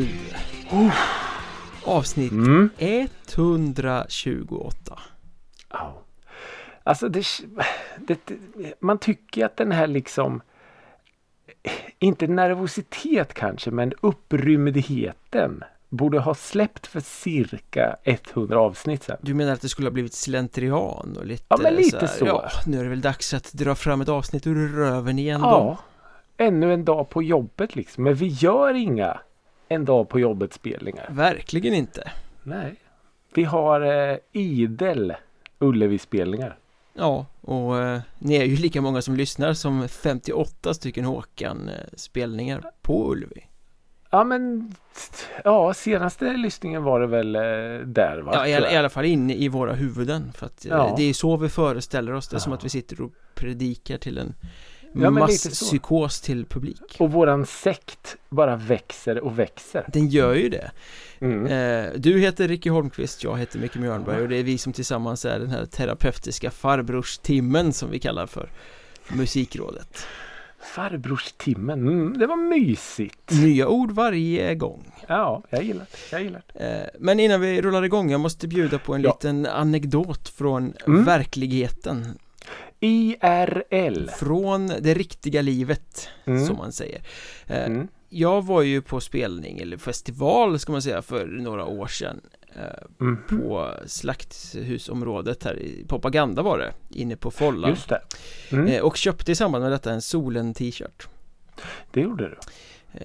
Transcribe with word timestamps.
du 0.00 0.08
Avsnitt 1.84 2.32
Mm. 2.32 2.70
128 2.78 4.98
Ja. 5.70 6.02
Alltså 6.82 7.08
det, 7.08 7.24
det, 7.98 8.18
man 8.80 8.98
tycker 8.98 9.46
att 9.46 9.56
den 9.56 9.72
här 9.72 9.86
liksom 9.86 10.40
inte 11.98 12.26
nervositet 12.26 13.34
kanske 13.34 13.70
men 13.70 13.92
upprymdheten 14.00 15.64
borde 15.88 16.18
ha 16.18 16.34
släppt 16.34 16.86
för 16.86 17.00
cirka 17.00 17.96
100 18.04 18.60
avsnitt 18.60 19.02
sedan. 19.02 19.16
Du 19.20 19.34
menar 19.34 19.52
att 19.52 19.60
det 19.60 19.68
skulle 19.68 19.88
ha 19.88 19.92
blivit 19.92 20.14
slentrian 20.14 21.16
och 21.18 21.26
lite 21.26 21.44
Ja, 21.48 21.56
men 21.62 21.74
lite 21.74 21.98
här, 21.98 22.06
så. 22.06 22.26
Ja, 22.26 22.50
nu 22.66 22.78
är 22.78 22.82
det 22.82 22.88
väl 22.90 23.00
dags 23.00 23.34
att 23.34 23.52
dra 23.52 23.74
fram 23.74 24.00
ett 24.00 24.08
avsnitt 24.08 24.46
ur 24.46 24.68
röven 24.68 25.18
igen 25.18 25.40
då 25.40 25.46
Ja, 25.46 25.78
ännu 26.36 26.74
en 26.74 26.84
dag 26.84 27.08
på 27.08 27.22
jobbet 27.22 27.76
liksom. 27.76 28.04
Men 28.04 28.14
vi 28.14 28.26
gör 28.26 28.74
inga 28.74 29.20
en 29.68 29.84
dag 29.84 30.08
på 30.08 30.20
jobbet 30.20 30.52
spelningar. 30.52 31.06
Verkligen 31.10 31.74
inte 31.74 32.10
Nej. 32.42 32.74
Vi 33.34 33.44
har 33.44 33.80
eh, 34.10 34.16
idel 34.32 35.14
Ullevi-spelningar. 35.58 36.58
Ja, 36.94 37.26
och 37.40 37.78
eh, 37.78 38.00
ni 38.18 38.34
är 38.36 38.44
ju 38.44 38.56
lika 38.56 38.80
många 38.80 39.02
som 39.02 39.16
lyssnar 39.16 39.52
som 39.52 39.88
58 39.88 40.74
stycken 40.74 41.04
Håkan 41.04 41.68
eh, 41.68 41.74
spelningar 41.96 42.62
på 42.82 43.12
Ullevi 43.12 43.44
Ja 44.10 44.24
men 44.24 44.74
ja, 45.44 45.74
senaste 45.74 46.32
lyssningen 46.32 46.82
var 46.82 47.00
det 47.00 47.06
väl 47.06 47.36
eh, 47.36 47.40
där 47.86 48.22
va? 48.24 48.32
Ja, 48.34 48.46
i, 48.68 48.72
i 48.74 48.76
alla 48.76 48.88
fall 48.88 49.04
inne 49.04 49.34
i 49.34 49.48
våra 49.48 49.72
huvuden 49.72 50.32
för 50.32 50.46
att 50.46 50.64
eh, 50.64 50.70
Ja. 50.70 50.94
det 50.96 51.02
är 51.02 51.12
så 51.12 51.36
vi 51.36 51.48
föreställer 51.48 52.12
oss 52.12 52.28
det 52.28 52.36
är 52.36 52.40
som 52.40 52.52
Ja. 52.52 52.58
att 52.58 52.64
vi 52.64 52.68
sitter 52.68 53.00
och 53.00 53.12
predikar 53.34 53.98
till 53.98 54.18
en 54.18 54.34
Ja, 54.92 55.10
masspsykos 55.10 56.20
till 56.20 56.44
publik 56.46 56.96
Och 56.98 57.12
våran 57.12 57.46
sekt 57.46 58.16
bara 58.28 58.56
växer 58.56 59.20
och 59.20 59.38
växer. 59.38 59.84
Den 59.92 60.08
gör 60.08 60.34
ju 60.34 60.48
det 60.48 60.70
Mm. 61.20 61.46
Eh, 61.46 61.92
Du 61.96 62.18
heter 62.20 62.48
Ricky 62.48 62.70
Holmqvist, 62.70 63.24
jag 63.24 63.38
heter 63.38 63.58
Micke 63.58 63.74
Mjörnberg 63.76 64.22
och 64.22 64.28
det 64.28 64.36
är 64.36 64.42
vi 64.42 64.58
som 64.58 64.72
tillsammans 64.72 65.24
är 65.24 65.38
den 65.38 65.50
här 65.50 65.66
terapeutiska 65.66 66.50
farbrors-timmen 66.50 67.72
som 67.72 67.90
vi 67.90 67.98
kallar 67.98 68.26
för 68.26 68.50
Musikrådet 69.08 70.06
Farbrors-timmen, 70.74 71.80
mm, 71.88 72.18
det 72.18 72.26
var 72.26 72.36
mysigt. 72.36 73.30
Nya 73.32 73.68
ord 73.68 73.90
varje 73.90 74.54
gång 74.54 74.92
Ja, 75.08 75.42
jag 75.50 75.62
gillar 75.62 75.86
det. 75.90 76.12
Jag 76.16 76.22
gillar 76.22 76.42
det. 76.52 76.64
Eh, 76.82 76.88
Men 77.00 77.20
innan 77.20 77.40
vi 77.40 77.62
rullar 77.62 77.82
igång, 77.82 78.10
jag 78.10 78.20
måste 78.20 78.48
bjuda 78.48 78.78
på 78.78 78.94
en 78.94 79.02
Ja. 79.02 79.10
liten 79.10 79.46
anekdot 79.46 80.28
från 80.28 80.72
Mm. 80.86 81.04
verkligheten 81.04 82.18
IRL. 82.80 84.08
Från 84.08 84.66
det 84.66 84.94
riktiga 84.94 85.42
livet, 85.42 86.08
Mm. 86.24 86.46
som 86.46 86.56
man 86.56 86.72
säger 86.72 87.02
Eh, 87.46 87.64
Mm. 87.64 87.88
Jag 88.10 88.46
var 88.46 88.62
ju 88.62 88.82
på 88.82 89.00
spelning, 89.00 89.58
eller 89.58 89.76
festival 89.76 90.58
ska 90.58 90.72
man 90.72 90.82
säga, 90.82 91.02
för 91.02 91.26
några 91.26 91.64
år 91.64 91.86
sedan 91.86 92.20
eh, 92.56 92.62
Mm. 93.00 93.18
På 93.28 93.74
slakthusområdet 93.86 95.44
här 95.44 95.58
i 95.58 95.84
Propaganda 95.88 96.42
var 96.42 96.58
det, 96.58 96.72
inne 96.90 97.16
på 97.16 97.30
Follan 97.30 97.70
Just 97.70 97.88
det. 97.88 98.00
Mm. 98.52 98.66
Eh, 98.66 98.80
Och 98.82 98.96
köpte 98.96 99.32
i 99.32 99.34
samband 99.34 99.62
med 99.64 99.72
detta 99.72 99.92
en 99.92 100.02
Solen 100.02 100.54
t-shirt 100.54 101.08
Det 101.92 102.00
gjorde 102.00 102.28
du. 102.28 102.38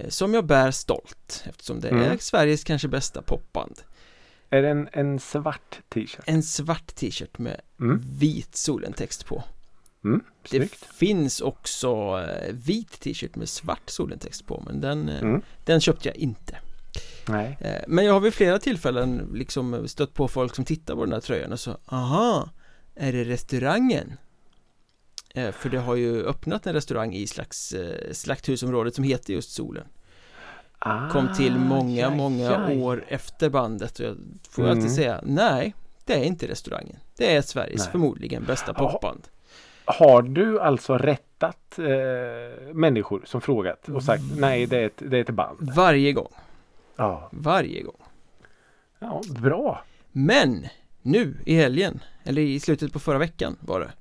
Som 0.09 0.33
jag 0.33 0.45
bär 0.45 0.71
stolt 0.71 1.43
eftersom 1.49 1.79
det 1.79 1.89
Mm. 1.89 2.03
är 2.11 2.17
Sveriges 2.17 2.63
kanske 2.63 2.87
bästa 2.87 3.21
popband 3.21 3.75
Är 4.49 4.61
det 4.61 4.69
en, 4.69 4.89
en 4.91 5.19
svart 5.19 5.79
t-shirt? 5.89 6.19
En 6.25 6.43
svart 6.43 6.95
t-shirt 6.95 7.37
med 7.37 7.61
Mm. 7.79 8.01
vit 8.19 8.55
Solen-text 8.55 9.25
på 9.25 9.43
Mm. 10.03 10.21
Det 10.51 10.71
finns 10.75 11.41
också 11.41 11.89
eh, 12.27 12.53
vit 12.53 12.99
t-shirt 12.99 13.35
med 13.35 13.49
svart 13.49 13.89
Solen-text 13.89 14.47
på 14.47 14.63
men 14.65 14.81
den, 14.81 15.09
eh, 15.09 15.21
Mm. 15.21 15.41
den 15.65 15.81
köpte 15.81 16.07
jag 16.09 16.15
inte 16.17 16.57
Nej. 17.27 17.57
Eh, 17.61 17.81
Men 17.87 18.05
jag 18.05 18.13
har 18.13 18.19
vid 18.19 18.33
flera 18.33 18.59
tillfällen 18.59 19.29
liksom 19.33 19.87
stött 19.87 20.13
på 20.13 20.27
folk 20.27 20.55
som 20.55 20.65
tittar 20.65 20.95
på 20.95 21.03
den 21.05 21.13
här 21.13 21.19
tröjan 21.19 21.51
och 21.51 21.59
så 21.59 21.77
Aha, 21.85 22.49
är 22.95 23.13
det 23.13 23.23
restaurangen? 23.23 24.13
För 25.51 25.69
det 25.69 25.79
har 25.79 25.95
ju 25.95 26.25
öppnat 26.25 26.67
en 26.67 26.73
restaurang 26.73 27.13
i 27.13 27.27
slags 27.27 27.75
slakthusområdet 28.11 28.95
som 28.95 29.03
heter 29.03 29.33
just 29.33 29.51
Solen 29.51 29.85
Ah, 30.79 31.09
Kom 31.09 31.33
till 31.33 31.57
många, 31.57 32.01
ja, 32.01 32.09
många 32.09 32.43
ja. 32.43 32.69
år 32.73 33.05
efter 33.07 33.49
bandet 33.49 33.99
och 33.99 34.05
jag 34.05 34.17
får 34.49 34.63
Mm. 34.63 34.77
alltid 34.77 34.91
säga 34.95 35.19
Nej, 35.23 35.73
det 36.05 36.13
är 36.13 36.23
inte 36.23 36.47
restaurangen 36.47 36.99
Det 37.17 37.35
är 37.35 37.41
Sveriges 37.41 37.81
Nej. 37.81 37.91
förmodligen 37.91 38.43
bästa 38.43 38.73
popband 38.73 39.27
Har 39.85 40.21
du 40.21 40.59
alltså 40.59 40.97
rättat 40.97 41.79
eh, 41.79 42.73
människor 42.73 43.21
som 43.25 43.41
frågat 43.41 43.89
och 43.89 44.03
sagt 44.03 44.23
nej 44.37 44.65
det 44.65 44.77
är 44.77 44.85
ett, 44.85 45.01
det 45.09 45.17
är 45.17 45.21
ett 45.21 45.29
band? 45.29 45.57
Varje 45.75 46.11
gång, 46.13 46.31
Ja. 46.95 47.29
varje 47.31 47.81
gång 47.81 48.01
ja, 48.99 49.21
bra. 49.39 49.83
Men 50.11 50.65
nu 51.01 51.35
i 51.45 51.55
helgen, 51.55 51.99
eller 52.23 52.41
i 52.41 52.59
slutet 52.59 52.93
på 52.93 52.99
förra 52.99 53.17
veckan 53.17 53.55
var 53.59 53.79
det 53.79 53.91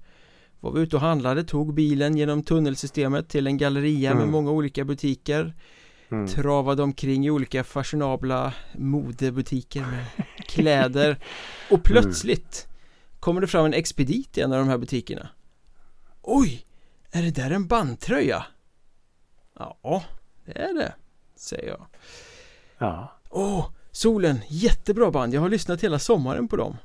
Var 0.61 0.73
vi 0.73 0.81
ute 0.81 0.97
och 0.97 1.03
handlade, 1.03 1.45
tog 1.45 1.75
bilen 1.75 2.17
genom 2.17 2.43
tunnelsystemet 2.43 3.29
till 3.29 3.47
en 3.47 3.57
galleria 3.59 4.11
med 4.15 4.21
Mm. 4.23 4.33
många 4.33 4.51
olika 4.51 4.85
butiker 4.85 5.53
Mm. 6.09 6.27
Travade 6.27 6.83
omkring 6.83 7.27
i 7.27 7.31
olika 7.31 7.65
fashionabla 7.65 8.55
modebutiker 8.79 9.81
med 9.81 10.05
kläder 10.47 11.17
Och 11.71 11.83
plötsligt 11.85 12.69
kommer 13.21 13.41
det 13.41 13.47
fram 13.47 13.65
en 13.67 13.75
expedit 13.75 14.39
i 14.39 14.41
en 14.41 14.53
av 14.53 14.59
de 14.59 14.69
här 14.69 14.79
butikerna 14.79 15.29
Oj, 16.23 16.67
är 17.11 17.23
det 17.23 17.31
där 17.31 17.51
en 17.51 17.67
bandtröja? 17.67 18.47
Ja, 19.59 20.05
det 20.45 20.59
är 20.59 20.75
det, 20.75 20.95
säger 21.37 21.69
jag 21.69 21.87
Ja. 22.79 23.13
Åh, 23.31 23.67
Solen, 23.93 24.41
jättebra 24.49 25.11
band, 25.11 25.35
jag 25.35 25.41
har 25.41 25.49
lyssnat 25.49 25.85
hela 25.85 25.99
sommaren 25.99 26.49
på 26.49 26.57
dem 26.57 26.77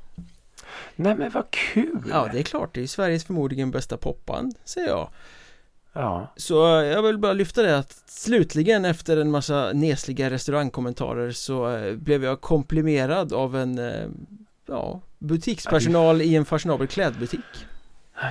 Nej 0.96 1.14
men 1.14 1.30
vad 1.30 1.50
kul! 1.50 2.04
Ja, 2.10 2.28
det 2.32 2.38
är 2.38 2.42
klart, 2.42 2.74
det 2.74 2.82
är 2.82 2.86
Sveriges 2.86 3.24
förmodligen 3.24 3.70
bästa 3.70 3.96
popband, 3.96 4.54
säger 4.64 4.88
jag 4.88 5.10
Ja. 5.92 6.32
Så 6.36 6.54
jag 6.64 7.02
vill 7.02 7.18
bara 7.18 7.32
lyfta 7.32 7.62
det 7.62 7.78
att 7.78 7.92
slutligen 8.06 8.84
efter 8.84 9.16
en 9.16 9.30
massa 9.30 9.72
nesliga 9.72 10.30
restaurangkommentarer 10.30 11.30
så 11.30 11.76
eh, 11.76 11.94
blev 11.94 12.24
jag 12.24 12.40
komplimerad 12.40 13.32
av 13.32 13.56
en 13.56 13.78
eh, 13.78 14.08
ja, 14.66 15.00
butikspersonal 15.18 16.22
i 16.22 16.34
en 16.34 16.44
fashionabel 16.44 16.86
klädbutik 16.86 17.66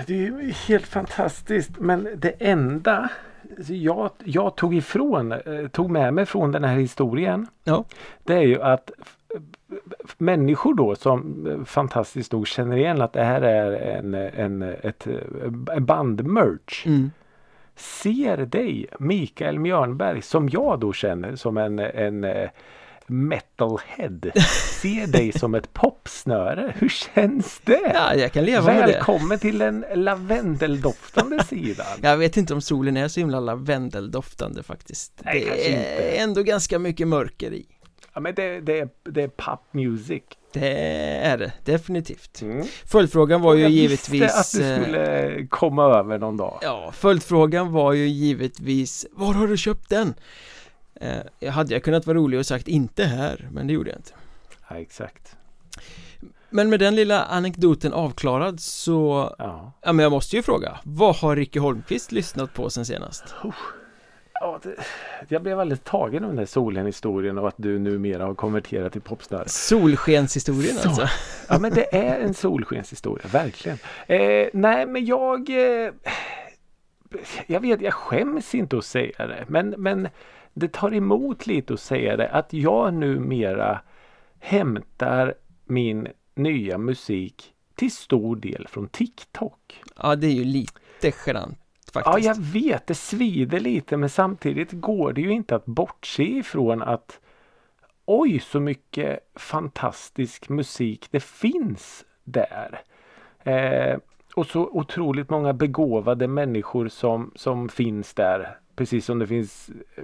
Det 0.07 0.27
är 0.27 0.67
helt 0.67 0.87
fantastiskt. 0.87 1.71
Men 1.79 2.07
det 2.15 2.33
enda 2.39 3.09
jag, 3.67 4.11
jag 4.23 4.55
tog 4.55 4.75
ifrån, 4.75 5.31
eh, 5.31 5.67
tog 5.71 5.89
med 5.89 6.13
mig 6.13 6.25
från 6.25 6.51
den 6.51 6.63
här 6.63 6.77
historien. 6.77 7.47
Ja. 7.63 7.85
Det 8.23 8.33
är 8.33 8.41
ju 8.41 8.61
att 8.61 8.91
människor 10.17 10.73
då 10.73 10.95
som 10.95 11.47
eh, 11.47 11.63
fantastiskt 11.65 12.31
nog 12.31 12.47
känner 12.47 12.77
igen 12.77 13.01
att 13.01 13.13
det 13.13 13.23
här 13.23 13.41
är 13.41 13.71
en, 13.97 14.13
en, 14.13 14.61
ett 14.61 15.07
eh, 15.07 15.79
bandmerch. 15.79 16.85
mm. 16.85 17.11
Ser 17.75 18.37
dig, 18.37 18.87
Mikael 18.99 19.59
Mjörnberg, 19.59 20.21
som 20.21 20.49
jag 20.49 20.79
då 20.79 20.93
känner 20.93 21.35
som 21.35 21.57
en, 21.57 21.79
en 21.79 22.25
metalhead. 23.09 24.19
Ser 24.81 25.07
dig 25.07 25.31
som 25.31 25.55
ett 25.55 25.73
popsnöre. 25.73 26.73
Hur 26.77 26.89
känns 26.89 27.61
det? 27.63 27.91
Ja, 27.93 28.15
jag 28.15 28.31
kan 28.31 28.45
leva 28.45 28.65
med 28.65 28.87
det 28.87 28.93
Välkommen 28.93 29.39
till 29.39 29.57
den 29.57 29.85
lavendeldoftande 29.95 31.43
sidan. 31.43 31.85
Jag 32.01 32.17
vet 32.17 32.37
inte 32.37 32.53
om 32.53 32.61
solen 32.61 32.97
är 32.97 33.07
så 33.07 33.19
himla 33.19 33.39
lavendeldoftande 33.39 34.63
faktiskt 34.63 35.11
Nej, 35.25 35.39
Det 35.39 35.45
kanske 35.45 35.67
är 35.67 35.71
inte. 35.71 36.17
ändå 36.17 36.43
ganska 36.43 36.79
mycket 36.79 37.07
mörker 37.07 37.53
i 37.53 37.65
Ja, 38.13 38.21
men 38.21 38.35
det, 38.35 38.59
det, 38.61 38.79
är, 38.79 38.89
det 39.03 39.23
är 39.23 39.27
pop 39.27 39.59
music. 39.71 40.23
Det 40.53 40.77
är 41.23 41.37
det, 41.37 41.51
definitivt 41.65 42.41
Mm. 42.41 42.65
Följdfrågan 42.85 43.41
var 43.41 43.53
ju 43.53 43.61
jag 43.61 43.71
givetvis 43.71 44.09
visste 44.21 44.39
att 44.39 44.51
du 44.63 44.73
eh, 44.73 44.81
skulle 44.81 45.47
komma 45.49 45.83
över 45.83 46.17
någon 46.17 46.37
dag. 46.37 46.59
Ja, 46.61 46.91
följdfrågan 46.95 47.71
var 47.71 47.93
ju 47.93 48.07
givetvis 48.07 49.05
Var 49.11 49.33
har 49.33 49.47
du 49.47 49.57
köpt 49.57 49.89
den? 49.89 50.13
Eh, 51.01 51.17
jag 51.39 51.51
hade 51.51 51.73
jag 51.73 51.83
kunnat 51.83 52.05
vara 52.07 52.17
rolig 52.17 52.39
och 52.39 52.45
sagt 52.45 52.67
inte 52.67 53.03
här, 53.03 53.47
men 53.51 53.67
det 53.67 53.73
gjorde 53.73 53.89
jag 53.89 53.99
inte 53.99 54.11
Ja, 54.69 54.77
exakt. 54.77 55.35
Men 56.49 56.69
med 56.69 56.79
den 56.79 56.95
lilla 56.95 57.23
anekdoten 57.23 57.93
avklarad 57.93 58.59
så 58.59 59.35
Ja. 59.39 59.71
Ja 59.81 59.93
men 59.93 60.03
jag 60.03 60.11
måste 60.11 60.35
ju 60.35 60.41
fråga 60.43 60.77
Vad 60.83 61.15
har 61.15 61.35
Ricky 61.35 61.59
Holmqvist 61.59 62.11
lyssnat 62.11 62.53
på 62.53 62.69
sen 62.69 62.85
senast? 62.85 63.23
Ja, 64.41 64.59
det, 64.63 64.75
jag 65.27 65.43
blev 65.43 65.57
väldigt 65.57 65.83
tagen 65.83 66.23
av 66.23 66.29
den 66.29 66.37
där 66.37 66.45
solen-historien 66.45 67.37
och 67.37 67.47
att 67.47 67.55
du 67.57 67.79
numera 67.79 68.25
har 68.25 68.35
konverterat 68.35 68.91
till 68.91 69.01
popstar. 69.01 69.43
Solskenshistorien 69.47 70.75
Så. 70.75 70.89
alltså 70.89 71.07
Ja 71.49 71.59
men 71.59 71.73
det 71.73 71.95
är 71.95 72.19
en 72.19 72.33
solskenshistoria, 72.33 73.27
verkligen. 73.31 73.77
Eh, 74.07 74.47
nej 74.53 74.85
men 74.87 75.05
jag 75.05 75.49
eh, 75.49 75.91
Jag 77.47 77.59
vet, 77.59 77.81
jag 77.81 77.93
skäms 77.93 78.55
inte 78.55 78.77
att 78.77 78.85
säga 78.85 79.27
det. 79.27 79.45
Men, 79.47 79.69
men 79.77 80.07
det 80.59 80.73
tar 80.73 80.93
emot 80.93 81.47
lite 81.47 81.73
att 81.73 81.79
säga 81.79 82.17
det. 82.17 82.29
Att 82.29 82.53
jag 82.53 82.93
numera 82.93 83.81
hämtar 84.39 85.33
min 85.65 86.07
nya 86.35 86.77
musik 86.77 87.53
till 87.75 87.91
stor 87.91 88.35
del 88.35 88.67
från 88.67 88.87
TikTok. 88.87 89.81
Ja 89.95 90.15
det 90.15 90.27
är 90.27 90.31
ju 90.31 90.43
lite 90.43 91.11
genant 91.25 91.57
Ja, 91.93 92.01
faktiskt 92.03 92.27
jag 92.27 92.35
vet, 92.35 92.87
det 92.87 92.95
svider 92.95 93.59
lite 93.59 93.97
men 93.97 94.09
samtidigt 94.09 94.71
går 94.71 95.13
det 95.13 95.21
ju 95.21 95.31
inte 95.31 95.55
att 95.55 95.65
bortse 95.65 96.23
ifrån 96.23 96.81
att 96.81 97.19
oj 98.05 98.39
så 98.39 98.59
mycket 98.59 99.19
fantastisk 99.35 100.49
musik 100.49 101.07
det 101.11 101.23
finns 101.23 102.05
där. 102.23 102.81
Eh, 103.43 103.97
och 104.35 104.45
så 104.45 104.61
otroligt 104.61 105.29
många 105.29 105.53
begåvade 105.53 106.27
människor 106.27 106.87
som, 106.87 107.31
som 107.35 107.69
finns 107.69 108.13
där. 108.13 108.57
Precis 108.77 109.05
som 109.05 109.19
det 109.19 109.27
finns 109.27 109.69
eh, 109.95 110.03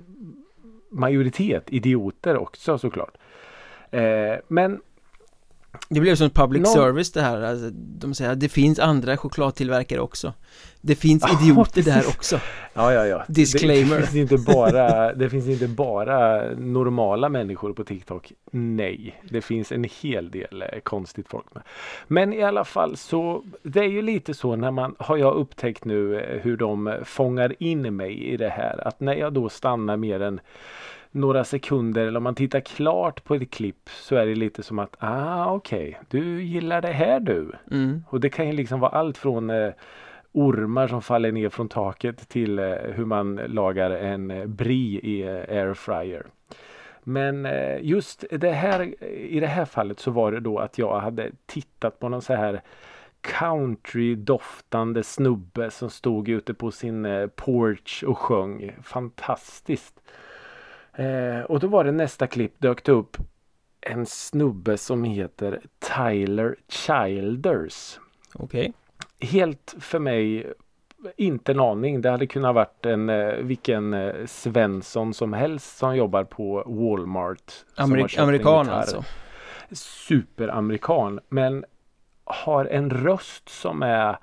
majoritet 0.89 1.63
idioter 1.73 2.37
också 2.37 2.77
såklart. 2.77 3.17
Eh, 3.91 4.35
men 4.47 4.81
det 5.89 5.99
blev 5.99 6.15
som 6.15 6.29
public 6.29 6.63
Någon- 6.63 6.73
service 6.73 7.11
det 7.11 7.21
här, 7.21 7.41
alltså, 7.41 7.69
de 7.73 8.13
säger 8.13 8.31
att 8.31 8.39
det 8.39 8.49
finns 8.49 8.79
andra 8.79 9.17
chokladtillverkare 9.17 9.99
också 9.99 10.33
Det 10.81 10.95
finns 10.95 11.23
idioter 11.41 11.81
där 11.81 12.07
också 12.07 12.39
Ja, 12.73 12.93
ja, 12.93 13.05
ja. 13.05 13.23
Disclaimer. 13.27 13.95
Det, 13.95 14.01
det, 14.01 14.07
finns 14.07 14.31
inte 14.31 14.53
bara, 14.53 15.13
det 15.13 15.29
finns 15.29 15.47
inte 15.47 15.67
bara 15.67 16.43
normala 16.57 17.29
människor 17.29 17.73
på 17.73 17.83
TikTok. 17.83 18.31
Nej, 18.51 19.21
det 19.29 19.41
finns 19.41 19.71
en 19.71 19.85
hel 20.01 20.31
del 20.31 20.61
eh, 20.61 20.79
konstigt 20.79 21.27
folk 21.27 21.53
med. 21.53 21.63
Men 22.07 22.33
i 22.33 22.43
alla 22.43 22.65
fall 22.65 22.97
så, 22.97 23.43
det 23.63 23.79
är 23.79 23.89
ju 23.89 24.01
lite 24.01 24.33
så 24.33 24.55
när 24.55 24.71
man, 24.71 24.95
har 24.99 25.17
jag 25.17 25.35
upptäckt 25.35 25.85
nu 25.85 26.19
eh, 26.19 26.41
hur 26.41 26.57
de 26.57 26.95
fångar 27.03 27.55
in 27.59 27.95
mig 27.95 28.23
i 28.23 28.37
det 28.37 28.49
här. 28.49 28.87
Att 28.87 28.99
när 28.99 29.15
jag 29.15 29.33
då 29.33 29.49
stannar 29.49 29.97
mer 29.97 30.21
än 30.21 30.39
några 31.13 31.43
sekunder 31.43 32.05
eller 32.05 32.17
om 32.17 32.23
man 32.23 32.35
tittar 32.35 32.59
klart 32.59 33.23
på 33.23 33.35
ett 33.35 33.51
klipp 33.51 33.89
så 33.89 34.15
är 34.15 34.25
det 34.25 34.35
lite 34.35 34.63
som 34.63 34.79
att, 34.79 34.95
ah 34.99 35.53
okej, 35.53 35.99
du 36.09 36.43
gillar 36.43 36.81
det 36.81 36.91
här 36.91 37.19
du. 37.19 37.51
mm. 37.71 38.03
Och 38.09 38.19
det 38.19 38.29
kan 38.29 38.47
ju 38.47 38.53
liksom 38.53 38.79
vara 38.79 38.91
allt 38.91 39.17
från 39.17 39.49
eh, 39.49 39.71
ormar 40.31 40.87
som 40.87 41.01
faller 41.01 41.31
ner 41.31 41.49
från 41.49 41.69
taket 41.69 42.29
till 42.29 42.59
eh, 42.59 42.73
hur 42.73 43.05
man 43.05 43.35
lagar 43.35 43.91
en 43.91 44.31
eh, 44.31 44.45
brie 44.45 44.99
i 44.99 45.21
eh, 45.21 45.57
airfryer. 45.57 46.25
Men 47.03 47.45
eh, 47.45 47.77
just 47.81 48.25
det 48.31 48.51
här, 48.51 49.03
i 49.13 49.39
det 49.39 49.47
här 49.47 49.65
fallet 49.65 49.99
så 49.99 50.11
var 50.11 50.31
det 50.31 50.39
då 50.39 50.59
att 50.59 50.77
jag 50.77 50.99
hade 50.99 51.31
tittat 51.45 51.99
på 51.99 52.09
någon 52.09 52.21
så 52.21 52.33
här 52.33 52.61
country-doftande 53.21 55.03
snubbe 55.03 55.71
som 55.71 55.89
stod 55.89 56.29
ute 56.29 56.53
på 56.53 56.71
sin 56.71 57.05
eh, 57.05 57.27
porch 57.27 58.03
och 58.07 58.17
sjöng. 58.17 58.71
Fantastiskt! 58.83 59.99
Eh, 60.93 61.41
och 61.41 61.59
då 61.59 61.67
var 61.67 61.83
det 61.83 61.91
nästa 61.91 62.27
klipp 62.27 62.53
dök 62.57 62.83
det 62.83 62.91
upp 62.91 63.17
en 63.81 64.05
snubbe 64.05 64.77
som 64.77 65.03
heter 65.03 65.61
Tyler 65.79 66.55
Childers. 66.67 67.99
Okej 68.35 68.73
Helt 69.19 69.75
för 69.79 69.99
mig 69.99 70.53
inte 71.17 71.51
en 71.51 71.59
aning. 71.59 72.01
Det 72.01 72.09
hade 72.09 72.27
kunnat 72.27 72.55
varit 72.55 72.85
en 72.85 73.09
eh, 73.09 73.33
vilken 73.33 73.93
eh, 73.93 74.25
Svensson 74.25 75.13
som 75.13 75.33
helst 75.33 75.77
som 75.77 75.95
jobbar 75.95 76.23
på 76.23 76.63
Walmart. 76.65 77.51
Amerik- 77.75 78.19
Amerikan 78.19 78.69
alltså 78.69 79.03
Superamerikan 79.71 81.19
men 81.29 81.65
har 82.23 82.65
en 82.65 82.89
röst 82.89 83.49
som 83.49 83.83
är 83.83 84.17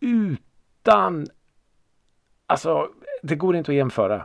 utan 0.00 1.26
Alltså 2.46 2.88
det 3.22 3.36
går 3.36 3.56
inte 3.56 3.70
att 3.70 3.76
jämföra. 3.76 4.24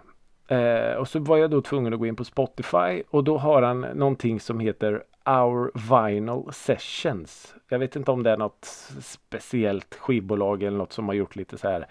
Eh, 0.53 0.95
och 0.95 1.07
så 1.07 1.19
var 1.19 1.37
jag 1.37 1.51
då 1.51 1.61
tvungen 1.61 1.93
att 1.93 1.99
gå 1.99 2.05
in 2.05 2.15
på 2.15 2.23
Spotify 2.23 3.03
och 3.09 3.23
då 3.23 3.37
har 3.37 3.61
han 3.61 3.81
någonting 3.81 4.39
som 4.39 4.59
heter 4.59 5.03
Our 5.25 5.71
Vinyl 5.73 6.53
Sessions. 6.53 7.55
Jag 7.69 7.79
vet 7.79 7.95
inte 7.95 8.11
om 8.11 8.23
det 8.23 8.31
är 8.31 8.37
något 8.37 8.65
speciellt 9.01 9.95
skivbolag 9.95 10.63
eller 10.63 10.77
något 10.77 10.93
som 10.93 11.07
har 11.07 11.15
gjort 11.15 11.35
lite 11.35 11.57
så 11.57 11.69
här 11.69 11.87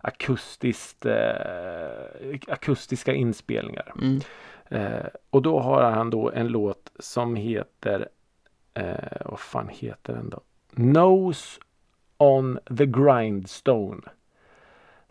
akustiskt, 0.00 1.06
eh, 1.06 2.38
akustiska 2.48 3.14
inspelningar. 3.14 3.92
mm. 4.02 4.20
Eh, 4.70 5.06
och 5.30 5.42
då 5.42 5.60
har 5.60 5.82
han 5.82 6.10
då 6.10 6.30
en 6.30 6.48
låt 6.48 6.92
som 6.98 7.36
heter 7.36 8.08
eh, 8.74 9.22
Vad 9.24 9.40
fan 9.40 9.68
heter 9.68 10.12
den 10.12 10.30
då? 10.30 10.40
Nose 10.70 11.60
on 12.18 12.58
the 12.78 12.86
grindstone. 12.86 14.02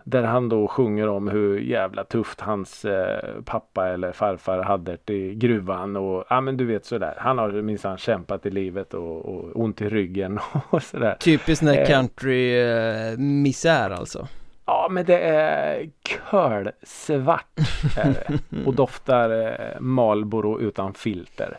Där 0.10 0.24
han 0.24 0.50
då 0.50 0.68
sjunger 0.68 1.08
om 1.10 1.28
hur 1.28 1.60
jävla 1.60 2.04
tufft 2.04 2.42
hans 2.42 2.86
eh, 2.86 3.42
pappa 3.46 3.88
eller 3.88 4.12
farfar 4.12 4.64
hade 4.64 4.98
det 5.06 5.14
i 5.14 5.36
gruvan 5.36 5.96
och 5.96 6.24
ja 6.30 6.42
men 6.42 6.58
du 6.58 6.66
vet 6.66 6.86
sådär. 6.86 7.14
Han 7.18 7.38
har 7.38 7.50
minsann 7.52 7.98
kämpat 7.98 8.46
i 8.46 8.50
livet 8.50 8.94
och, 8.94 9.26
och 9.26 9.62
ont 9.62 9.82
i 9.82 9.90
ryggen 9.90 10.40
och 10.70 10.84
sådär. 10.84 11.16
Typiskt 11.20 11.60
sån 11.60 11.68
här 11.68 11.82
Eh. 11.82 11.88
country 11.88 12.60
eh, 12.62 13.18
misär 13.18 13.90
alltså 13.90 14.28
Ja 14.66 14.88
men 14.92 15.06
det 15.06 15.20
är 15.20 15.90
kölsvart 16.32 17.60
och 18.66 18.74
doftar 18.74 19.30
eh, 19.30 19.80
Marlboro 19.80 20.60
utan 20.60 20.94
filter. 20.94 21.58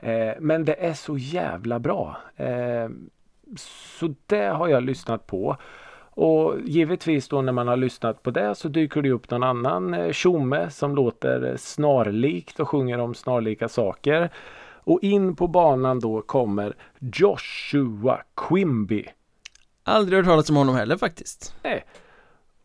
Eh, 0.00 0.32
men 0.40 0.64
det 0.64 0.74
är 0.86 0.92
så 0.94 1.18
jävla 1.18 1.78
bra. 1.78 2.16
Eh, 2.36 2.88
så 3.56 4.14
det 4.26 4.46
har 4.46 4.68
jag 4.68 4.82
lyssnat 4.82 5.26
på. 5.26 5.56
Och 6.20 6.60
givetvis 6.64 7.28
då 7.28 7.42
när 7.42 7.52
man 7.52 7.68
har 7.68 7.76
lyssnat 7.76 8.22
på 8.22 8.30
det 8.30 8.54
så 8.54 8.68
dyker 8.68 9.02
det 9.02 9.10
upp 9.10 9.30
någon 9.30 9.42
annan 9.42 9.94
eh, 9.94 10.12
tjomme 10.12 10.70
som 10.70 10.94
låter 10.94 11.56
snarlikt 11.56 12.60
och 12.60 12.68
sjunger 12.68 12.98
om 12.98 13.14
snarlika 13.14 13.68
saker. 13.68 14.30
Och 14.84 15.02
in 15.02 15.36
på 15.36 15.48
banan 15.48 16.00
då 16.00 16.22
kommer 16.22 16.76
Joshua 16.98 18.22
Quimby. 18.36 19.04
Aldrig 19.84 20.16
hört 20.18 20.26
talas 20.26 20.50
om 20.50 20.56
honom 20.56 20.74
heller 20.74 20.96
faktiskt 20.96 21.54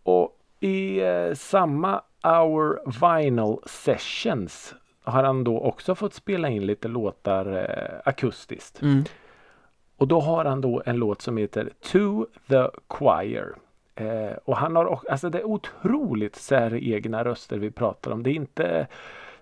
Och 0.03 0.37
i 0.59 0.99
eh, 0.99 1.33
samma 1.33 2.01
Our 2.23 2.79
Vinyl 2.85 3.57
Sessions 3.65 4.73
har 5.03 5.23
han 5.23 5.43
då 5.43 5.59
också 5.59 5.95
fått 5.95 6.13
spela 6.13 6.49
in 6.49 6.65
lite 6.65 6.87
låtar 6.87 7.45
eh, 7.57 8.01
akustiskt. 8.05 8.81
mm. 8.81 9.03
Och 9.97 10.07
då 10.07 10.19
har 10.19 10.45
han 10.45 10.61
då 10.61 10.83
en 10.85 10.95
låt 10.95 11.21
som 11.21 11.37
heter 11.37 11.69
To 11.81 12.25
the 12.47 12.67
Choir. 12.87 13.55
Eh, 13.95 14.37
och 14.45 14.57
han 14.57 14.75
har 14.75 14.85
också, 14.85 15.07
alltså 15.09 15.29
det 15.29 15.39
är 15.39 15.43
otroligt 15.43 16.35
säregna 16.35 17.23
röster 17.23 17.57
vi 17.57 17.71
pratar 17.71 18.11
om. 18.11 18.23
Det 18.23 18.29
är 18.29 18.33
inte 18.33 18.87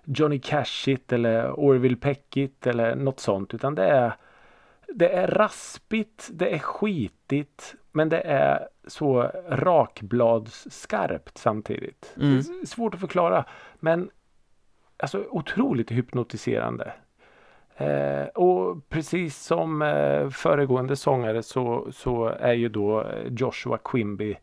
Johnny 0.04 0.38
Cashit 0.38 1.12
eller 1.12 1.60
Orville 1.60 1.96
Peckit 1.96 2.66
eller 2.66 2.96
något 2.96 3.20
sånt 3.20 3.54
utan 3.54 3.74
det 3.74 3.84
är 3.84 4.12
det 4.88 5.08
är 5.08 5.26
raspigt, 5.26 6.30
det 6.32 6.54
är 6.54 6.58
skitigt 6.58 7.74
men 7.92 8.08
det 8.08 8.20
är 8.20 8.68
så 8.86 9.30
rakbladsskarpt 9.48 11.38
samtidigt. 11.38 12.14
Mm. 12.16 12.42
Svårt 12.66 12.94
att 12.94 13.00
förklara 13.00 13.44
men 13.80 14.10
alltså 14.96 15.24
otroligt 15.30 15.90
hypnotiserande. 15.90 16.92
Eh, 17.76 18.26
och 18.26 18.88
precis 18.88 19.36
som 19.36 19.82
eh, 19.82 20.28
föregående 20.30 20.96
sångare 20.96 21.42
så, 21.42 21.88
så 21.92 22.26
är 22.26 22.52
ju 22.52 22.68
då 22.68 23.00
eh, 23.00 23.06
Joshua 23.38 23.78
Quimby 23.84 24.36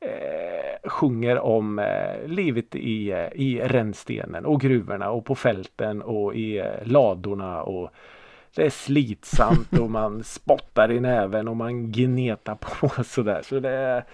eh, 0.00 0.90
sjunger 0.90 1.38
om 1.38 1.78
eh, 1.78 2.26
livet 2.26 2.74
i, 2.74 3.10
eh, 3.10 3.26
i 3.32 3.60
rännstenen 3.64 4.46
och 4.46 4.60
gruvorna 4.60 5.10
och 5.10 5.24
på 5.24 5.34
fälten 5.34 6.02
och 6.02 6.34
i 6.34 6.64
ladorna 6.82 7.62
och 7.62 7.90
det 8.54 8.66
är 8.66 8.70
slitsamt 8.70 9.78
och 9.78 9.90
man 9.90 10.24
spottar 10.24 10.92
i 10.92 11.00
näven 11.00 11.48
och 11.48 11.56
man 11.56 11.92
gnetar 11.92 12.54
på 12.54 12.86
och 12.86 13.06
sådär. 13.06 13.40
Så 13.42 13.60
det 13.60 13.70
är, 13.70 14.04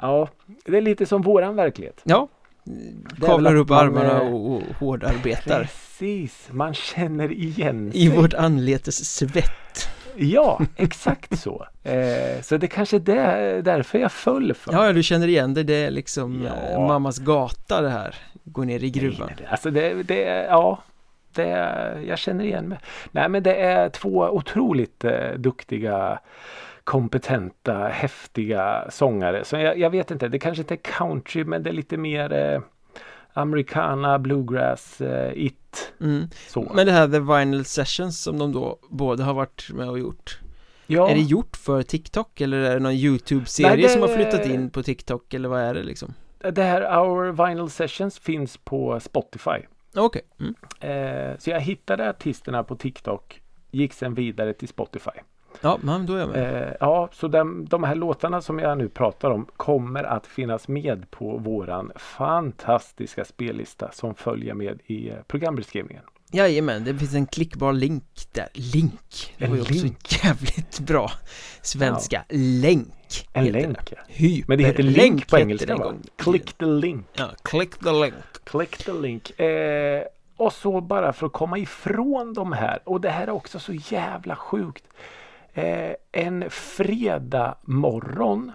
ja, 0.00 0.28
det 0.64 0.76
är 0.76 0.80
lite 0.82 1.06
som 1.06 1.22
våran 1.22 1.56
verklighet. 1.56 2.00
Ja 2.04 2.28
Kavlar 3.20 3.54
upp 3.54 3.68
man, 3.68 3.78
armarna 3.78 4.12
eh, 4.22 4.34
och, 4.34 4.52
och 4.56 4.62
hårdarbetar 4.78 5.60
Precis, 5.62 6.48
man 6.50 6.74
känner 6.74 7.32
igen 7.32 7.90
I 7.94 8.08
sig. 8.08 8.16
vårt 8.16 8.34
anletes 8.34 9.14
svett 9.16 9.88
Ja, 10.18 10.60
exakt 10.76 11.38
så. 11.38 11.66
Eh, 11.82 12.42
så 12.42 12.56
det 12.56 12.66
kanske 12.66 12.96
är 12.96 13.00
där, 13.00 13.62
därför 13.62 13.98
jag 13.98 14.12
föll 14.12 14.54
för. 14.54 14.72
Ja, 14.72 14.92
du 14.92 15.02
känner 15.02 15.28
igen 15.28 15.54
det, 15.54 15.62
det 15.62 15.74
är 15.74 15.90
liksom 15.90 16.42
Ja. 16.48 16.70
eh, 16.72 16.86
mammas 16.86 17.18
gata 17.18 17.80
det 17.80 17.88
här 17.90 18.14
Gå 18.44 18.64
ner 18.64 18.84
i 18.84 18.90
gruvan 18.90 19.30
Nej, 19.38 19.46
Alltså 19.50 19.70
det, 19.70 20.02
det 20.02 20.20
ja, 20.48 20.78
det, 21.34 21.48
jag 22.06 22.18
känner 22.18 22.44
igen 22.44 22.68
mig. 22.68 22.78
Nej 23.10 23.28
men 23.28 23.42
det 23.42 23.54
är 23.54 23.88
två 23.88 24.10
otroligt 24.30 25.04
eh, 25.04 25.30
duktiga 25.36 26.18
kompetenta, 26.86 27.88
häftiga 27.88 28.86
sångare. 28.90 29.44
Så 29.44 29.56
jag, 29.56 29.78
jag 29.78 29.90
vet 29.90 30.10
inte, 30.10 30.28
det 30.28 30.38
kanske 30.38 30.62
inte 30.62 30.74
är 30.74 30.78
country 30.82 31.44
men 31.44 31.62
det 31.62 31.70
är 31.70 31.74
lite 31.74 31.96
mer 31.96 32.32
eh, 32.32 32.60
americana, 33.32 34.18
bluegrass, 34.18 35.00
eh, 35.00 35.32
it. 35.34 35.92
mm. 36.00 36.28
Så. 36.48 36.70
Men 36.74 36.86
det 36.86 36.92
här 36.92 37.08
The 37.08 37.18
Vinyl 37.20 37.64
Sessions 37.64 38.20
som 38.22 38.38
de 38.38 38.52
då 38.52 38.78
båda 38.90 39.24
har 39.24 39.34
varit 39.34 39.70
med 39.72 39.88
och 39.88 39.98
gjort 39.98 40.38
ja, 40.86 41.10
Är 41.10 41.14
det 41.14 41.20
gjort 41.20 41.56
för 41.56 41.82
TikTok 41.82 42.40
eller 42.40 42.60
är 42.60 42.74
det 42.74 42.80
någon 42.80 42.92
YouTube-serie 42.92 43.70
Nej, 43.70 43.82
det- 43.82 43.88
som 43.88 44.00
har 44.02 44.08
flyttat 44.08 44.46
in 44.46 44.70
på 44.70 44.82
TikTok 44.82 45.34
eller 45.34 45.48
vad 45.48 45.60
är 45.60 45.74
det 45.74 45.82
liksom? 45.82 46.14
det 46.38 46.62
här 46.62 46.98
Our 47.00 47.46
Vinyl 47.46 47.70
Sessions 47.70 48.18
finns 48.18 48.56
på 48.56 49.00
Spotify. 49.00 49.66
Okej, 49.96 50.22
mm. 50.40 50.54
Eh, 50.80 51.38
så 51.38 51.50
jag 51.50 51.60
hittade 51.60 52.10
artisterna 52.10 52.62
på 52.64 52.76
TikTok, 52.76 53.40
gick 53.70 53.92
sen 53.92 54.14
vidare 54.14 54.52
till 54.52 54.68
Spotify. 54.68 55.10
Ja 55.60 55.78
men 55.82 56.06
då 56.06 56.14
är 56.14 56.18
jag 56.18 56.28
med 56.28 56.62
Eh, 56.68 56.72
ja, 56.80 57.08
så 57.12 57.28
de, 57.28 57.64
de 57.68 57.84
här 57.84 57.94
låtarna 57.94 58.40
som 58.40 58.58
jag 58.58 58.78
nu 58.78 58.88
pratar 58.88 59.30
om 59.30 59.46
kommer 59.56 60.04
att 60.04 60.26
finnas 60.26 60.68
med 60.68 61.10
på 61.10 61.38
våran 61.38 61.92
fantastiska 61.96 63.24
spellista 63.24 63.90
som 63.92 64.14
följer 64.14 64.54
med 64.54 64.80
i 64.86 65.08
eh, 65.10 65.16
programbeskrivningen. 65.26 66.02
Jajamän, 66.32 66.84
det 66.84 66.94
finns 66.94 67.14
en 67.14 67.26
klickbar 67.26 67.72
länk 67.72 68.04
där. 68.32 68.48
Link! 68.54 69.34
Det 69.38 69.44
En 69.44 69.50
var 69.50 69.56
ju 69.56 69.62
också 69.62 69.74
link. 69.74 70.24
jävligt 70.24 70.80
bra 70.80 71.10
svenska. 71.62 72.24
Länk! 72.28 72.88
En 73.32 73.44
länk. 73.46 73.92
ja. 73.92 74.28
Men 74.48 74.58
det 74.58 74.64
heter 74.64 74.82
link 74.82 75.30
på 75.30 75.38
engelska 75.38 75.76
va? 75.76 75.94
Click 76.16 76.52
the 76.58 76.66
link. 76.66 77.06
Ja, 77.12 77.30
click 77.42 77.78
the 77.78 77.92
link. 77.92 78.14
Click 78.44 78.76
the 78.84 78.92
link. 78.92 79.40
Eh, 79.40 80.02
och 80.36 80.52
så 80.52 80.80
bara 80.80 81.12
för 81.12 81.26
att 81.26 81.32
komma 81.32 81.58
ifrån 81.58 82.34
de 82.34 82.52
här. 82.52 82.78
Och 82.84 83.00
det 83.00 83.10
här 83.10 83.26
är 83.26 83.30
också 83.30 83.58
så 83.58 83.72
jävla 83.72 84.36
sjukt. 84.36 84.84
Eh, 85.56 85.94
en 86.12 86.50
fredag 86.50 87.54
morgon 87.62 88.52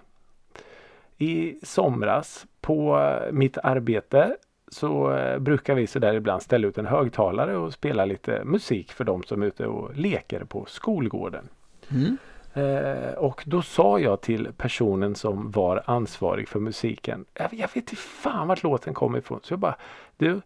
i 1.17 1.59
somras 1.63 2.45
på 2.61 2.99
eh, 2.99 3.31
mitt 3.31 3.57
arbete 3.57 4.35
så 4.67 5.13
eh, 5.13 5.39
brukar 5.39 5.75
vi 5.75 5.87
sådär 5.87 6.13
ibland 6.13 6.41
ställa 6.41 6.67
ut 6.67 6.77
en 6.77 6.85
högtalare 6.85 7.57
och 7.57 7.73
spela 7.73 8.05
lite 8.05 8.43
musik 8.43 8.91
för 8.91 9.03
de 9.03 9.23
som 9.23 9.41
är 9.41 9.45
ute 9.45 9.67
och 9.67 9.95
leker 9.95 10.43
på 10.43 10.65
skolgården. 10.65 11.49
Mm. 11.89 12.17
Eh, 12.53 13.13
och 13.13 13.43
då 13.45 13.61
sa 13.61 13.99
jag 13.99 14.21
till 14.21 14.47
personen 14.57 15.15
som 15.15 15.51
var 15.51 15.83
ansvarig 15.85 16.47
för 16.47 16.59
musiken. 16.59 17.25
Jag, 17.33 17.53
jag 17.53 17.67
vet 17.67 17.75
inte 17.75 17.95
fan 17.95 18.47
vart 18.47 18.63
låten 18.63 18.93
kom 18.93 19.15
ifrån. 19.15 19.39
Så 19.43 19.53
jag 19.53 19.59
bara, 19.59 19.75
du, 20.17 20.41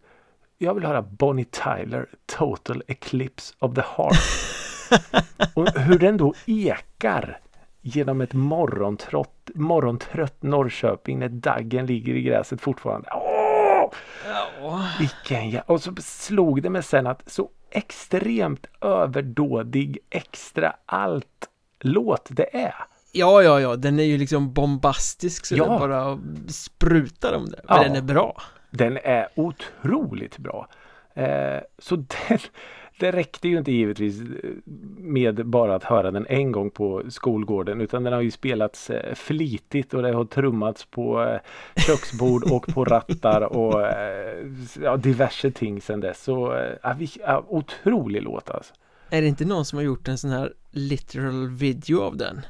jag 0.58 0.74
vill 0.74 0.86
höra 0.86 1.02
Bonnie 1.02 1.46
Tyler, 1.46 2.06
Total 2.26 2.84
Eclipse 2.88 3.56
of 3.60 3.76
the 3.76 3.84
Heart. 3.98 4.16
och 5.54 5.70
hur 5.80 6.00
den 6.00 6.18
då 6.18 6.34
ekar 6.46 7.40
genom 7.82 8.22
ett 8.22 8.34
morgontrott, 8.34 9.50
morgontrött 9.56 10.44
Norrköping 10.44 11.20
när 11.20 11.30
daggen 11.30 11.86
ligger 11.86 12.14
i 12.14 12.22
gräset 12.22 12.62
fortfarande. 12.62 13.10
Åh! 13.14 13.92
Ja. 14.62 14.82
Vilken 15.00 15.42
jä- 15.52 15.64
Och 15.66 15.82
så 15.82 15.94
slog 16.00 16.62
det 16.62 16.70
mig 16.70 16.84
sen 16.84 17.08
att 17.08 17.24
så 17.32 17.50
extremt 17.72 18.66
överdådig 18.82 19.98
extra 20.10 20.76
allt 20.86 21.50
låt 21.80 22.28
det 22.30 22.56
är. 22.58 22.76
ja, 23.12 23.42
ja, 23.44 23.60
ja, 23.62 23.76
den 23.76 24.00
är 24.00 24.04
ju 24.04 24.18
liksom 24.18 24.54
bombastisk 24.54 25.46
så 25.46 25.56
Ja. 25.56 25.64
det 25.64 25.70
bara 25.80 26.20
sprutar 26.48 27.34
om 27.34 27.46
det. 27.46 27.60
Men 27.64 27.78
Ja. 27.78 27.84
den 27.84 27.96
är 27.96 28.02
bra. 28.02 28.42
Den 28.72 28.98
är 29.04 29.28
otroligt 29.36 30.38
bra. 30.38 30.68
Eh, 31.14 31.60
så 31.80 31.96
den, 31.96 32.40
det 33.00 33.12
räckte 33.12 33.48
ju 33.48 33.58
inte 33.58 33.72
givetvis 33.72 34.22
eh, 34.22 34.50
med 34.98 35.46
bara 35.46 35.76
att 35.76 35.84
höra 35.84 36.12
den 36.12 36.26
en 36.30 36.52
gång 36.52 36.72
på 36.72 37.04
skolgården 37.10 37.82
utan 37.82 38.04
den 38.04 38.14
har 38.14 38.22
ju 38.22 38.32
spelats 38.32 38.90
eh, 38.90 39.16
flitigt 39.16 39.94
och 39.94 40.02
det 40.02 40.14
har 40.14 40.26
trummats 40.26 40.86
på 40.86 41.24
eh, 41.24 41.40
köksbord 41.88 42.52
och 42.52 42.68
på 42.68 42.86
rattar 42.86 43.42
och 43.42 43.82
ja, 44.82 44.98
diverse 44.98 45.52
ting 45.52 45.82
sedan 45.82 46.00
dess. 46.00 46.24
Så 46.24 46.68
ja, 46.84 46.96
vi, 47.00 47.10
ja, 47.20 47.46
otrolig 47.48 48.22
låt 48.22 48.50
alltså. 48.50 48.74
Är 49.10 49.22
det 49.22 49.28
inte 49.28 49.46
någon 49.46 49.66
som 49.66 49.78
har 49.78 49.84
gjort 49.84 50.08
en 50.08 50.18
sån 50.18 50.32
här 50.32 50.54
literal 50.72 51.50
video 51.50 52.02
av 52.02 52.18
den? 52.18 52.42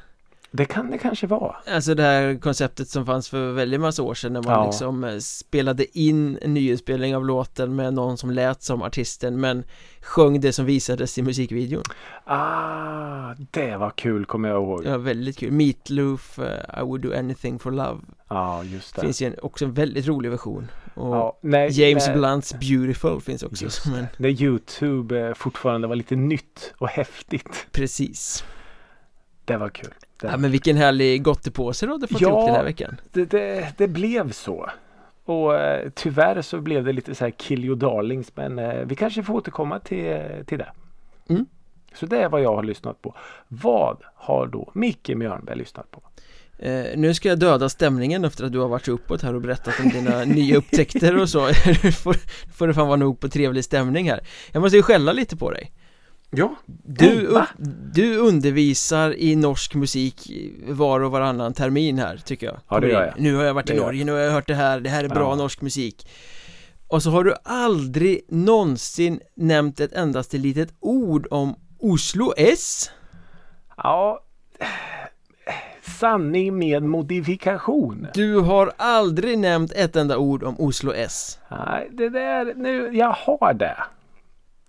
Det 0.58 0.66
kan 0.66 0.92
det 0.92 0.98
kanske 0.98 1.28
vara. 1.28 1.56
Alltså 1.68 1.96
det 1.96 2.04
här 2.04 2.40
konceptet 2.40 2.88
som 2.90 3.06
fanns 3.06 3.30
för 3.30 3.52
väldigt 3.52 3.80
massa 3.82 4.04
år 4.04 4.14
sedan 4.14 4.34
när 4.34 4.42
man 4.42 4.54
Ja. 4.54 4.66
liksom 4.66 5.04
eh, 5.04 5.18
spelade 5.20 6.00
in 6.00 6.40
en 6.42 6.54
nyinspelning 6.54 7.16
av 7.16 7.26
låten 7.26 7.76
med 7.76 7.94
någon 7.94 8.18
som 8.18 8.32
lät 8.32 8.64
som 8.64 8.82
artisten 8.82 9.40
men 9.40 9.64
sjöng 10.02 10.42
det 10.42 10.54
som 10.54 10.66
visades 10.66 11.18
i 11.18 11.22
musikvideon. 11.22 11.84
Ah, 12.26 13.34
det 13.52 13.78
var 13.78 13.90
kul 13.90 14.26
kommer 14.26 14.50
jag 14.50 14.64
ihåg. 14.64 14.86
Var 14.86 14.98
väldigt 14.98 15.38
kul. 15.38 15.52
Meatloaf, 15.52 16.40
eh, 16.40 16.80
I 16.82 16.84
would 16.84 17.02
do 17.02 17.14
anything 17.18 17.60
for 17.60 17.72
love. 17.72 18.00
Ja, 18.30 18.64
just 18.64 18.96
det. 18.96 19.02
Finns 19.02 19.22
ju 19.22 19.26
en, 19.28 19.36
också 19.42 19.66
en 19.66 19.74
väldigt 19.74 20.08
rolig 20.08 20.32
version. 20.32 20.72
Och 20.94 21.16
ja, 21.16 21.38
nej, 21.42 21.82
James 21.82 22.08
nej. 22.08 22.18
Blunts 22.18 22.54
Beautiful 22.54 23.22
finns 23.22 23.44
också 23.44 23.64
Just 23.64 23.84
som 23.84 23.94
en, 23.94 24.06
När 24.18 24.30
Youtube 24.42 25.20
eh, 25.28 25.34
fortfarande 25.34 25.88
var 25.88 25.96
lite 25.96 26.16
nytt 26.16 26.74
och 26.78 26.88
häftigt. 26.88 27.68
precis. 27.72 28.44
Det 29.46 29.58
var 29.58 29.70
kul. 29.70 29.94
Ja 30.22 30.38
men 30.38 30.52
vilken 30.52 30.78
härlig 30.78 31.24
gottepåse 31.24 31.86
du 31.86 31.92
hade 31.92 32.08
fått 32.08 32.22
Ja. 32.22 32.30
ihop 32.30 32.46
den 32.46 32.56
här 32.56 32.64
veckan. 32.64 33.02
det, 33.12 33.26
det, 33.26 33.74
det 33.78 33.88
blev 33.88 34.32
så. 34.32 34.70
Och 35.26 35.56
eh, 35.56 35.90
tyvärr 35.96 36.42
så 36.42 36.60
blev 36.62 36.84
det 36.86 36.94
lite 36.94 37.16
så 37.16 37.24
här 37.24 37.32
kill 37.32 37.66
your 37.66 37.76
darlings 37.76 38.32
men 38.36 38.60
eh, 38.60 38.86
vi 38.86 38.96
kanske 38.96 39.24
får 39.24 39.34
återkomma 39.34 39.80
till, 39.80 40.18
till 40.46 40.58
det. 40.58 40.72
Mm. 41.30 41.46
Så 41.94 42.06
det 42.06 42.18
är 42.22 42.30
vad 42.30 42.42
jag 42.42 42.56
har 42.56 42.64
lyssnat 42.64 43.02
på. 43.02 43.16
Vad 43.48 43.98
har 44.16 44.48
då 44.48 44.72
Micke 44.74 45.10
Mjörnberg 45.10 45.58
lyssnat 45.58 45.92
på? 45.92 46.02
Eh, 46.60 46.86
nu 46.96 47.14
ska 47.14 47.30
jag 47.30 47.40
döda 47.40 47.70
stämningen 47.70 48.26
efter 48.26 48.46
att 48.46 48.52
du 48.52 48.60
har 48.60 48.68
varit 48.68 48.86
så 48.86 48.92
uppåt 48.92 49.22
här 49.22 49.36
och 49.36 49.42
berättat 49.42 49.74
om 49.84 49.90
dina 49.90 50.24
nya 50.26 50.58
upptäckter 50.58 51.18
och 51.22 51.30
så 51.30 51.40
får, 52.04 52.16
får 52.54 52.68
det 52.68 52.74
fan 52.74 52.88
vara 52.88 52.98
nog 52.98 53.20
på 53.20 53.30
trevlig 53.30 53.64
stämning 53.64 54.10
här 54.10 54.20
Jag 54.52 54.62
måste 54.62 54.78
ju 54.78 54.84
skälla 54.84 55.12
lite 55.14 55.38
på 55.38 55.52
dig 55.52 55.72
Ja, 56.30 56.56
Du, 56.68 57.28
Oh, 57.38 57.44
du 57.94 58.18
undervisar 58.18 59.14
i 59.18 59.36
norsk 59.36 59.74
musik 59.76 60.32
var 60.68 61.00
och 61.00 61.12
varannan 61.12 61.54
termin 61.54 61.98
här 62.00 62.18
tycker 62.18 62.48
jag. 62.48 62.58
Ja, 62.70 62.80
det 62.80 62.88
gör 62.88 63.06
jag. 63.06 63.14
Nu 63.20 63.36
har 63.36 63.44
jag 63.44 63.54
varit 63.54 63.68
Det 63.68 63.74
i 63.74 63.80
Norge, 63.80 64.06
nu 64.06 64.12
har 64.12 64.20
jag 64.20 64.32
hört 64.32 64.48
det 64.48 64.56
här, 64.56 64.80
det 64.80 64.90
här 64.90 65.04
är 65.04 65.10
bra 65.10 65.30
Ja. 65.30 65.36
norsk 65.36 65.62
musik. 65.62 66.08
Och 66.88 67.04
så 67.04 67.10
har 67.10 67.24
du 67.24 67.34
aldrig 67.44 68.22
någonsin 68.30 69.20
nämnt 69.36 69.80
ett 69.80 69.94
endaste 69.94 70.38
litet 70.38 70.74
ord 70.80 71.28
om 71.32 71.56
Oslo 71.80 72.34
S? 72.38 72.92
Ja. 73.78 74.20
Sanning 76.00 76.58
med 76.58 76.84
modifikation. 76.84 78.08
Du 78.14 78.36
har 78.40 78.72
aldrig 78.78 79.38
nämnt 79.40 79.72
ett 79.72 79.96
enda 79.96 80.18
ord 80.18 80.44
om 80.44 80.60
Oslo 80.60 80.94
S. 80.94 81.40
Nej, 81.52 81.90
det 81.92 82.10
där 82.10 82.54
nu, 82.56 82.90
jag 82.94 83.12
har 83.12 83.54
det. 83.54 83.78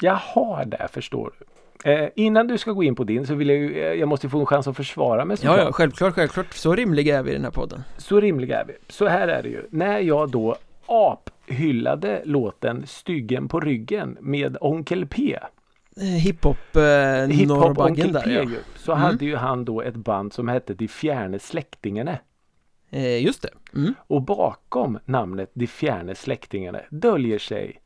Jag 0.01 0.15
har 0.15 0.65
det 0.65 0.89
förstår 0.93 1.33
du. 1.39 1.45
Eh, 1.91 2.09
innan 2.17 2.47
du 2.47 2.59
ska 2.59 2.73
gå 2.73 2.83
in 2.83 2.95
på 2.95 3.05
din 3.05 3.27
så 3.27 3.35
vill 3.35 3.49
jag 3.49 3.59
ju, 3.59 3.81
eh, 3.85 3.93
jag 3.93 4.09
måste 4.09 4.29
få 4.29 4.41
en 4.41 4.47
chans 4.47 4.69
att 4.69 4.77
försvara 4.77 5.25
mig 5.25 5.37
Ja, 5.41 5.59
ja, 5.59 5.73
självklart, 5.73 6.15
självklart. 6.15 6.55
Så 6.55 6.75
rimliga 6.75 7.19
är 7.19 7.23
vi 7.23 7.31
i 7.31 7.35
den 7.35 7.45
här 7.45 7.51
podden. 7.51 7.83
Så 7.97 8.21
rimliga 8.21 8.61
är 8.61 8.65
vi. 8.65 8.75
Så 8.89 9.07
här 9.07 9.29
är 9.29 9.43
det 9.43 9.49
ju. 9.49 9.63
När 9.71 9.99
jag 9.99 10.31
då 10.31 10.57
aphyllade 10.87 12.23
låten 12.25 12.87
Styggen 12.87 13.49
på 13.49 13.61
ryggen 13.61 14.19
med 14.21 14.57
Onkel 14.61 15.07
P. 15.07 15.39
Eh, 15.97 16.03
Hiphop, 16.03 16.77
eh, 16.77 17.27
Hiphop 17.37 17.79
Onkel 17.79 18.13
där 18.13 18.21
P 18.23 18.31
ja. 18.33 18.43
ju. 18.43 18.59
Så 18.77 18.93
Mm. 18.93 19.03
hade 19.03 19.25
ju 19.25 19.37
han 19.37 19.65
då 19.65 19.83
ett 19.83 19.97
band 19.97 20.33
som 20.33 20.49
hette 20.49 20.75
De 20.75 20.89
fjärne 20.89 21.39
släktingarna. 21.39 22.19
Eh, 22.91 23.25
just 23.25 23.43
det. 23.43 23.51
Mm. 23.75 23.95
Och 24.07 24.23
bakom 24.23 24.99
namnet 25.05 25.51
De 25.55 25.67
fjärne 25.67 26.15
släktingarna 26.15 26.81
döljer 26.91 27.39
sig 27.39 27.81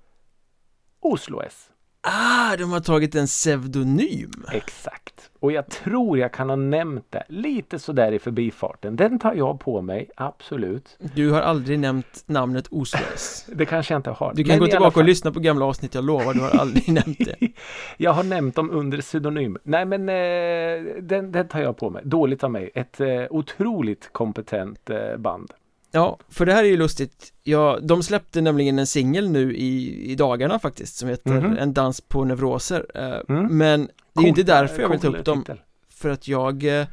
Oslo 1.01 1.43
S. 1.43 1.71
Ah, 2.03 2.57
de 2.57 2.73
har 2.73 2.81
tagit 2.81 3.15
en 3.15 3.27
pseudonym. 3.27 4.31
Exakt. 4.53 5.31
Och 5.41 5.53
jag 5.53 5.71
tror 5.71 6.19
jag 6.19 6.33
kan 6.33 6.49
ha 6.49 6.57
nämnt 6.57 7.07
det 7.11 7.23
lite 7.29 7.79
sådär 7.79 8.13
i 8.13 8.19
förbifarten. 8.19 8.97
Den 8.97 9.19
tar 9.19 9.35
jag 9.35 9.61
på 9.61 9.83
mig, 9.83 10.11
absolut. 10.15 10.99
Du 11.15 11.31
har 11.31 11.41
aldrig 11.41 11.79
nämnt 11.79 12.23
namnet 12.27 12.69
Oslo 12.71 13.01
S. 13.15 13.47
Det 13.55 13.67
kanske 13.67 13.95
jag 13.95 13.99
inte 13.99 14.11
har. 14.11 14.35
Du 14.35 14.45
kan 14.45 14.53
Men 14.53 14.59
gå 14.59 14.67
tillbaka 14.67 14.91
fall, 14.91 15.03
och 15.03 15.07
lyssna 15.07 15.33
på 15.33 15.41
gamla 15.41 15.65
avsnitt, 15.65 15.95
jag 15.95 16.05
lovar, 16.05 16.35
du 16.35 16.41
har 16.41 16.51
aldrig 16.51 16.89
nämnt 16.93 17.19
det. 17.19 17.53
Jag 17.97 18.13
har 18.13 18.23
nämnt 18.23 18.55
dem 18.55 18.71
under 18.71 19.01
pseudonym. 19.01 19.59
Nej 19.63 19.85
men 19.85 20.09
eh, 20.09 21.03
den, 21.03 21.33
den 21.33 21.49
tar 21.49 21.61
jag 21.61 21.77
på 21.77 21.91
mig. 21.91 22.03
Dåligt 22.05 22.45
av 22.45 22.51
mig. 22.51 22.71
Ett 22.75 23.01
eh, 23.01 23.09
otroligt 23.31 24.13
kompetent 24.13 24.91
eh, 24.91 25.17
band. 25.17 25.53
Ja, 25.93 26.19
för 26.29 26.47
det 26.47 26.53
här 26.53 26.65
är 26.65 26.69
ju 26.69 26.77
lustigt. 26.77 27.33
Ja, 27.43 27.79
de 27.83 28.03
släppte 28.03 28.41
nämligen 28.41 28.79
en 28.79 28.87
singel 28.87 29.31
nu 29.31 29.57
i, 29.57 30.03
i 30.13 30.15
dagarna 30.15 30.59
faktiskt 30.59 30.97
som 30.97 31.09
heter 31.09 31.31
Mhm. 31.31 31.57
En 31.59 31.73
dans 31.75 32.01
på 32.01 32.25
neuroser. 32.25 32.87
Eh, 32.95 33.35
Mm. 33.37 33.59
Men 33.59 33.81
det 34.15 34.21
är 34.21 34.23
ju 34.23 34.29
inte 34.29 34.41
Cool- 34.41 34.47
därför 34.47 34.83
jag 34.83 34.89
vill 34.89 35.01
ta 35.01 35.09
upp 35.09 35.25
dem. 35.25 35.41
titel. 35.41 35.61
För 35.89 36.09
att 36.09 36.29
jag 36.29 36.81
eh, 36.81 36.87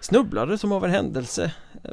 snubblade 0.00 0.58
som 0.58 0.72
av 0.72 0.84
en 0.84 0.90
händelse 0.90 1.52
eh, 1.84 1.90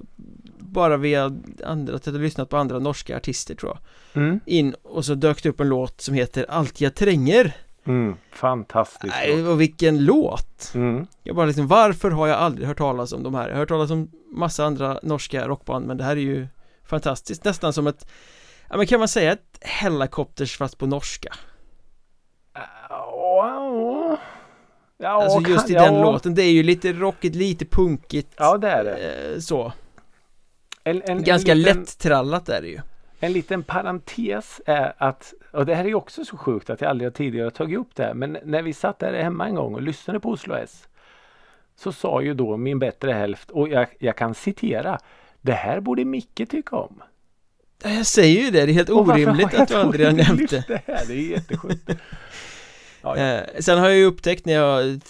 Bara 0.59 0.97
via 0.97 1.31
andra, 1.65 1.95
att 1.95 2.05
jag 2.05 2.13
hade 2.13 2.23
lyssnat 2.23 2.49
på 2.49 2.57
andra 2.57 2.79
norska 2.79 3.17
artister 3.17 3.55
tror 3.55 3.71
jag 3.71 3.79
Mm. 4.23 4.39
In 4.45 4.73
och 4.83 5.05
så 5.05 5.15
dök 5.15 5.43
det 5.43 5.49
upp 5.49 5.59
en 5.59 5.69
låt 5.69 6.01
som 6.01 6.13
heter 6.15 6.45
Allt 6.49 6.81
jag 6.81 6.95
tränger 6.95 7.55
Mm. 7.89 8.15
Fantastiskt. 8.31 9.13
Nej, 9.15 9.47
och 9.47 9.61
vilken 9.61 10.05
låt! 10.05 10.71
Mm. 10.75 11.07
Jag 11.23 11.35
bara 11.35 11.45
liksom, 11.45 11.67
varför 11.67 12.11
har 12.11 12.27
jag 12.27 12.37
aldrig 12.37 12.67
hört 12.67 12.77
talas 12.77 13.13
om 13.13 13.23
de 13.23 13.35
här? 13.35 13.47
Jag 13.47 13.53
har 13.55 13.59
hört 13.59 13.69
talas 13.69 13.91
om 13.91 14.11
massa 14.35 14.65
andra 14.65 14.99
norska 15.03 15.47
rockband 15.47 15.85
men 15.87 15.97
det 15.97 16.03
här 16.03 16.11
är 16.15 16.21
ju 16.21 16.47
fantastiskt, 16.83 17.43
nästan 17.45 17.73
som 17.73 17.87
ett 17.87 18.07
Ja 18.69 18.77
men 18.77 18.87
kan 18.87 18.99
man 18.99 19.07
säga 19.07 19.31
ett 19.31 19.57
Hellacopters 19.61 20.57
fast 20.57 20.77
på 20.77 20.85
norska? 20.85 21.33
Ja, 22.89 24.17
ja, 24.97 25.09
Alltså 25.23 25.49
just 25.51 25.61
kan- 25.67 25.71
i 25.71 25.73
den 25.73 25.95
ja. 25.95 26.11
låten, 26.11 26.35
det 26.35 26.43
är 26.43 26.51
ju 26.51 26.63
lite 26.63 26.93
rockigt, 26.93 27.35
lite 27.35 27.65
punkigt 27.65 28.33
Ja 28.37 28.57
det 28.57 28.69
är 28.69 28.83
det. 28.83 28.97
eh, 29.33 29.39
Så, 29.39 29.73
En, 30.83 31.01
en, 31.05 31.23
ganska 31.23 31.51
en 31.51 31.57
liten, 31.61 31.77
lätt-trallat 31.77 32.49
är 32.49 32.61
det 32.61 32.67
ju 32.67 32.79
En 33.19 33.33
liten 33.33 33.63
parentes 33.63 34.61
är 34.65 34.93
att, 34.97 35.33
och 35.51 35.65
det 35.65 35.75
här 35.75 35.83
är 35.83 35.87
ju 35.87 35.95
också 35.95 36.25
så 36.25 36.37
sjukt 36.37 36.69
att 36.69 36.81
jag 36.81 36.89
aldrig 36.89 37.13
tidigare 37.13 37.51
tagit 37.51 37.79
upp 37.79 37.95
det 37.95 38.03
här, 38.03 38.13
men 38.13 38.37
när 38.43 38.61
vi 38.61 38.73
satt 38.73 38.99
där 38.99 39.13
hemma 39.13 39.47
en 39.47 39.55
gång 39.55 39.73
och 39.73 39.81
lyssnade 39.81 40.19
på 40.19 40.29
Oslo 40.29 40.55
S 40.55 40.87
så 41.75 41.91
sa 41.91 42.21
ju 42.21 42.33
då 42.33 42.57
min 42.57 42.79
bättre 42.79 43.11
hälft, 43.11 43.51
och 43.51 43.69
jag, 43.69 43.87
jag 43.99 44.15
kan 44.15 44.33
citera, 44.33 44.99
det 45.41 45.53
här 45.53 45.79
borde 45.79 46.05
Micke 46.05 46.49
tycka 46.49 46.75
om. 46.75 47.01
Ja, 47.83 47.89
Jag 47.89 48.05
säger 48.05 48.41
ju 48.41 48.51
det, 48.51 48.65
det 48.65 48.71
är 48.71 48.73
helt 48.73 48.89
orimligt 48.89 49.53
att 49.53 49.67
du 49.67 49.75
aldrig 49.75 50.05
har 50.05 50.13
nämnt 50.13 50.49
det 50.49 50.63
det 50.67 50.81
här? 50.87 51.05
Det 51.07 51.13
är 51.13 51.31
jättesjukt. 51.31 51.89
Ja, 53.01 53.17
ja. 53.17 53.23
Eh, 53.23 53.43
sen 53.59 53.77
har 53.79 53.89
jag 53.89 53.97
ju 53.97 54.05
upptäckt 54.05 54.45
när 54.45 54.53
jag 54.53 55.01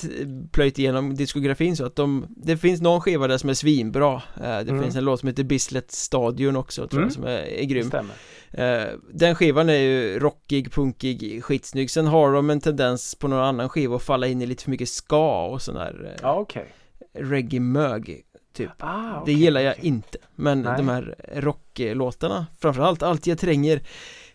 plöjt 0.51 0.79
igenom 0.79 1.15
diskografin 1.15 1.75
så 1.75 1.85
att 1.85 1.95
de 1.95 2.25
Det 2.29 2.57
finns 2.57 2.81
någon 2.81 3.01
skiva 3.01 3.27
där 3.27 3.37
som 3.37 3.49
är 3.49 3.53
svinbra 3.53 4.13
eh, 4.15 4.41
Det 4.41 4.45
Mm. 4.69 4.83
finns 4.83 4.95
en 4.95 5.03
låt 5.05 5.19
som 5.19 5.27
heter 5.29 5.43
Bislett 5.43 5.91
Stadion 5.91 6.55
också 6.55 6.87
tror 6.87 6.99
Mm. 7.01 7.07
jag 7.07 7.13
som 7.13 7.23
är, 7.23 7.37
är 7.37 7.57
Det 7.59 7.65
grym 7.65 7.87
stämmer. 7.87 8.13
eh, 8.51 8.87
Den 9.13 9.35
skivan 9.35 9.69
är 9.69 9.73
ju 9.73 10.19
rockig, 10.19 10.71
punkig, 10.73 11.43
skitsnygg 11.43 11.91
Sen 11.91 12.07
har 12.07 12.33
de 12.33 12.49
en 12.49 12.61
tendens 12.61 13.15
på 13.15 13.27
någon 13.27 13.39
annan 13.43 13.69
skiva 13.69 13.95
att 13.95 14.03
falla 14.03 14.27
in 14.27 14.41
i 14.41 14.45
lite 14.45 14.63
för 14.63 14.71
mycket 14.71 14.89
ska 14.89 15.45
och 15.45 15.61
sån 15.61 15.77
här 15.77 16.05
eh, 16.15 16.19
Ja, 16.21 16.33
okej. 16.39 16.73
reggae-mög 17.13 18.21
typ 18.53 18.69
Ah, 18.79 19.13
Det 19.13 19.19
okej, 19.21 19.33
gillar 19.33 19.61
jag 19.61 19.71
okej. 19.77 19.87
inte 19.87 20.17
Men 20.35 20.61
Nej. 20.61 20.77
de 20.77 20.87
här 20.89 21.15
rocklåtarna 21.35 22.45
Framförallt 22.61 23.03
Allt 23.03 23.27
jag 23.27 23.39
tränger 23.39 23.81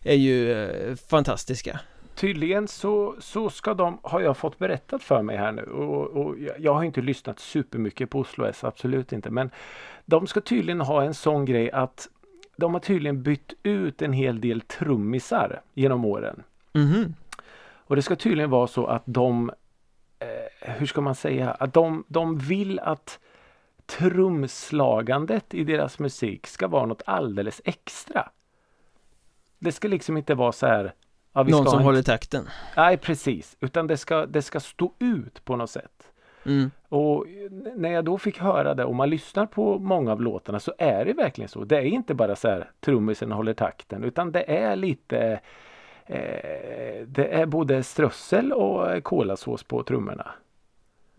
Är 0.03 0.15
ju 0.15 0.97
fantastiska 1.09 1.81
Tydligen 2.15 2.69
så, 2.69 3.15
så 3.19 3.51
ska 3.51 3.75
de, 3.75 3.99
har 4.03 4.21
jag 4.21 4.37
fått 4.37 4.59
berättat 4.59 5.03
för 5.03 5.23
mig 5.23 5.37
här 5.37 5.53
nu 5.53 5.63
och, 5.63 6.27
och 6.27 6.37
jag, 6.59 6.75
har 6.75 6.85
inte 6.85 7.01
lyssnat 7.01 7.39
supermycket 7.39 8.11
på 8.11 8.19
Oslo 8.19 8.45
S, 8.45 8.65
absolut 8.65 9.13
inte. 9.13 9.31
Men 9.31 9.51
de 10.05 10.27
ska 10.27 10.41
tydligen 10.41 10.81
ha 10.81 11.03
en 11.03 11.15
sån 11.15 11.45
grej 11.45 11.71
att 11.71 12.09
de 12.57 12.75
har 12.75 12.81
tydligen 12.81 13.23
bytt 13.23 13.53
ut 13.63 14.03
en 14.03 14.13
hel 14.13 14.41
del 14.41 14.61
trummisar 14.61 15.61
genom 15.75 16.05
åren. 16.05 16.43
Mhm 16.73 17.15
Och 17.87 17.97
det 17.97 18.03
ska 18.03 18.17
tydligen 18.17 18.51
vara 18.51 18.67
så 18.67 18.87
att 18.87 19.03
de, 19.07 19.51
eh, 20.19 20.71
hur 20.73 20.87
ska 20.87 21.01
man 21.01 21.15
säga, 21.15 21.51
att 21.51 21.75
de, 21.75 22.05
de 22.09 22.39
vill 22.39 22.79
att 22.79 23.19
trumslagandet 23.87 25.55
i 25.55 25.65
deras 25.65 25.99
musik 25.99 26.47
ska 26.47 26.69
vara 26.69 26.87
något 26.87 27.03
alldeles 27.07 27.61
extra. 27.65 28.29
Det 29.59 29.73
ska 29.73 29.89
liksom 29.89 30.17
inte 30.17 30.35
vara 30.35 30.53
så 30.53 30.67
här. 30.67 30.95
Ja, 31.35 31.43
Någon 31.43 31.67
som 31.67 31.79
en 31.79 31.85
håller 31.85 32.03
takten 32.03 32.49
Nej 32.77 32.97
precis, 32.97 33.57
utan 33.61 33.87
det 33.87 33.97
ska, 33.97 34.27
det 34.27 34.43
ska 34.43 34.61
stå 34.61 34.93
ut 34.99 35.45
på 35.45 35.57
något 35.57 35.71
sätt. 35.71 36.09
mm. 36.47 36.71
Och 36.89 37.27
när 37.77 37.89
jag 37.89 38.05
då 38.05 38.19
fick 38.19 38.39
höra 38.39 38.75
det 38.75 38.85
och 38.85 38.95
man 38.95 39.11
lyssnar 39.11 39.47
på 39.47 39.79
många 39.79 40.13
av 40.13 40.23
låtarna 40.23 40.61
så 40.61 40.75
är 40.79 41.05
det 41.05 41.13
verkligen 41.13 41.49
så. 41.49 41.65
Det 41.65 41.77
är 41.77 41.83
inte 41.83 42.15
bara 42.15 42.37
så 42.37 42.49
här 42.49 42.71
trummisen 42.81 43.33
håller 43.33 43.55
takten 43.55 44.05
utan 44.05 44.33
det 44.33 44.57
är 44.57 44.77
lite 44.77 45.41
eh, 46.07 47.07
Det 47.07 47.29
är 47.33 47.47
både 47.47 47.83
strössel 47.83 48.53
och 48.53 49.05
kolasås 49.05 49.63
på 49.63 49.83
trummorna. 49.83 50.31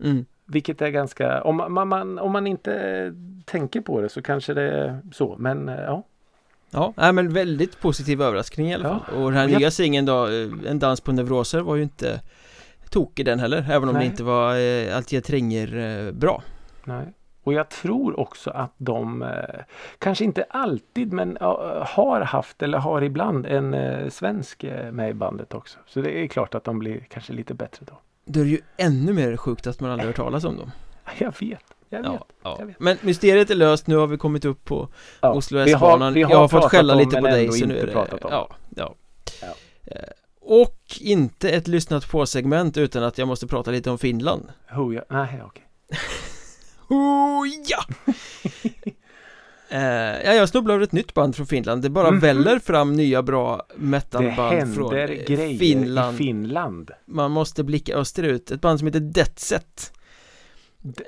Mm. 0.04 0.24
Vilket 0.44 0.82
är 0.82 0.90
ganska, 0.90 1.42
om 1.42 1.56
man, 1.56 1.88
man, 1.88 2.18
om 2.18 2.32
man 2.32 2.46
inte 2.46 3.14
tänker 3.44 3.80
på 3.80 4.00
det 4.00 4.08
så 4.08 4.22
kanske 4.22 4.54
det 4.54 4.62
är 4.62 5.00
så. 5.12 5.36
Men 5.38 5.68
eh, 5.68 5.80
ja, 5.80 6.02
Ja, 6.70 6.92
nej, 6.96 7.12
men 7.12 7.32
väldigt 7.32 7.80
positiv 7.80 8.22
överraskning 8.22 8.70
i 8.70 8.74
alla 8.74 8.88
Ja. 8.88 8.98
fall 8.98 9.22
Och 9.22 9.30
den 9.30 9.38
här 9.40 9.48
jag- 9.48 9.58
nya 9.60 9.70
singeln 9.70 10.06
då 10.06 10.26
eh, 10.26 10.70
En 10.70 10.78
dans 10.78 11.00
på 11.00 11.12
neuroser 11.12 11.60
var 11.60 11.76
ju 11.76 11.82
inte 11.82 12.20
Tokig 12.90 13.26
den 13.26 13.38
heller 13.40 13.66
Även 13.70 13.88
om 13.88 13.94
Nej. 13.94 14.04
det 14.04 14.10
inte 14.10 14.24
var 14.24 14.56
eh, 14.56 14.96
Allt 14.96 15.12
jag 15.12 15.24
tränger 15.24 15.76
eh, 16.06 16.12
bra 16.12 16.42
Nej. 16.84 17.12
Och 17.42 17.52
jag 17.52 17.68
tror 17.68 18.20
också 18.20 18.50
att 18.50 18.72
de, 18.78 19.22
eh, 19.22 19.28
kanske 19.98 20.24
inte 20.24 20.44
alltid, 20.50 21.12
men 21.12 21.36
eh, 21.36 21.46
har 21.86 22.20
haft 22.20 22.62
eller 22.62 22.78
har 22.78 23.02
ibland 23.02 23.46
en 23.46 23.74
eh, 23.74 24.08
svensk 24.08 24.64
eh, 24.64 24.92
med 24.92 25.10
i 25.10 25.14
bandet 25.14 25.54
också. 25.54 25.78
Så 25.86 26.00
det 26.00 26.18
är 26.24 26.26
klart 26.26 26.54
att 26.54 26.64
de 26.64 26.78
blir 26.78 27.00
kanske 27.10 27.32
lite 27.32 27.54
bättre 27.54 27.86
då. 27.88 27.98
Då 28.24 28.40
är 28.40 28.44
det 28.44 28.50
ju 28.50 28.60
ännu 28.76 29.12
mer 29.12 29.36
sjukt 29.36 29.66
att 29.66 29.80
man 29.80 29.90
aldrig 29.90 30.06
hört 30.06 30.16
talas 30.16 30.44
om 30.44 30.56
dem 30.56 30.70
Jag 31.18 31.34
vet, 31.40 31.64
jag 31.88 31.98
vet. 32.02 32.06
ja, 32.12 32.26
ja. 32.42 32.56
jag 32.58 32.66
vet. 32.66 32.80
Men 32.80 32.96
mysteriet 33.00 33.50
är 33.50 33.54
löst, 33.54 33.86
nu 33.86 33.96
har 33.96 34.06
vi 34.06 34.16
kommit 34.16 34.44
upp 34.44 34.64
på 34.64 34.88
Ja, 35.20 35.32
Oslo 35.32 35.58
S-banan 35.58 36.16
Jag 36.16 36.28
har 36.28 36.48
fått 36.48 36.64
skälla 36.70 36.92
om, 36.92 36.98
lite 36.98 37.20
på 37.20 37.26
dig 37.26 37.52
så 37.52 37.66
nu 37.66 37.78
är 37.78 37.86
det 37.86 37.92
pratat 37.92 38.24
om. 38.24 38.30
ja, 38.32 38.48
ja. 38.76 38.94
Ja. 39.42 39.46
Eh, 39.84 40.02
Och 40.40 40.78
inte 41.00 41.50
ett 41.50 41.68
lyssnat 41.68 42.10
på 42.10 42.26
segment 42.26 42.76
utan 42.76 43.02
att 43.02 43.18
jag 43.18 43.28
måste 43.28 43.46
prata 43.46 43.70
lite 43.70 43.90
om 43.90 43.98
Finland 43.98 44.48
Who 44.74 44.92
jag, 44.92 45.04
nej, 45.10 45.42
okej. 45.44 45.64
Oh, 46.88 47.46
ja! 47.68 47.84
eh, 49.68 50.24
ja, 50.24 50.34
jag 50.34 50.48
snubblade 50.48 50.74
över 50.74 50.84
ett 50.84 50.92
nytt 50.92 51.14
band 51.14 51.36
från 51.36 51.46
Finland 51.46 51.82
Det 51.82 51.90
bara 51.90 52.10
Mhm. 52.10 52.20
väller 52.20 52.58
fram 52.58 52.92
nya 52.92 53.22
bra 53.22 53.62
Det 53.68 53.74
metalband 53.82 54.74
från 54.74 54.94
händer 54.94 55.10
eh, 55.10 55.24
grejer 55.36 55.58
Finland 55.58 56.14
i 56.14 56.18
Finland. 56.18 56.90
Man 57.04 57.30
måste 57.30 57.64
blicka 57.64 57.94
österut 57.96 58.50
Ett 58.50 58.60
band 58.60 58.78
som 58.78 58.86
heter 58.86 59.00
Deathset 59.00 59.92
D- 60.78 61.04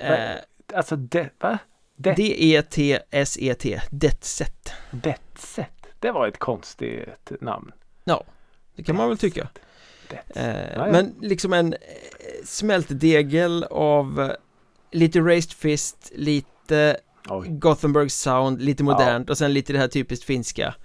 Alltså, 0.73 0.95
det, 0.95 1.29
va? 1.39 1.57
Det, 1.95 2.13
D-E-T-S-E-T 2.13 3.81
Deathset 3.91 4.73
Detset. 4.91 5.67
Det 5.99 6.11
var 6.11 6.27
ett 6.27 6.39
konstigt 6.39 7.31
namn. 7.41 7.71
Det 8.75 8.83
kan 8.83 8.95
man 8.95 9.09
väl 9.09 9.17
tycka 9.17 9.49
eh, 10.09 10.17
Ja, 10.35 10.65
ja. 10.75 10.91
Men 10.91 11.15
liksom 11.21 11.53
en 11.53 11.73
eh, 11.73 11.79
smältdegel 12.45 13.63
av 13.63 14.31
lite 14.91 15.19
Raised 15.19 15.51
Fist, 15.51 16.11
lite 16.15 16.97
Oj. 17.29 17.47
Gothenburg 17.49 18.11
Sound, 18.11 18.61
lite 18.61 18.83
modernt 18.83 19.29
och 19.29 19.37
sen 19.37 19.53
lite 19.53 19.73
det 19.73 19.79
här 19.79 19.87
typiskt 19.87 20.25
finska 20.25 20.75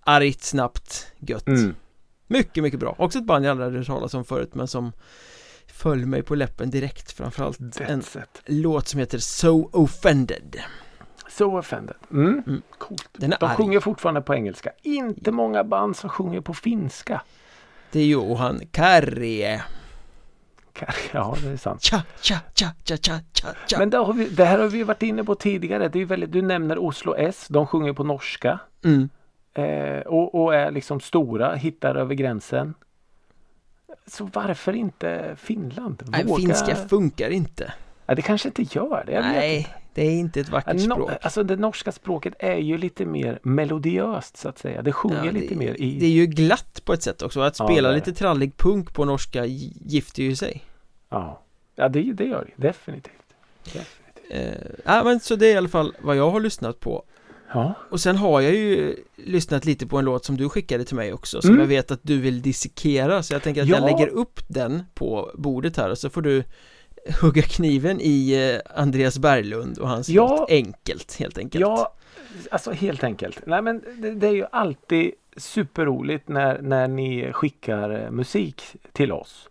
Argt, 0.00 0.42
snabbt, 0.42 1.06
gött 1.18 1.46
Mm. 1.46 1.74
Mycket, 2.26 2.62
mycket 2.62 2.80
bra. 2.80 2.94
Också 2.98 3.18
ett 3.18 3.24
band 3.24 3.44
jag 3.44 3.50
aldrig 3.50 3.66
hade 3.66 3.78
hört 3.78 3.86
talas 3.86 4.14
om 4.14 4.24
förut 4.24 4.54
men 4.54 4.68
som 4.68 4.92
föll 5.76 6.06
mig 6.06 6.22
på 6.22 6.34
läppen 6.34 6.70
direkt 6.70 7.12
framförallt 7.12 7.60
en 7.60 7.70
Detset. 7.98 8.42
låt 8.46 8.88
som 8.88 9.00
heter 9.00 9.18
So 9.18 9.70
Offended 9.72 10.56
So 11.28 11.58
offended. 11.58 11.96
Mm. 12.10 12.42
Mm. 12.46 12.62
Coolt. 12.78 13.08
Den 13.12 13.32
är 13.32 13.36
De 13.40 13.46
arg. 13.46 13.56
sjunger 13.56 13.80
fortfarande 13.80 14.20
på 14.20 14.34
engelska. 14.34 14.70
Inte 14.82 15.32
många 15.32 15.64
band 15.64 15.96
som 15.96 16.10
sjunger 16.10 16.40
på 16.40 16.54
finska. 16.54 17.22
Det 17.92 18.00
är 18.00 18.06
Johan 18.06 18.60
Karrie 18.70 19.62
Ja, 21.12 21.36
det 21.42 21.48
är 21.50 21.56
sant. 21.56 21.82
Tja, 21.82 22.02
tja, 22.20 22.40
tja, 22.54 22.66
tja, 22.84 22.96
tja, 22.96 23.20
tja, 23.66 23.78
Men 23.78 23.90
det, 23.90 23.96
har 23.96 24.12
vi, 24.12 24.28
det 24.28 24.44
här 24.44 24.58
har 24.58 24.68
vi 24.68 24.82
varit 24.82 25.02
inne 25.02 25.24
på 25.24 25.34
tidigare. 25.34 25.88
Det 25.88 26.00
är 26.00 26.04
väldigt, 26.04 26.32
du 26.32 26.42
nämner 26.42 26.78
Oslo 26.78 27.14
S. 27.18 27.46
De 27.50 27.66
sjunger 27.66 27.92
på 27.92 28.04
norska. 28.04 28.58
mm. 28.84 29.08
Eh, 29.54 30.00
och, 30.00 30.42
och 30.44 30.54
är 30.54 30.70
liksom 30.70 31.00
stora, 31.00 31.54
hittar 31.54 31.94
över 31.94 32.14
gränsen. 32.14 32.74
Så 34.06 34.30
varför 34.32 34.72
inte 34.72 35.36
Finland? 35.38 36.02
Nej, 36.06 36.24
Våga... 36.24 36.40
finska 36.40 36.76
funkar 36.76 37.30
inte 37.30 37.72
Ja, 38.06 38.14
det 38.14 38.22
kanske 38.22 38.48
inte 38.48 38.62
gör 38.62 39.02
det. 39.06 39.12
Jag 39.12 39.22
Nej, 39.22 39.56
inte. 39.58 39.70
det 39.94 40.02
är 40.06 40.10
inte 40.10 40.40
ett 40.40 40.48
vackert 40.48 40.80
Ja, 40.80 40.86
no, 40.88 40.94
språk 40.94 41.10
alltså 41.22 41.42
det 41.42 41.56
norska 41.56 41.92
språket 41.92 42.34
är 42.38 42.56
ju 42.56 42.78
lite 42.78 43.04
mer 43.06 43.38
melodiöst 43.42 44.36
så 44.36 44.48
att 44.48 44.58
säga. 44.58 44.82
Det 44.82 44.92
sjunger 44.92 45.24
Ja, 45.24 45.30
lite 45.30 45.54
det, 45.54 45.58
mer 45.58 45.80
i... 45.80 45.98
Det 46.00 46.06
är 46.06 46.10
ju 46.10 46.26
glatt 46.26 46.82
på 46.84 46.92
ett 46.92 47.02
sätt 47.02 47.22
också 47.22 47.40
Att 47.40 47.58
Ja, 47.58 47.66
spela 47.66 47.90
är 47.90 47.94
lite 47.94 48.12
trallig 48.12 48.56
punk 48.56 48.94
på 48.94 49.04
norska 49.04 49.44
gi- 49.46 49.76
gifter 49.84 50.22
ju 50.22 50.36
sig 50.36 50.64
Ja, 51.08 51.42
ja 51.74 51.88
det, 51.88 52.12
det 52.12 52.24
gör 52.24 52.50
det 52.56 52.62
definitivt. 52.68 53.12
definitivt. 53.64 54.30
eh, 54.30 54.70
Ja 54.84 55.04
men 55.04 55.20
så 55.20 55.36
det 55.36 55.46
är 55.46 55.54
i 55.54 55.56
alla 55.56 55.68
fall 55.68 55.94
vad 56.00 56.16
jag 56.16 56.30
har 56.30 56.40
lyssnat 56.40 56.80
på 56.80 57.04
Ja, 57.56 57.74
Och 57.90 58.00
sen 58.00 58.16
har 58.16 58.40
jag 58.40 58.54
ju 58.54 58.96
lyssnat 59.16 59.64
lite 59.64 59.86
på 59.86 59.98
en 59.98 60.04
låt 60.04 60.24
som 60.24 60.36
du 60.36 60.48
skickade 60.48 60.84
till 60.84 60.96
mig 60.96 61.12
också 61.12 61.40
Som 61.42 61.50
Mm. 61.50 61.60
jag 61.60 61.68
vet 61.68 61.90
att 61.90 62.00
du 62.02 62.20
vill 62.20 62.42
dissekera 62.42 63.22
Så 63.22 63.34
jag 63.34 63.42
tänker 63.42 63.62
att 63.62 63.68
Ja. 63.68 63.76
jag 63.76 63.84
lägger 63.84 64.08
upp 64.08 64.40
den 64.48 64.82
på 64.94 65.30
bordet 65.34 65.76
här 65.76 65.90
och 65.90 65.98
så 65.98 66.10
får 66.10 66.22
du 66.22 66.44
Hugga 67.22 67.42
kniven 67.42 68.00
i 68.00 68.32
eh, 68.74 68.80
Andreas 68.80 69.18
Berglund 69.18 69.78
och 69.78 69.88
hans 69.88 70.08
Ja. 70.08 70.36
låt 70.40 70.50
Enkelt 70.50 71.16
helt 71.18 71.38
enkelt 71.38 71.60
ja 71.60 71.92
alltså 72.50 72.70
helt 72.72 73.04
enkelt. 73.04 73.40
Nej 73.46 73.62
men 73.62 73.82
det, 74.02 74.10
det 74.14 74.26
är 74.26 74.32
ju 74.34 74.46
alltid 74.52 75.10
superroligt 75.36 76.28
när, 76.28 76.60
när 76.62 76.88
ni 76.88 77.32
skickar 77.32 77.90
eh, 78.04 78.10
musik 78.10 78.62
till 78.92 79.12
oss. 79.12 79.48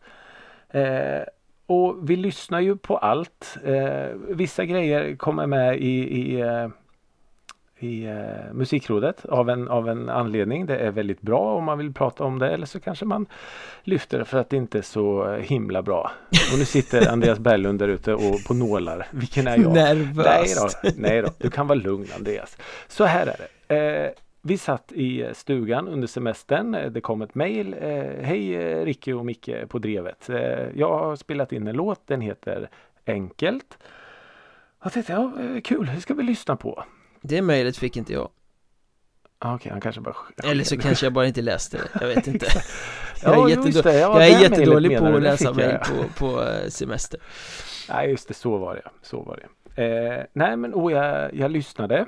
Eh, 0.69 1.23
och 1.65 2.09
vi 2.09 2.15
lyssnar 2.15 2.59
ju 2.59 2.77
på 2.77 2.97
allt. 2.97 3.57
Eh, 3.65 4.07
vissa 4.29 4.65
grejer 4.65 5.15
kommer 5.15 5.47
med 5.47 5.77
i, 5.81 6.21
i, 6.21 6.41
eh, 6.41 6.67
i 7.79 8.05
eh, 8.05 8.53
musikrådet 8.53 9.25
av 9.25 9.49
en, 9.49 9.67
av 9.67 9.89
en 9.89 10.09
anledning. 10.09 10.65
Det 10.65 10.77
är 10.77 10.91
väldigt 10.91 11.21
bra 11.21 11.55
om 11.55 11.63
man 11.63 11.77
vill 11.77 11.93
prata 11.93 12.23
om 12.23 12.39
det 12.39 12.49
eller 12.49 12.65
så 12.65 12.79
kanske 12.79 13.05
man 13.05 13.25
lyfter 13.83 14.19
det 14.19 14.25
för 14.25 14.37
att 14.37 14.49
det 14.49 14.57
inte 14.57 14.77
är 14.77 14.81
så 14.81 15.33
eh, 15.33 15.39
himla 15.41 15.81
bra. 15.81 16.11
Och 16.53 16.59
nu 16.59 16.65
sitter 16.65 17.09
Andreas 17.11 17.39
Berglund 17.39 17.79
där 17.79 17.87
ute 17.87 18.13
och 18.13 18.43
på 18.47 18.53
nålar. 18.53 19.07
Vilken 19.11 19.47
är 19.47 19.57
jag? 19.57 19.73
Nej 19.73 19.95
Nervöst 19.95 20.79
då, 20.83 20.89
nej 20.97 21.21
då, 21.21 21.27
du 21.37 21.49
kan 21.49 21.67
vara 21.67 21.79
lugn 21.79 22.07
Andreas. 22.17 22.57
Så 22.87 23.03
här 23.03 23.27
är 23.27 23.35
det. 23.67 23.75
Eh, 24.05 24.11
vi 24.41 24.57
satt 24.57 24.91
i 24.91 25.29
stugan 25.33 25.87
under 25.87 26.07
semestern. 26.07 26.75
Eh, 26.75 26.91
Det 26.91 27.01
kom 27.01 27.21
ett 27.21 27.35
mejl. 27.35 27.75
Eh, 27.81 27.89
Hej 28.21 28.55
eh, 28.55 28.85
Ricky 28.85 29.13
och 29.13 29.25
Micke 29.25 29.49
på 29.69 29.79
Drevet. 29.79 30.29
Eh, 30.29 30.37
jag 30.75 30.97
har 30.97 31.15
spelat 31.15 31.51
in 31.51 31.67
en 31.67 31.75
låt. 31.75 32.07
Den 32.07 32.21
heter 32.21 32.69
Enkelt. 33.05 33.77
Jag 34.83 34.93
tänkte, 34.93 35.13
ja, 35.13 35.31
eh, 35.41 35.61
kul, 35.61 35.89
det 35.95 36.01
ska 36.01 36.13
vi 36.13 36.23
lyssna 36.23 36.55
på. 36.55 36.83
Det 37.27 37.41
mejlet 37.41 37.77
fick 37.77 37.97
inte 37.97 38.13
jag 38.13 38.29
Ah, 39.39 39.55
Okej, 39.55 39.71
han 39.71 39.81
kanske 39.81 40.01
bara... 40.01 40.15
Eller 40.43 40.63
så 40.63 40.77
kanske 40.77 41.05
jag 41.05 41.13
bara 41.13 41.27
inte 41.27 41.41
läste 41.41 41.77
det, 41.77 41.99
jag 42.01 42.07
vet 42.07 42.27
inte 42.27 42.45
Ja, 43.23 43.33
Jag 43.35 43.51
är, 43.51 43.55
just 43.65 43.67
jättedå- 43.77 43.81
det, 43.83 43.93
ja, 43.99 43.99
jag 43.99 44.15
det 44.21 44.25
är 44.25 44.41
jättedålig 44.41 44.97
på 44.99 45.05
att 45.05 45.21
läsa 45.21 45.43
jag, 45.45 45.55
mejl 45.55 45.69
ja. 45.71 45.85
på, 45.87 46.25
på 46.27 46.43
eh, 46.43 46.67
semester 46.69 47.19
Nej, 47.89 48.09
just 48.09 48.27
det, 48.27 48.33
så 48.33 48.57
var 48.57 48.75
det. 48.75 48.81
Så 49.01 49.21
var 49.21 49.39
det. 49.75 49.83
Eh, 49.83 50.23
nej, 50.33 50.57
men 50.57 50.73
och 50.73 50.91
jag, 50.91 51.33
jag 51.35 51.51
lyssnade. 51.51 52.05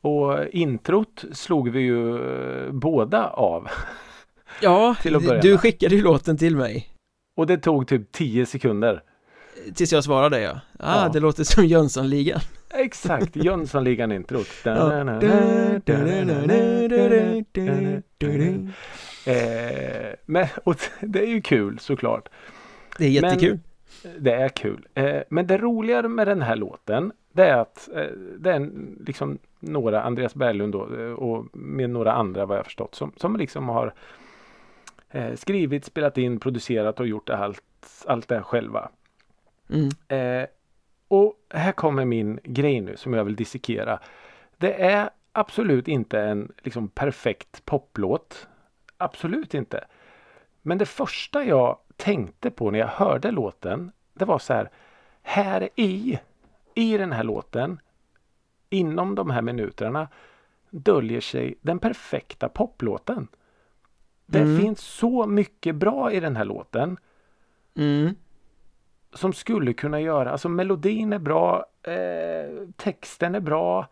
Och 0.00 0.44
introt 0.46 1.24
slog 1.32 1.68
vi 1.70 1.80
ju 1.80 2.16
eh, 2.66 2.72
båda 2.72 3.28
av. 3.28 3.68
Ja, 4.60 4.96
du 5.42 5.58
skickade 5.58 5.94
ju 5.94 6.02
låten 6.02 6.38
till 6.38 6.56
mig 6.56 6.88
Och 7.36 7.46
det 7.46 7.58
tog 7.58 7.88
typ 7.88 8.12
10 8.12 8.46
sekunder. 8.46 9.02
Tills 9.74 9.92
jag 9.92 10.04
svarade 10.04 10.40
ja. 10.40 10.60
Ah, 10.78 11.02
Ja. 11.02 11.10
det 11.12 11.20
låter 11.20 11.44
som 11.44 11.64
Jönssonligan. 11.66 12.40
Exakt, 12.74 13.36
Jönssonligan-introt. 13.36 14.48
Eh, 19.26 20.14
men, 20.26 20.46
och 20.64 20.76
det 21.00 21.20
är 21.20 21.26
ju 21.28 21.40
kul 21.40 21.78
såklart. 21.78 22.28
Det 22.98 23.04
är 23.04 23.08
jättekul. 23.08 23.58
Men, 24.02 24.12
det 24.18 24.32
är 24.32 24.48
kul. 24.48 24.88
Eh, 24.94 25.22
men 25.28 25.46
det 25.46 25.58
roligare 25.58 26.08
med 26.08 26.26
den 26.26 26.42
här 26.42 26.56
låten 26.56 27.12
det 27.36 27.44
är 27.44 27.56
att 27.56 27.88
eh, 27.94 28.10
det 28.38 28.52
är 28.52 28.70
liksom 29.06 29.38
några, 29.60 30.02
Andreas 30.02 30.34
Berglund 30.34 30.72
då, 30.72 30.96
eh, 30.96 31.12
och 31.12 31.56
med 31.56 31.90
några 31.90 32.12
andra 32.12 32.46
vad 32.46 32.58
jag 32.58 32.64
förstått 32.64 32.94
som, 32.94 33.12
som 33.16 33.36
liksom 33.36 33.68
har 33.68 33.94
eh, 35.10 35.34
skrivit, 35.34 35.84
spelat 35.84 36.18
in, 36.18 36.40
producerat 36.40 37.00
och 37.00 37.06
gjort 37.06 37.30
allt, 37.30 37.62
allt 38.06 38.28
det 38.28 38.34
här 38.34 38.42
själva. 38.42 38.90
Mm. 39.70 39.88
Och 41.08 41.34
här 41.50 41.72
kommer 41.72 42.04
min 42.04 42.40
grej 42.44 42.80
nu 42.80 42.96
som 42.96 43.12
jag 43.14 43.24
vill 43.24 43.36
dissekera. 43.36 44.00
Det 44.56 44.82
är 44.82 45.10
absolut 45.32 45.88
inte 45.88 46.20
en 46.20 46.52
liksom, 46.62 46.88
perfekt 46.88 47.64
poplåt. 47.64 48.48
Absolut 48.96 49.54
inte. 49.54 49.84
Men 50.62 50.78
det 50.78 50.86
första 50.86 51.44
jag 51.44 51.78
tänkte 51.96 52.50
på 52.50 52.70
när 52.70 52.78
jag 52.78 52.86
hörde 52.86 53.30
låten 53.30 53.92
det 54.12 54.24
var 54.24 54.38
så 54.38 54.52
här. 54.52 54.70
Här 55.22 55.68
i, 55.76 56.18
i 56.74 56.96
den 56.98 57.12
här 57.12 57.24
låten 57.24 57.80
inom 58.70 59.14
de 59.14 59.30
här 59.30 59.42
minuterna 59.42 60.08
döljer 60.70 61.20
sig 61.20 61.54
den 61.62 61.78
perfekta 61.78 62.48
poplåten. 62.48 63.28
Det 64.26 64.40
Mm. 64.40 64.60
finns 64.60 64.80
så 64.80 65.26
mycket 65.26 65.74
bra 65.74 66.12
i 66.12 66.20
den 66.20 66.36
här 66.36 66.44
låten 66.44 66.96
Mm. 67.74 68.14
Som 69.16 69.32
skulle 69.32 69.72
kunna 69.72 70.00
göra, 70.00 70.30
alltså 70.30 70.48
melodin 70.48 71.12
är 71.12 71.18
bra, 71.18 71.66
eh, 71.82 72.68
texten 72.76 73.34
är 73.34 73.40
bra, 73.40 73.86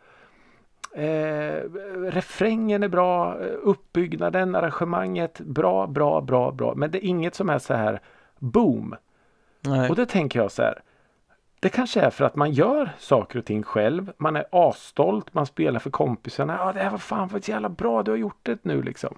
eh, 0.95 1.71
refrängen 2.11 2.83
är 2.83 2.89
bra, 2.89 3.41
eh, 3.41 3.53
uppbyggnaden, 3.63 4.55
arrangemanget, 4.55 5.41
bra, 5.41 5.87
bra, 5.87 6.21
bra, 6.21 6.51
bra. 6.51 6.75
Men 6.75 6.91
det 6.91 7.07
är 7.07 7.09
inget 7.09 7.35
som 7.35 7.51
är 7.51 7.59
så 7.59 7.75
här 7.75 8.01
boom. 8.39 8.97
Nej. 9.61 9.91
Och 9.91 9.97
det 9.97 10.07
tänker 10.07 10.39
jag 10.39 10.53
så 10.53 10.63
här. 10.63 10.83
Det 11.61 11.69
kanske 11.69 12.01
är 12.01 12.11
för 12.11 12.25
att 12.25 12.37
man 12.37 12.53
gör 12.53 12.91
saker 12.99 13.39
och 13.39 13.45
ting 13.45 13.63
själv. 13.63 14.13
Man 14.17 14.37
är 14.37 14.45
asstolt, 14.51 15.35
man 15.35 15.47
spelar 15.47 15.81
för 15.81 15.91
kompisarna. 15.91 16.57
Ja, 16.61 16.73
det 16.73 16.81
här 16.81 16.91
var 16.91 16.99
fan 16.99 17.29
vad 17.29 17.49
jävla 17.49 17.69
bra, 17.69 18.03
du 18.03 18.11
har 18.11 18.19
gjort 18.19 18.39
det 18.43 18.65
nu 18.65 18.83
liksom. 18.83 19.15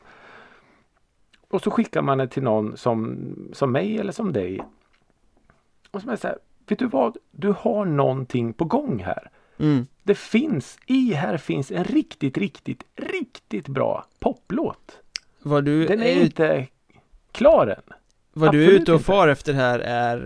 Och 1.51 1.62
så 1.62 1.71
skickar 1.71 2.03
man 2.03 2.19
det 2.19 2.29
till 2.29 2.42
någon 2.42 2.77
som, 2.77 3.19
som 3.53 3.73
mig 3.73 3.99
eller 3.99 4.12
som 4.12 4.33
dig. 4.33 4.61
Och 5.90 6.01
som 6.01 6.11
är 6.11 6.16
så 6.16 6.27
här, 6.29 6.38
vet 6.68 6.79
du 6.79 6.87
vad? 6.87 7.16
Du 7.31 7.55
har 7.59 7.85
någonting 7.85 8.53
på 8.53 8.64
gång 8.64 9.03
här. 9.05 9.31
Mm. 9.59 9.87
Det 10.03 10.14
finns, 10.14 10.79
i 10.87 11.12
här 11.12 11.37
finns 11.37 11.70
en 11.70 11.85
riktigt, 11.85 12.38
riktigt, 12.38 12.83
riktigt 12.96 13.68
bra 13.68 14.07
poplåt. 14.18 14.99
Vad 15.42 15.64
du 15.64 15.87
Den 15.87 16.01
är 16.03 16.07
är, 16.07 16.22
inte 16.22 16.66
klar 17.33 17.66
än. 17.66 17.96
vad 18.33 18.53
du 18.53 18.64
är 18.64 18.70
ute 18.70 18.92
och 18.92 19.03
far 19.03 19.29
efter 19.29 19.53
här 19.53 19.79
är 19.79 20.16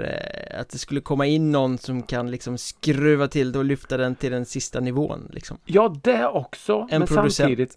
eh, 0.54 0.60
att 0.60 0.68
det 0.68 0.78
skulle 0.78 1.00
komma 1.00 1.26
in 1.26 1.52
någon 1.52 1.78
som 1.78 2.02
kan 2.02 2.30
liksom 2.30 2.58
skruva 2.58 3.28
till 3.28 3.52
det 3.52 3.58
och 3.58 3.64
lyfta 3.64 3.96
den 3.96 4.14
till 4.14 4.32
den 4.32 4.44
sista 4.46 4.80
nivån 4.80 5.28
liksom. 5.32 5.58
Ja, 5.64 5.96
det 6.02 6.26
också. 6.26 6.86
En 6.90 6.98
men 6.98 7.08
producent. 7.08 7.34
samtidigt 7.34 7.76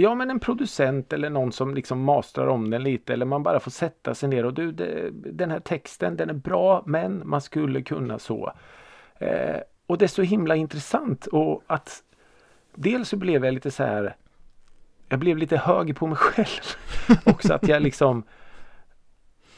Ja, 0.00 0.14
men 0.14 0.30
en 0.30 0.40
producent 0.40 1.12
eller 1.12 1.30
någon 1.30 1.52
som 1.52 1.74
liksom 1.74 2.00
mastrar 2.04 2.46
om 2.46 2.70
den 2.70 2.82
lite 2.82 3.12
eller 3.12 3.26
man 3.26 3.42
bara 3.42 3.60
får 3.60 3.70
sätta 3.70 4.14
sig 4.14 4.28
ner 4.28 4.44
och 4.44 4.54
du, 4.54 4.72
det, 4.72 5.10
den 5.12 5.50
här 5.50 5.60
texten 5.60 6.16
den 6.16 6.30
är 6.30 6.34
bra 6.34 6.82
men 6.86 7.22
man 7.24 7.40
skulle 7.40 7.82
kunna 7.82 8.18
så. 8.18 8.52
Eh, 9.18 9.56
och 9.86 9.98
det 9.98 10.04
är 10.04 10.08
så 10.08 10.22
himla 10.22 10.56
intressant 10.56 11.26
och 11.26 11.62
att 11.66 12.02
dels 12.74 13.08
så 13.08 13.16
blev 13.16 13.44
jag 13.44 13.54
lite 13.54 13.70
så 13.70 13.84
här 13.84 14.16
jag 15.08 15.18
blev 15.18 15.38
lite 15.38 15.56
hög 15.56 15.96
på 15.96 16.06
mig 16.06 16.16
själv 16.18 16.76
också 17.24 17.54
att 17.54 17.68
jag 17.68 17.82
liksom 17.82 18.22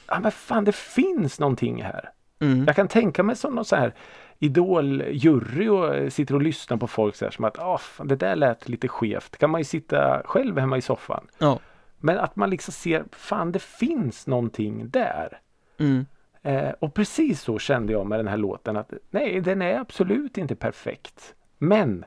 Ja 0.06 0.20
men 0.20 0.32
fan 0.32 0.64
det 0.64 0.74
finns 0.74 1.40
någonting 1.40 1.82
här. 1.82 2.10
Mm. 2.38 2.64
Jag 2.66 2.76
kan 2.76 2.88
tänka 2.88 3.22
mig 3.22 3.36
som 3.36 3.54
någon 3.54 3.64
så 3.64 3.76
här 3.76 3.94
idoljury 4.42 5.68
och 5.68 5.94
eh, 5.94 6.08
sitter 6.08 6.34
och 6.34 6.42
lyssnar 6.42 6.76
på 6.76 6.86
folk 6.86 7.14
så 7.14 7.24
här 7.24 7.32
som 7.32 7.44
att 7.44 7.58
ah, 7.58 7.78
fan, 7.78 8.08
det 8.08 8.16
där 8.16 8.36
lät 8.36 8.68
lite 8.68 8.88
skevt. 8.88 9.36
Kan 9.38 9.50
man 9.50 9.60
ju 9.60 9.64
sitta 9.64 10.22
själv 10.24 10.58
hemma 10.58 10.76
i 10.76 10.82
soffan. 10.82 11.26
Ja. 11.38 11.58
Men 11.98 12.18
att 12.18 12.36
man 12.36 12.50
liksom 12.50 12.72
ser, 12.72 13.04
fan 13.12 13.52
det 13.52 13.62
finns 13.62 14.26
någonting 14.26 14.90
där. 14.90 15.40
Mm. 15.78 16.06
Eh, 16.42 16.70
och 16.78 16.94
precis 16.94 17.40
så 17.42 17.58
kände 17.58 17.92
jag 17.92 18.06
med 18.06 18.18
den 18.18 18.28
här 18.28 18.36
låten 18.36 18.76
att 18.76 18.92
nej, 19.10 19.40
den 19.40 19.62
är 19.62 19.78
absolut 19.78 20.38
inte 20.38 20.54
perfekt. 20.54 21.34
Men 21.58 22.04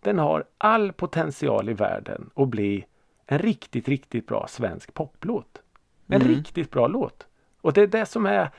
den 0.00 0.18
har 0.18 0.44
all 0.58 0.92
potential 0.92 1.68
i 1.68 1.72
världen 1.72 2.30
att 2.34 2.48
bli 2.48 2.84
en 3.26 3.38
riktigt, 3.38 3.88
riktigt 3.88 4.26
bra 4.26 4.46
svensk 4.48 4.94
poplåt. 4.94 5.62
En 6.06 6.22
Mm. 6.22 6.34
riktigt 6.34 6.70
bra 6.70 6.86
låt. 6.86 7.26
Och 7.60 7.72
det 7.72 7.82
är 7.82 7.86
det 7.86 8.06
som 8.06 8.26
är 8.26 8.50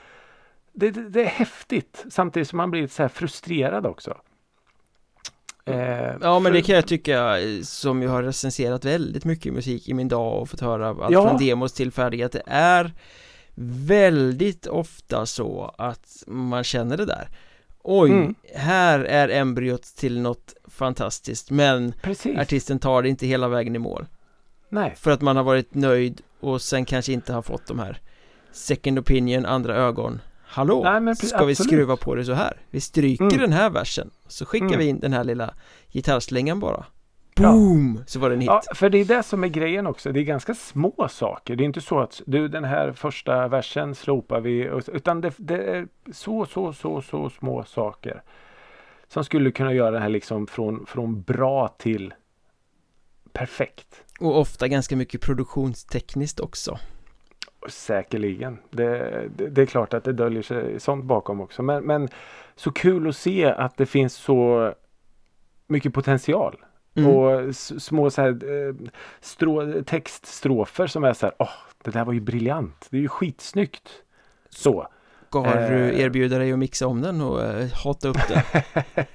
det, 0.73 0.91
det, 0.91 1.09
det 1.09 1.21
är 1.21 1.27
häftigt 1.27 2.05
samtidigt 2.09 2.49
som 2.49 2.57
man 2.57 2.71
blir 2.71 2.88
så 2.88 3.01
här 3.01 3.09
frustrerad 3.09 3.86
också. 3.86 4.17
Eh, 5.65 5.75
Ja 6.21 6.39
men 6.39 6.43
för- 6.43 6.51
det 6.51 6.62
kan 6.62 6.75
jag 6.75 6.88
tycka 6.88 7.38
som 7.63 8.01
jag 8.01 8.09
har 8.12 8.23
recenserat 8.23 8.86
väldigt 8.86 9.25
mycket 9.25 9.53
musik 9.53 9.89
i 9.89 9.93
min 9.93 10.07
dag 10.07 10.41
och 10.41 10.49
fått 10.49 10.59
höra 10.62 10.88
allt 10.89 11.13
Ja. 11.13 11.27
från 11.29 11.38
demos 11.38 11.73
till 11.73 11.91
färdiga 11.91 12.25
att 12.25 12.31
det 12.31 12.43
är 12.45 12.91
väldigt 13.86 14.67
ofta 14.67 15.25
så 15.25 15.75
att 15.77 16.23
man 16.27 16.63
känner 16.63 16.97
det 16.97 17.05
där 17.05 17.29
Oj, 17.86 18.12
Mm. 18.12 18.36
här 18.55 18.99
är 18.99 19.29
embryot 19.29 19.83
till 19.83 20.21
något 20.21 20.53
fantastiskt 20.67 21.51
men 21.51 21.93
Precis. 22.01 22.38
artisten 22.38 22.79
tar 22.79 23.01
det 23.01 23.09
inte 23.09 23.27
hela 23.27 23.47
vägen 23.47 23.75
i 23.75 23.79
mål 23.79 24.05
Nej. 24.69 24.93
För 24.97 25.12
att 25.12 25.21
man 25.21 25.36
har 25.38 25.43
varit 25.43 25.73
nöjd 25.73 26.21
och 26.39 26.62
sen 26.62 26.86
kanske 26.86 27.13
inte 27.13 27.33
har 27.33 27.41
fått 27.41 27.67
de 27.67 27.79
här 27.79 28.01
Second 28.51 28.99
opinion, 28.99 29.45
andra 29.45 29.75
ögon 29.75 30.21
Hallå, 30.53 30.81
Nej, 30.83 31.01
men 31.01 31.15
ska 31.15 31.27
vi 31.45 31.51
absolut. 31.51 31.57
skruva 31.57 31.97
på 31.97 32.15
det 32.15 32.25
så 32.25 32.33
här? 32.33 32.57
Vi 32.69 32.81
stryker 32.81 33.23
Mm. 33.25 33.37
den 33.37 33.53
här 33.53 33.69
versen 33.69 34.09
Så 34.27 34.45
skickar 34.45 34.65
Mm. 34.65 34.79
vi 34.79 34.85
in 34.85 34.99
den 34.99 35.13
här 35.13 35.23
lilla 35.23 35.53
gitarrslängan 35.91 36.59
bara 36.59 36.85
Ja. 37.35 37.51
Boom! 37.51 38.03
Så 38.07 38.19
var 38.19 38.29
det 38.29 38.35
en 38.35 38.41
hit 38.41 38.47
Ja, 38.47 38.61
för 38.75 38.89
det 38.89 38.97
är 38.97 39.05
det 39.05 39.23
som 39.23 39.43
är 39.43 39.47
grejen 39.47 39.87
också. 39.87 40.11
Det 40.11 40.19
är 40.19 40.23
ganska 40.23 40.53
små 40.53 41.07
saker. 41.09 41.55
Det 41.55 41.63
är 41.63 41.65
inte 41.65 41.81
så 41.81 41.99
att 41.99 42.21
du 42.25 42.47
den 42.47 42.63
här 42.63 42.91
första 42.91 43.47
versen 43.47 43.95
slopar 43.95 44.41
vi. 44.41 44.69
Utan 44.93 45.21
det, 45.21 45.33
det 45.37 45.57
är 45.63 45.87
så, 46.11 46.45
så, 46.45 46.73
så, 46.73 47.01
så 47.01 47.29
små 47.29 47.63
saker. 47.63 48.21
Som 49.07 49.23
skulle 49.23 49.51
kunna 49.51 49.73
göra 49.73 49.91
det 49.91 49.99
här 49.99 50.09
liksom 50.09 50.47
från, 50.47 50.85
från 50.85 51.21
bra 51.21 51.67
till 51.67 52.13
perfekt. 53.31 54.03
Och 54.19 54.39
ofta 54.39 54.67
ganska 54.67 54.95
mycket 54.95 55.21
produktionstekniskt 55.21 56.39
också 56.39 56.79
Säkerligen. 57.69 58.58
Det, 58.69 58.88
det, 59.36 59.49
det 59.49 59.62
är 59.62 59.65
klart 59.65 59.93
att 59.93 60.04
det 60.04 60.13
döljer 60.13 60.41
sig 60.41 60.80
sånt 60.80 61.06
bakom 61.06 61.41
också. 61.41 61.63
Men, 61.63 61.84
men 61.84 62.10
så 62.56 62.71
kul 62.71 63.10
att 63.10 63.15
se 63.15 63.45
att 63.45 63.78
det 63.78 63.86
finns 63.86 64.13
så 64.13 64.73
mycket 65.67 65.93
potential. 65.93 66.56
Mm. 66.95 67.10
Och 67.10 67.56
små 67.56 68.10
så 68.10 68.21
här, 68.21 68.30
eh, 68.30 68.76
strå, 69.21 69.84
textstrofer 69.84 70.88
som 70.88 71.04
är 71.04 71.13
så 71.13 71.26
här, 71.26 71.36
åh, 71.39 71.49
det 71.84 71.91
där 71.91 72.06
var 72.06 72.13
ju 72.13 72.19
briljant. 72.19 72.88
Det 72.89 72.97
är 72.97 73.02
ju 73.02 73.08
skitsnyggt. 73.08 73.89
Så. 74.49 74.88
Ska 75.30 75.45
Eh. 75.45 75.69
du 75.69 75.99
erbjuda 75.99 76.38
dig 76.38 76.52
att 76.52 76.60
mixa 76.60 76.88
om 76.88 77.02
den 77.02 77.21
och 77.21 77.43
eh, 77.43 77.67
hata 77.84 78.08
upp 78.08 78.17
den? 78.28 78.41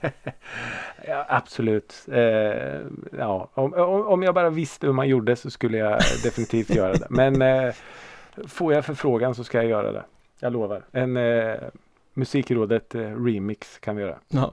ja, 1.08 1.26
absolut. 1.28 2.06
Eh, 2.12 2.80
ja, 3.18 3.50
om, 3.54 3.74
om, 3.74 4.06
om 4.06 4.22
jag 4.22 4.34
bara 4.34 4.50
visste 4.50 4.86
hur 4.86 4.94
man 4.94 5.08
gjorde 5.08 5.36
så 5.36 5.50
skulle 5.50 5.78
jag 5.78 6.00
definitivt 6.24 6.70
göra 6.70 6.92
det. 6.92 7.06
Men 7.10 7.42
eh, 7.42 7.74
får 8.46 8.74
jag 8.74 8.84
förfrågan 8.84 9.34
så 9.34 9.44
ska 9.44 9.58
jag 9.58 9.66
göra 9.70 9.92
det. 9.92 10.04
Jag 10.40 10.52
lovar. 10.52 10.84
En 10.92 11.16
eh, 11.16 11.54
Musikrådet 12.14 12.94
eh, 12.94 13.00
remix 13.00 13.78
kan 13.78 13.96
vi 13.96 14.02
göra. 14.02 14.18
Ja. 14.28 14.52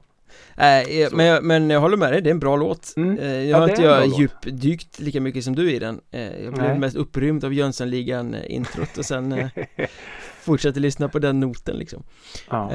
Nej, 0.55 1.03
eh, 1.03 1.09
Så. 1.09 1.15
men, 1.15 1.25
jag- 1.25 1.43
men 1.43 1.69
jag 1.69 1.79
håller 1.79 1.97
med 1.97 2.13
dig, 2.13 2.21
det 2.21 2.29
är 2.29 2.31
en 2.31 2.39
bra 2.39 2.55
låt 2.55 2.93
Mm. 2.97 3.17
eh, 3.19 3.33
Jag 3.33 3.45
Ja, 3.45 3.57
har 3.57 3.69
inte 3.69 3.81
jag 3.81 4.07
djupdykt 4.07 4.99
lika 4.99 5.21
mycket 5.21 5.43
som 5.43 5.55
du 5.55 5.71
i 5.71 5.79
den 5.79 6.01
eh, 6.11 6.43
Jag 6.43 6.53
blev 6.53 6.67
Nej. 6.67 6.79
mest 6.79 6.95
upprymd 6.95 7.43
av 7.45 7.53
Jönssonligan-introt 7.53 8.97
och 8.97 9.05
sen 9.05 9.31
eh, 9.31 9.47
fortsatte 10.41 10.79
lyssna 10.79 11.09
på 11.09 11.19
den 11.19 11.39
noten 11.39 11.77
liksom 11.77 12.03
Ja. 12.49 12.71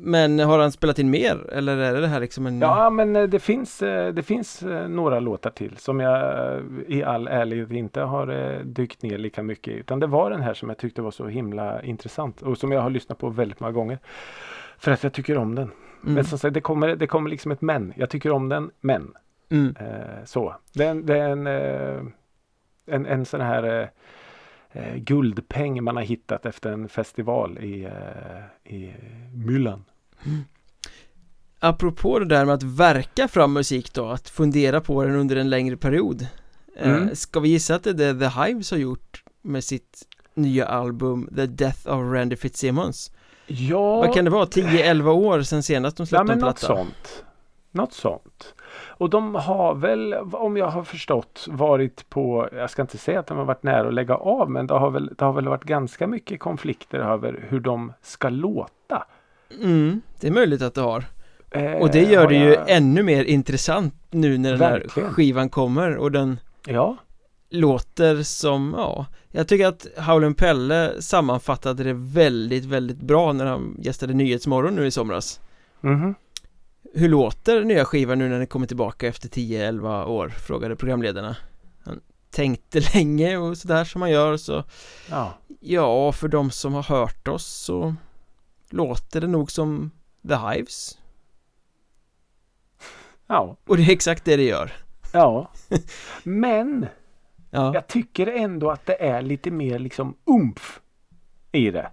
Men 0.00 0.38
har 0.38 0.58
han 0.58 0.72
spelat 0.72 0.98
in 0.98 1.10
mer 1.10 1.50
eller 1.52 1.76
är 1.76 2.00
det 2.00 2.06
här 2.06 2.20
liksom 2.20 2.46
en 2.46 2.60
Ja, 2.60 2.90
men 2.90 3.16
eh, 3.16 3.22
det 3.22 3.38
finns, 3.38 3.82
eh, 3.82 4.12
det 4.14 4.22
finns 4.22 4.62
eh, 4.62 4.88
några 4.88 5.20
låtar 5.20 5.50
till 5.50 5.76
som 5.76 6.00
jag 6.00 6.62
i 6.86 7.02
all 7.02 7.28
ärlighet 7.28 7.70
inte 7.70 8.00
har 8.00 8.62
dykt 8.64 9.02
ner 9.02 9.18
lika 9.18 9.42
mycket 9.42 9.74
i. 9.74 9.76
Utan 9.76 10.00
det 10.00 10.06
var 10.06 10.30
den 10.30 10.42
här 10.42 10.54
som 10.54 10.68
jag 10.68 10.78
tyckte 10.78 11.02
var 11.02 11.10
så 11.10 11.26
himla 11.26 11.82
intressant 11.82 12.42
och 12.42 12.58
som 12.58 12.72
jag 12.72 12.80
har 12.80 12.90
lyssnat 12.90 13.18
på 13.18 13.28
väldigt 13.28 13.60
många 13.60 13.72
gånger. 13.72 13.98
För 14.78 14.90
att 14.92 15.02
jag 15.02 15.12
tycker 15.12 15.38
om 15.38 15.54
den. 15.54 15.70
mm, 16.02 16.14
Men 16.14 16.24
som 16.24 16.38
sagt, 16.38 16.54
det 16.54 16.60
kommer, 16.60 16.96
det 16.96 17.06
kommer 17.06 17.30
liksom 17.30 17.52
ett 17.52 17.60
men. 17.60 17.92
Jag 17.96 18.10
tycker 18.10 18.32
om 18.32 18.48
den, 18.48 18.70
men. 18.80 19.14
mm, 19.50 19.74
Eh, 19.80 20.24
så. 20.24 20.54
Det 20.74 20.84
är 20.84 20.90
en, 20.90 21.06
det 21.06 21.18
är 21.18 21.28
en, 21.28 21.46
en, 22.86 23.06
en 23.06 23.24
sån 23.24 23.40
här 23.40 23.90
eh, 24.72 24.94
guldpeng 24.96 25.84
man 25.84 25.96
har 25.96 26.02
hittat 26.02 26.46
efter 26.46 26.72
en 26.72 26.88
festival 26.88 27.58
i, 27.58 27.84
eh, 27.84 28.72
i 28.74 28.94
Myllan. 29.34 29.84
Apropå 31.60 32.18
det 32.18 32.24
där 32.24 32.44
med 32.44 32.54
att 32.54 32.62
verka 32.62 33.28
fram 33.28 33.52
musik 33.52 33.92
då, 33.92 34.08
att 34.08 34.28
fundera 34.28 34.80
på 34.80 35.04
den 35.04 35.14
under 35.16 35.36
en 35.36 35.50
längre 35.50 35.76
period 35.76 36.26
Mm. 36.80 37.02
eh, 37.08 37.14
Ska 37.14 37.40
vi 37.40 37.48
gissa 37.48 37.74
att 37.74 37.82
det 37.84 37.90
är 37.90 37.94
det 37.94 38.18
The 38.30 38.40
Hives 38.40 38.70
har 38.70 38.78
gjort 38.78 39.22
med 39.42 39.64
sitt 39.64 40.02
nya 40.34 40.66
album 40.66 41.28
The 41.36 41.46
Death 41.46 41.88
of 41.88 42.12
Randy 42.12 42.36
Fitzsimmons? 42.36 43.10
Ja, 43.46 43.96
Vad 43.96 44.14
kan 44.14 44.24
det 44.24 44.30
vara? 44.30 44.44
10-11 44.46 45.10
år 45.10 45.42
sedan 45.42 45.62
senast 45.62 45.96
de 45.96 46.02
ja 46.02 46.06
släppte 46.06 46.24
men 46.24 46.32
en 46.38 46.38
något 46.38 46.60
platta? 46.60 46.74
sånt. 46.76 47.24
Något 47.70 47.92
sånt. 47.92 48.54
Och 48.88 49.10
de 49.10 49.34
har 49.34 49.74
väl, 49.74 50.14
om 50.14 50.56
jag 50.56 50.66
har 50.66 50.82
förstått, 50.84 51.46
varit 51.48 52.10
på, 52.10 52.48
jag 52.52 52.70
ska 52.70 52.82
inte 52.82 52.98
säga 52.98 53.20
att 53.20 53.26
de 53.26 53.38
har 53.38 53.44
varit 53.44 53.62
nära 53.62 53.88
att 53.88 53.94
lägga 53.94 54.14
av, 54.14 54.50
men 54.50 54.66
det 54.66 54.74
har 54.74 54.90
väl, 54.90 55.10
det 55.18 55.24
har 55.24 55.32
väl 55.32 55.48
varit 55.48 55.64
ganska 55.64 56.06
mycket 56.06 56.40
konflikter 56.40 56.98
över 56.98 57.46
hur 57.48 57.60
de 57.60 57.92
ska 58.02 58.28
låta. 58.28 59.04
Mm, 59.62 60.00
det 60.20 60.26
är 60.28 60.32
möjligt 60.32 60.62
att 60.62 60.74
det 60.74 60.80
har 60.80 61.04
Eh, 61.50 61.72
Och 61.72 61.90
det 61.90 62.02
gör 62.02 62.26
det 62.28 62.34
ju 62.34 62.48
jag- 62.54 62.70
ännu 62.70 63.02
mer 63.02 63.24
intressant 63.24 63.94
nu 64.10 64.38
när 64.38 64.50
den 64.52 64.60
här 64.60 64.70
Verkligen. 64.80 65.10
skivan 65.10 65.48
kommer 65.48 65.96
och 65.96 66.12
den 66.12 66.40
Ja, 66.66 66.96
låter 67.50 68.22
som, 68.22 68.74
ja 68.76 69.06
Jag 69.30 69.48
tycker 69.48 69.66
att 69.66 69.86
Howlin' 69.96 70.34
Pelle 70.34 70.92
sammanfattade 71.02 71.84
det 71.84 71.92
väldigt, 71.94 72.64
väldigt 72.64 73.00
bra 73.00 73.32
när 73.32 73.46
han 73.46 73.76
gästade 73.78 74.14
Nyhetsmorgon 74.14 74.74
nu 74.74 74.86
i 74.86 74.90
somras 74.90 75.40
mhm. 75.80 76.14
Hur 76.94 77.08
låter 77.08 77.64
nya 77.64 77.84
skivan 77.84 78.18
nu 78.18 78.28
när 78.28 78.38
den 78.38 78.46
kommer 78.46 78.66
tillbaka 78.66 79.08
efter 79.08 79.28
10-11 79.28 80.04
år? 80.04 80.28
Frågade 80.28 80.76
programledarna 80.76 81.36
Han 81.84 82.00
tänkte 82.30 82.80
länge 82.94 83.36
och 83.36 83.58
sådär 83.58 83.84
som 83.84 84.00
man 84.00 84.10
gör 84.10 84.36
så 84.36 84.64
ja. 85.10 85.32
Ja, 85.60 86.12
för 86.12 86.28
de 86.28 86.50
som 86.50 86.74
har 86.74 86.82
hört 86.82 87.28
oss 87.28 87.46
så 87.46 87.94
låter 88.70 89.20
det 89.20 89.26
nog 89.26 89.50
som 89.50 89.90
The 90.28 90.34
Hives 90.34 90.98
Ja, 93.26 93.56
Och 93.66 93.76
det 93.76 93.82
är 93.82 93.90
exakt 93.90 94.24
det 94.24 94.36
det 94.36 94.44
gör 94.44 94.72
ja. 95.12 95.50
Men 96.22 96.86
Ja, 97.50 97.74
jag 97.74 97.86
tycker 97.86 98.26
ändå 98.26 98.70
att 98.70 98.86
det 98.86 99.02
är 99.02 99.22
lite 99.22 99.50
mer 99.50 99.78
liksom 99.78 100.16
umf 100.26 100.80
i 101.52 101.70
det. 101.70 101.90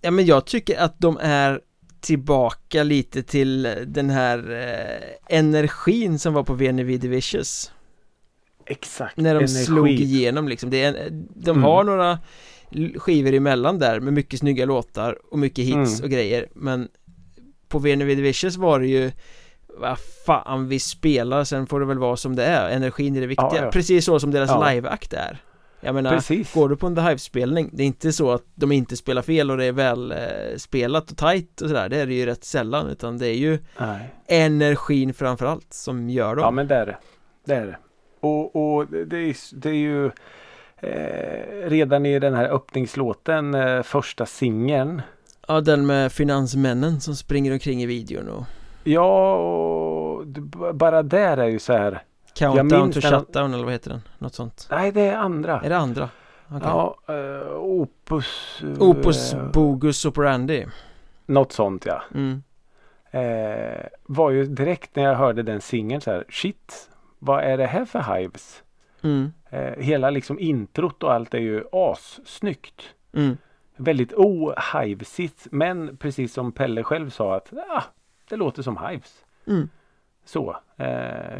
ja 0.00 0.10
men 0.10 0.26
jag 0.26 0.44
tycker 0.46 0.78
att 0.78 0.98
de 0.98 1.18
är 1.20 1.60
tillbaka 2.00 2.82
lite 2.82 3.22
till 3.22 3.62
den 3.86 4.10
här 4.10 4.50
eh, 4.50 5.36
energin 5.38 6.18
som 6.18 6.34
var 6.34 6.42
på 6.42 6.54
Veni 6.54 6.82
Vicious 6.82 7.72
Exakt. 8.66 9.16
När 9.16 9.34
de 9.34 9.38
Energi. 9.38 9.64
slog 9.64 9.88
igenom 9.90 10.48
liksom 10.48 10.70
det 10.70 10.82
är 10.82 11.08
De 11.34 11.50
Mm. 11.50 11.62
har 11.62 11.84
några 11.84 12.18
skivor 12.96 13.34
emellan 13.34 13.78
där 13.78 14.00
med 14.00 14.12
mycket 14.12 14.38
snygga 14.40 14.64
låtar 14.64 15.18
och 15.32 15.38
mycket 15.38 15.64
hits 15.64 15.92
Mm. 15.98 16.04
och 16.04 16.10
grejer 16.10 16.46
Men 16.54 16.88
på 17.68 17.78
Veni 17.78 18.04
Vicious 18.04 18.56
var 18.56 18.80
det 18.80 18.86
ju 18.86 19.10
Vad 19.80 19.98
fan 20.26 20.68
vi 20.68 20.78
spelar 20.80 21.44
sen 21.44 21.66
får 21.66 21.80
det 21.80 21.86
väl 21.86 21.98
vara 21.98 22.16
som 22.16 22.36
det 22.36 22.44
är 22.44 22.70
Energin 22.70 23.16
är 23.16 23.20
det 23.20 23.26
viktiga 23.26 23.48
Ja, 23.52 23.64
ja. 23.64 23.70
Precis 23.70 24.04
så 24.04 24.20
som 24.20 24.30
deras 24.30 24.50
Ja. 24.50 24.70
liveakt 24.70 25.12
är 25.12 25.42
Jag 25.80 25.94
menar 25.94 26.10
Precis. 26.10 26.54
Går 26.54 26.68
du 26.68 26.76
på 26.76 26.86
en 26.86 26.94
The 26.94 27.00
Hive-spelning 27.00 27.70
Det 27.72 27.82
är 27.82 27.86
inte 27.86 28.12
så 28.12 28.30
att 28.30 28.44
de 28.54 28.72
inte 28.72 28.96
spelar 28.96 29.22
fel 29.22 29.50
och 29.50 29.56
det 29.56 29.64
är 29.64 29.72
väl 29.72 30.12
eh, 30.12 30.18
spelat 30.56 31.10
och 31.10 31.16
tight 31.16 31.60
och 31.60 31.68
sådär 31.68 31.88
Det 31.88 31.96
är 31.96 32.06
det 32.06 32.14
ju 32.14 32.26
rätt 32.26 32.44
sällan 32.44 32.86
utan 32.86 33.18
det 33.18 33.26
är 33.26 33.36
ju 33.36 33.58
Nej. 33.78 34.14
energin 34.26 35.14
framförallt 35.14 35.72
som 35.72 36.10
gör 36.10 36.36
dem 36.36 36.44
Ja 36.44 36.50
men 36.50 36.68
det 36.68 36.74
är 36.74 36.86
det. 36.86 36.96
Det 37.44 37.54
är 37.54 37.66
det. 37.66 37.78
Och, 38.20 38.76
och 38.76 38.86
det, 38.86 39.16
är, 39.16 39.56
det 39.56 39.68
är 39.68 39.74
ju 39.74 40.06
eh, 40.76 41.68
redan 41.68 42.06
i 42.06 42.18
den 42.18 42.34
här 42.34 42.48
öppningslåten, 42.48 43.54
eh, 43.54 43.82
första 43.82 44.26
singeln. 44.26 45.02
Ja, 45.48 45.60
den 45.60 45.86
med 45.86 46.12
finansmännen 46.12 47.00
som 47.00 47.16
springer 47.16 47.52
omkring 47.52 47.82
i 47.82 47.86
videon 47.86 48.28
och 48.28 48.44
Ja, 48.84 49.34
och 49.34 50.26
bara 50.74 51.02
där 51.02 51.36
är 51.36 51.46
ju 51.46 51.58
så 51.58 51.72
här. 51.72 52.02
Countdown 52.38 52.92
to 52.92 53.00
shutdown 53.00 53.54
eller 53.54 53.64
vad 53.64 53.72
heter 53.72 53.90
den? 53.90 54.00
Något 54.18 54.34
sånt 54.34 54.68
Nej, 54.70 54.92
det 54.92 55.00
är 55.00 55.16
andra. 55.16 55.60
Är 55.60 55.68
det 55.68 55.76
andra? 55.76 56.08
Okej. 56.48 56.60
Ja, 56.62 56.98
eh, 57.08 57.52
Opus. 57.56 58.62
eh, 58.62 58.82
Opus 58.82 59.34
Bogus 59.52 60.04
Operandi 60.04 60.66
Något 61.26 61.52
sånt 61.52 61.86
ja. 61.86 62.02
mm. 62.14 62.42
Eh, 63.10 63.86
var 64.02 64.30
ju 64.30 64.44
direkt 64.44 64.96
när 64.96 65.02
jag 65.02 65.14
hörde 65.14 65.42
den 65.42 65.60
singeln 65.60 66.00
så 66.00 66.10
här. 66.10 66.24
Shit, 66.28 66.90
vad 67.18 67.44
är 67.44 67.58
det 67.58 67.66
här 67.66 67.84
för 67.84 68.16
Hives? 68.16 68.62
Mm. 69.02 69.32
Hela 69.76 70.10
liksom 70.10 70.38
introt 70.38 71.02
och 71.02 71.12
allt 71.12 71.34
är 71.34 71.38
ju 71.38 71.64
assnyggt. 71.72 72.82
Mm. 73.12 73.36
Väldigt 73.76 74.12
ohivesigt 74.12 75.46
men 75.50 75.96
precis 75.96 76.32
som 76.32 76.52
Pelle 76.52 76.82
själv 76.82 77.10
sa 77.10 77.36
att 77.36 77.52
ah, 77.68 77.84
det 78.28 78.36
låter 78.36 78.62
som 78.62 78.78
Hives. 78.88 79.24
Mm. 79.46 79.68
Så. 80.28 80.56
Eh, 80.76 80.86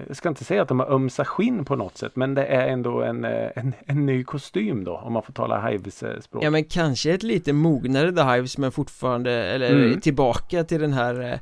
jag 0.06 0.16
ska 0.16 0.28
inte 0.28 0.44
säga 0.44 0.62
att 0.62 0.68
de 0.68 0.80
har 0.80 0.86
ömsa 0.86 1.24
skinn 1.24 1.64
på 1.64 1.76
något 1.76 1.96
sätt 1.96 2.16
men 2.16 2.34
det 2.34 2.46
är 2.46 2.68
ändå 2.68 3.02
en, 3.02 3.24
eh, 3.24 3.50
en, 3.54 3.74
en 3.86 4.06
ny 4.06 4.24
kostym 4.24 4.84
då 4.84 4.96
om 4.96 5.12
man 5.12 5.22
får 5.22 5.32
tala 5.32 5.68
Hives 5.68 6.04
språk. 6.20 6.44
Ja 6.44 6.50
men 6.50 6.64
kanske 6.64 7.12
ett 7.14 7.22
lite 7.22 7.52
mognare 7.52 8.12
The 8.12 8.22
Hives 8.22 8.58
men 8.58 8.72
fortfarande 8.72 9.32
eller 9.32 9.70
Mm. 9.72 10.00
tillbaka 10.00 10.64
till 10.64 10.80
den 10.80 10.92
här 10.92 11.32
eh, 11.32 11.38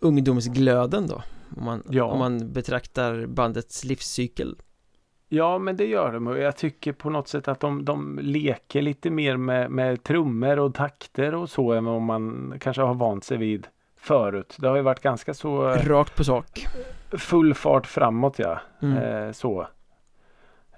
ungdomsglöden 0.00 1.06
då 1.06 1.22
om 1.56 1.64
man, 1.64 1.82
Ja. 1.90 2.04
om 2.04 2.18
man 2.18 2.52
betraktar 2.52 3.26
bandets 3.26 3.84
livscykel 3.84 4.56
Ja 5.28 5.58
men 5.58 5.76
det 5.76 5.86
gör 5.86 6.12
de 6.12 6.26
och 6.26 6.38
jag 6.38 6.56
tycker 6.56 6.92
på 6.92 7.10
något 7.10 7.28
sätt 7.28 7.48
att 7.48 7.60
de, 7.60 7.84
de 7.84 8.18
leker 8.22 8.82
lite 8.82 9.10
mer 9.10 9.36
med, 9.36 9.70
med 9.70 10.02
trummor 10.02 10.58
och 10.58 10.74
takter 10.74 11.34
och 11.34 11.50
så 11.50 11.72
än 11.72 11.84
vad 11.84 12.00
man 12.02 12.54
kanske 12.60 12.82
har 12.82 12.94
vant 12.94 13.24
sig 13.24 13.38
vid 13.38 13.66
förut. 14.00 14.56
Det 14.58 14.68
har 14.68 14.76
ju 14.76 14.82
varit 14.82 15.00
ganska 15.00 15.34
så 15.34 15.68
eh, 15.68 15.88
Rakt 15.88 16.16
på 16.16 16.24
sak 16.24 16.66
full 17.18 17.54
fart 17.54 17.86
framåt 17.86 18.38
ja. 18.38 18.60
mm. 18.82 18.96
Eh, 18.96 19.32
så. 19.32 19.66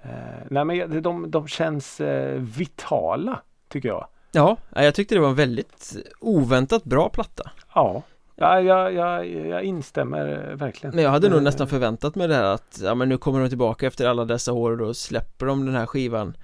Eh, 0.03 0.09
nej 0.49 0.65
men 0.65 1.01
de, 1.01 1.31
de 1.31 1.47
känns 1.47 2.01
eh, 2.01 2.39
vitala 2.39 3.39
tycker 3.69 3.89
jag. 3.89 4.07
Ja, 4.31 4.57
ja, 4.75 4.83
jag 4.83 4.95
tyckte 4.95 5.15
det 5.15 5.21
var 5.21 5.29
en 5.29 5.35
väldigt 5.35 5.95
oväntat 6.19 6.83
bra 6.83 7.09
platta 7.09 7.51
Ja, 7.75 8.03
ja 8.35 8.61
jag, 8.61 8.93
jag, 8.93 9.27
jag 9.27 9.63
instämmer 9.63 10.49
eh, 10.49 10.55
verkligen. 10.55 10.95
Men 10.95 11.03
jag 11.03 11.11
hade 11.11 11.29
nog 11.29 11.37
Eh, 11.37 11.43
nästan 11.43 11.67
förväntat 11.67 12.15
mig 12.15 12.27
det 12.27 12.35
här 12.35 12.43
att 12.43 12.79
Ja 12.83 12.95
men 12.95 13.09
nu 13.09 13.17
kommer 13.17 13.39
de 13.39 13.49
tillbaka 13.49 13.87
efter 13.87 14.07
alla 14.07 14.25
dessa 14.25 14.53
år 14.53 14.71
och 14.71 14.77
då 14.77 14.93
släpper 14.93 15.45
de 15.45 15.65
den 15.65 15.75
här 15.75 15.85
skivan 15.85 16.37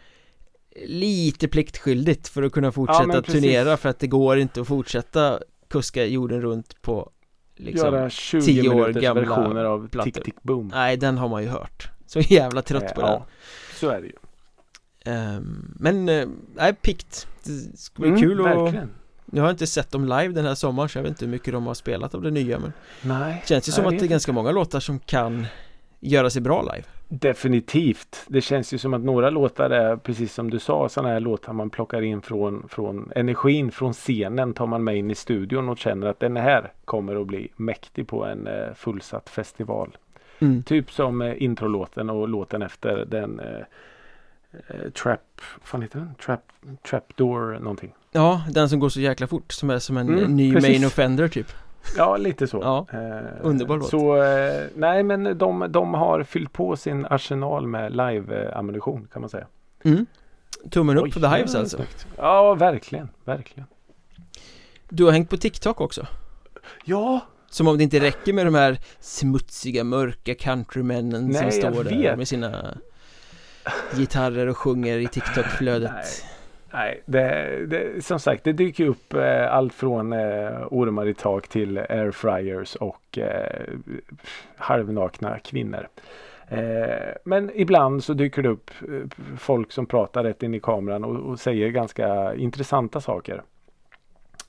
Lite 0.85 1.47
pliktskyldigt 1.47 2.27
för 2.27 2.43
att 2.43 2.51
kunna 2.51 2.71
fortsätta 2.71 3.21
precis. 3.21 3.33
turnera 3.33 3.77
för 3.77 3.89
att 3.89 3.99
det 3.99 4.07
går 4.07 4.37
inte 4.37 4.61
att 4.61 4.67
fortsätta 4.67 5.39
kuska 5.69 6.05
jorden 6.05 6.41
runt 6.41 6.81
på 6.81 7.11
liksom 7.55 7.85
Göra 7.93 8.09
20 8.09 8.41
tio 8.41 8.69
år 8.69 8.89
gamla 8.89 9.21
versioner 9.21 9.63
av 9.63 9.87
plattor. 9.87 10.11
Tick 10.11 10.23
Tick 10.23 10.43
Boom. 10.43 10.67
Nej 10.67 10.97
den 10.97 11.17
har 11.17 11.29
man 11.29 11.43
ju 11.43 11.49
hört 11.49 11.89
Så 12.05 12.19
jävla 12.29 12.61
trött 12.61 12.95
på 12.95 13.01
Eh, 13.01 13.05
den 13.07 13.13
Ja, 13.13 13.25
så 13.75 13.89
är 13.89 14.01
det 14.01 14.07
ju. 14.07 14.13
Ehm, 15.05 15.75
Men, 15.79 16.09
eh, 16.09 16.27
nej 16.55 16.73
pikt 16.73 17.27
Det 17.43 17.77
ska 17.77 18.01
bli 18.01 18.09
Mm, 18.09 18.21
kul 18.21 18.41
och. 18.41 18.73
Nu 19.25 19.41
har 19.41 19.47
jag 19.47 19.53
inte 19.53 19.67
sett 19.67 19.91
dem 19.91 20.03
live 20.03 20.27
den 20.27 20.45
här 20.45 20.55
sommaren 20.55 20.89
så 20.89 20.97
jag 20.97 21.03
vet 21.03 21.09
inte 21.09 21.25
hur 21.25 21.31
mycket 21.31 21.53
de 21.53 21.67
har 21.67 21.73
spelat 21.73 22.15
av 22.15 22.21
det 22.21 22.31
nya 22.31 22.59
men 22.59 22.73
Nej. 23.01 23.43
Känns 23.45 23.67
ju 23.67 23.71
som 23.71 23.85
att 23.85 23.99
det 23.99 24.05
är 24.05 24.07
ganska 24.07 24.31
många 24.31 24.51
låtar 24.51 24.79
som 24.79 24.99
kan 24.99 25.47
göra 25.99 26.29
sig 26.29 26.41
bra 26.41 26.61
live 26.61 26.83
Definitivt. 27.11 28.25
Det 28.27 28.41
känns 28.41 28.73
ju 28.73 28.77
som 28.77 28.93
att 28.93 29.01
några 29.01 29.29
låtar 29.29 29.69
är 29.69 29.95
precis 29.97 30.33
som 30.33 30.49
du 30.49 30.59
sa 30.59 30.89
sådana 30.89 31.13
här 31.13 31.19
låtar 31.19 31.53
man 31.53 31.69
plockar 31.69 32.01
in 32.01 32.21
från, 32.21 32.65
från 32.69 33.11
energin 33.15 33.71
från 33.71 33.93
scenen 33.93 34.53
tar 34.53 34.65
man 34.67 34.83
med 34.83 34.97
in 34.97 35.11
i 35.11 35.15
studion 35.15 35.69
och 35.69 35.77
känner 35.77 36.07
att 36.07 36.19
den 36.19 36.37
här 36.37 36.71
kommer 36.85 37.21
att 37.21 37.27
bli 37.27 37.49
mäktig 37.55 38.07
på 38.07 38.25
en 38.25 38.47
eh, 38.47 38.73
fullsatt 38.75 39.29
festival. 39.29 39.97
mm. 40.39 40.63
Typ 40.63 40.91
som 40.91 41.21
eh, 41.21 41.43
introlåten 41.43 42.09
och 42.09 42.27
låten 42.29 42.61
efter 42.61 43.05
den 43.05 43.39
eh, 43.39 43.59
eh, 44.67 44.89
Trap, 44.89 45.41
fan 45.63 45.81
heter 45.81 45.99
den? 45.99 46.15
Trap, 46.25 46.41
Trapdoor 46.89 47.59
någonting. 47.59 47.93
Ja, 48.11 48.41
den 48.51 48.69
som 48.69 48.79
går 48.79 48.89
så 48.89 48.99
jäkla 48.99 49.27
fort 49.27 49.51
som 49.51 49.69
är 49.69 49.79
som 49.79 49.97
en 49.97 50.09
Mm, 50.09 50.35
ny 50.35 50.53
precis. 50.53 50.69
main 50.69 50.85
offender 50.85 51.27
typ 51.27 51.47
Ja, 51.97 52.17
lite 52.17 52.47
så. 52.47 52.57
Ja, 52.61 52.85
Eh, 52.99 53.25
underbar 53.41 53.77
låt. 53.77 53.89
Så 53.89 54.23
eh, 54.23 54.65
nej, 54.75 55.03
men 55.03 55.37
de, 55.37 55.65
de 55.71 55.93
har 55.93 56.23
fyllt 56.23 56.53
på 56.53 56.75
sin 56.75 57.05
arsenal 57.05 57.67
med 57.67 57.91
live-ammunition 57.91 59.07
kan 59.13 59.21
man 59.21 59.29
säga. 59.29 59.47
mm. 59.83 60.05
Tummen 60.71 60.97
upp 60.97 61.03
Oj, 61.03 61.11
för 61.11 61.19
The 61.19 61.27
Hives 61.27 61.55
alltså 61.55 61.77
snyggt. 61.77 62.07
Ja, 62.17 62.53
verkligen, 62.53 63.09
verkligen. 63.25 63.67
Du 64.89 65.03
har 65.05 65.11
hängt 65.11 65.29
på 65.29 65.37
TikTok 65.37 65.81
också 65.81 66.07
Ja, 66.85 67.19
Som 67.49 67.67
om 67.67 67.77
det 67.77 67.83
inte 67.83 67.99
räcker 67.99 68.33
med 68.33 68.45
de 68.45 68.55
här 68.55 68.79
smutsiga, 68.99 69.83
mörka 69.83 70.35
countrymännen 70.35 71.27
Nej, 71.27 71.51
som 71.51 71.51
står 71.71 71.83
där 71.83 71.97
vet. 71.97 72.17
med 72.17 72.27
sina 72.27 72.77
gitarrer 73.95 74.47
och 74.47 74.57
sjunger 74.57 74.97
i 74.97 75.07
TikTok-flödet 75.07 76.23
Nej. 76.71 77.01
det, 77.05 77.65
det, 77.67 78.05
som 78.05 78.19
sagt, 78.19 78.43
det 78.43 78.53
dyker 78.53 78.85
upp 78.85 79.13
eh, 79.13 79.53
allt 79.53 79.73
från 79.73 80.13
eh, 80.13 80.67
ormar 80.71 81.07
i 81.07 81.13
tak 81.13 81.47
till 81.47 81.77
airfryers 81.77 82.75
och 82.75 83.17
eh, 83.17 83.67
halvnakna 84.57 85.39
kvinnor. 85.39 85.87
Eh, 86.47 87.13
men 87.25 87.51
ibland 87.53 88.03
så 88.03 88.13
dyker 88.13 88.41
det 88.43 88.49
upp 88.49 88.71
eh, 88.81 89.35
folk 89.37 89.71
som 89.71 89.85
pratar 89.85 90.23
rätt 90.23 90.43
in 90.43 90.53
i 90.53 90.59
kameran 90.59 91.03
och, 91.03 91.15
och 91.15 91.39
säger 91.39 91.69
ganska 91.69 92.35
intressanta 92.35 93.01
saker. 93.01 93.41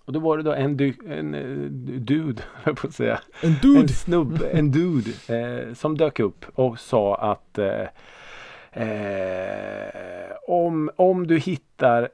Och 0.04 0.12
då 0.12 0.20
var 0.20 0.36
det 0.36 0.42
då 0.42 0.52
en, 0.52 0.76
du, 0.76 0.94
en 1.08 1.34
uh, 1.34 1.70
dude, 2.00 2.42
jag 2.64 2.76
på 2.76 2.86
att 2.86 2.94
säga. 2.94 3.20
En 3.42 3.54
dude! 3.62 3.80
En 3.80 3.88
snubbe, 3.88 4.50
en 4.50 4.70
dude 4.70 5.10
eh, 5.28 5.74
som 5.74 5.96
dök 5.96 6.20
upp 6.20 6.44
och 6.54 6.78
sa 6.78 7.14
att 7.14 7.58
eh, 8.72 10.32
om, 10.48 10.90
om 10.96 11.26
du 11.26 11.38
hittar 11.38 12.08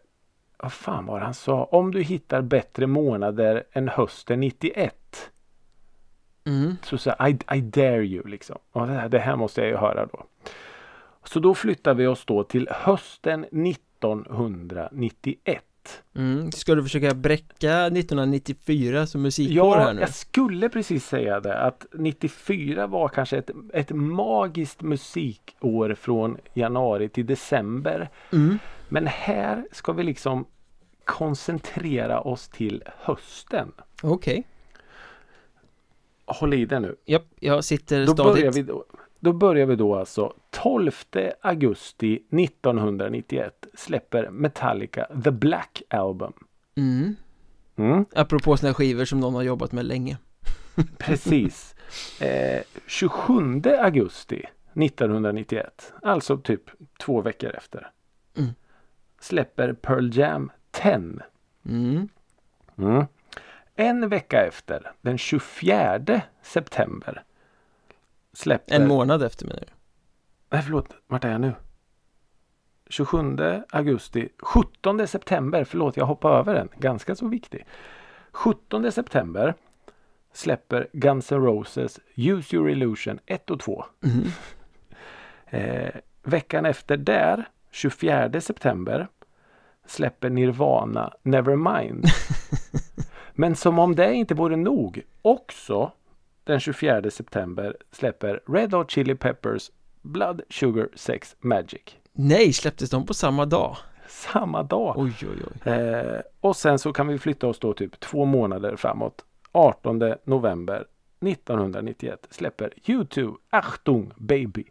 vad 0.58 0.72
fan 0.72 1.06
var 1.06 1.18
det 1.18 1.24
han 1.24 1.34
sa? 1.34 1.64
Om 1.64 1.90
du 1.90 2.02
hittar 2.02 2.42
bättre 2.42 2.86
månader 2.86 3.64
än 3.72 3.88
hösten 3.88 4.40
91 4.40 5.30
Mm. 6.46 6.76
så 6.82 6.98
sa 6.98 7.28
I, 7.28 7.38
I 7.54 7.60
dare 7.60 8.04
you 8.04 8.28
liksom. 8.28 8.58
Och 8.72 8.86
det, 8.86 8.92
här, 8.92 9.08
det 9.08 9.18
här 9.18 9.36
måste 9.36 9.60
jag 9.60 9.70
ju 9.70 9.76
höra 9.76 10.06
då. 10.06 10.24
Så 11.24 11.40
då 11.40 11.54
flyttar 11.54 11.94
vi 11.94 12.06
oss 12.06 12.24
då 12.24 12.44
till 12.44 12.68
hösten 12.70 13.44
1991. 13.44 15.64
Mm. 16.14 16.52
Ska 16.52 16.74
du 16.74 16.82
försöka 16.82 17.14
bräcka 17.14 17.86
1994 17.86 19.06
som 19.06 19.22
musikår 19.22 19.56
Ja, 19.56 19.74
här 19.78 19.94
nu? 19.94 20.00
jag 20.00 20.14
skulle 20.14 20.68
precis 20.68 21.06
säga 21.06 21.40
det 21.40 21.58
att 21.58 21.86
94 21.94 22.86
var 22.86 23.08
kanske 23.08 23.36
ett, 23.38 23.50
ett 23.72 23.90
magiskt 23.90 24.82
musikår 24.82 25.94
från 25.94 26.38
januari 26.54 27.08
till 27.08 27.26
december. 27.26 28.08
Mm. 28.32 28.58
Men 28.88 29.06
här 29.06 29.66
ska 29.72 29.92
vi 29.92 30.02
liksom 30.02 30.44
koncentrera 31.04 32.20
oss 32.20 32.48
till 32.48 32.82
hösten. 32.98 33.72
Okej, 34.02 34.46
Håll 36.28 36.54
i 36.54 36.64
det 36.64 36.80
nu. 36.80 36.96
japp, 37.04 37.26
jag 37.40 37.64
sitter 37.64 38.06
Då 38.06 38.14
börjar, 38.14 38.34
stadigt 38.36 38.56
vi 38.56 38.62
då, 38.62 38.84
då 39.26 39.32
börjar 39.32 39.66
vi 39.66 39.76
då 39.76 39.94
alltså 39.96 40.32
12 40.50 40.90
augusti 41.40 42.14
1991 42.14 43.66
släpper 43.74 44.30
Metallica 44.30 45.06
The 45.24 45.30
Black 45.30 45.82
Album. 45.90 46.32
mm. 46.76 47.16
Mm, 47.76 48.04
Apropå 48.14 48.56
här 48.66 48.72
skivor 48.74 49.04
som 49.04 49.20
någon 49.20 49.34
har 49.34 49.42
jobbat 49.42 49.72
med 49.72 49.84
länge 49.84 50.18
precis. 50.98 51.74
Eh, 52.20 52.62
27 52.86 53.62
augusti 53.78 54.44
1991, 54.74 55.92
alltså 56.02 56.36
typ 56.38 56.62
två 57.00 57.20
veckor 57.20 57.50
efter, 57.50 57.90
Mm. 58.36 58.50
släpper 59.20 59.72
Pearl 59.72 60.10
Jam 60.18 60.50
10. 60.70 60.92
mm. 61.64 62.08
Mm. 62.78 63.04
En 63.74 64.08
vecka 64.08 64.46
efter, 64.46 64.92
den 65.00 65.18
24 65.18 66.22
september, 66.42 67.22
släpper... 68.36 68.74
En 68.74 68.88
månad 68.88 69.22
efter 69.22 69.46
menar 69.46 69.60
du? 69.60 69.66
Nej 70.50 70.62
förlåt, 70.62 70.88
vart 71.06 71.24
är 71.24 71.30
jag 71.30 71.40
nu? 71.40 71.54
27 72.88 73.36
augusti, 73.70 74.28
17 74.38 75.08
september, 75.08 75.64
förlåt 75.64 75.96
jag 75.96 76.06
hoppar 76.06 76.38
över 76.38 76.54
den, 76.54 76.68
ganska 76.78 77.14
så 77.14 77.28
viktig. 77.28 77.66
17 78.32 78.92
september 78.92 79.54
släpper 80.32 80.88
Guns 80.92 81.32
N' 81.32 81.42
Roses 81.44 82.00
Use 82.14 82.56
Your 82.56 82.70
Illusion 82.70 83.18
1 83.26 83.50
och 83.50 83.60
2. 83.60 83.84
Mm. 84.04 84.26
Eh, 85.48 85.94
veckan 86.22 86.66
efter 86.66 86.96
där, 86.96 87.48
24 87.70 88.40
september, 88.40 89.08
släpper 89.86 90.30
Nirvana 90.30 91.12
Nevermind. 91.22 92.04
Men 93.32 93.56
som 93.56 93.78
om 93.78 93.94
det 93.94 94.14
inte 94.14 94.34
vore 94.34 94.56
nog, 94.56 95.02
också 95.22 95.92
den 96.46 96.60
24 96.60 97.10
september 97.10 97.76
släpper 97.92 98.40
Red 98.46 98.72
Hot 98.74 98.90
Chili 98.90 99.14
Peppers 99.14 99.70
Blood 100.02 100.40
Sugar 100.50 100.88
Sex 100.94 101.36
Magic. 101.40 101.82
Nej, 102.12 102.52
släpptes 102.52 102.90
de 102.90 103.06
på 103.06 103.14
samma 103.14 103.44
dag? 103.46 103.76
Samma 104.08 104.62
dag. 104.62 104.94
Oj, 104.98 105.12
oj, 105.22 105.28
oj 105.66 105.72
Eh, 105.72 106.20
och 106.40 106.56
sen 106.56 106.78
så 106.78 106.92
kan 106.92 107.08
vi 107.08 107.18
flytta 107.18 107.46
oss 107.46 107.58
då 107.58 107.72
typ 107.74 108.00
två 108.00 108.24
månader 108.24 108.76
framåt. 108.76 109.24
18 109.52 110.14
november 110.24 110.84
1991 111.20 112.26
släpper 112.30 112.72
U2 112.84 113.34
Achtung 113.50 114.12
Baby. 114.16 114.64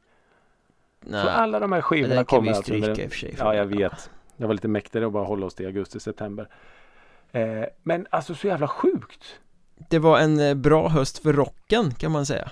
Så 1.03 1.09
Nej, 1.11 1.27
alla 1.29 1.59
de 1.59 1.71
här 1.71 1.81
skivorna 1.81 2.23
kommer 2.23 2.51
alltså 2.53 2.73
under 2.73 2.89
en- 2.89 3.09
sig 3.09 3.35
Ja, 3.39 3.55
jag 3.55 3.65
vet. 3.65 4.09
Jag 4.37 4.47
var 4.47 4.53
lite 4.53 4.67
mäktigare 4.67 5.05
att 5.07 5.13
bara 5.13 5.23
hålla 5.25 5.45
oss 5.45 5.55
till 5.55 5.65
augusti-september. 5.65 6.47
Eh, 7.31 7.65
men 7.83 8.07
alltså 8.09 8.35
så 8.35 8.47
jävla 8.47 8.67
sjukt. 8.67 9.39
Det 9.89 9.99
var 9.99 10.19
en 10.19 10.39
eh, 10.39 10.53
bra 10.53 10.89
höst 10.89 11.17
för 11.17 11.33
rocken 11.33 11.93
kan 11.93 12.11
man 12.11 12.25
säga 12.25 12.51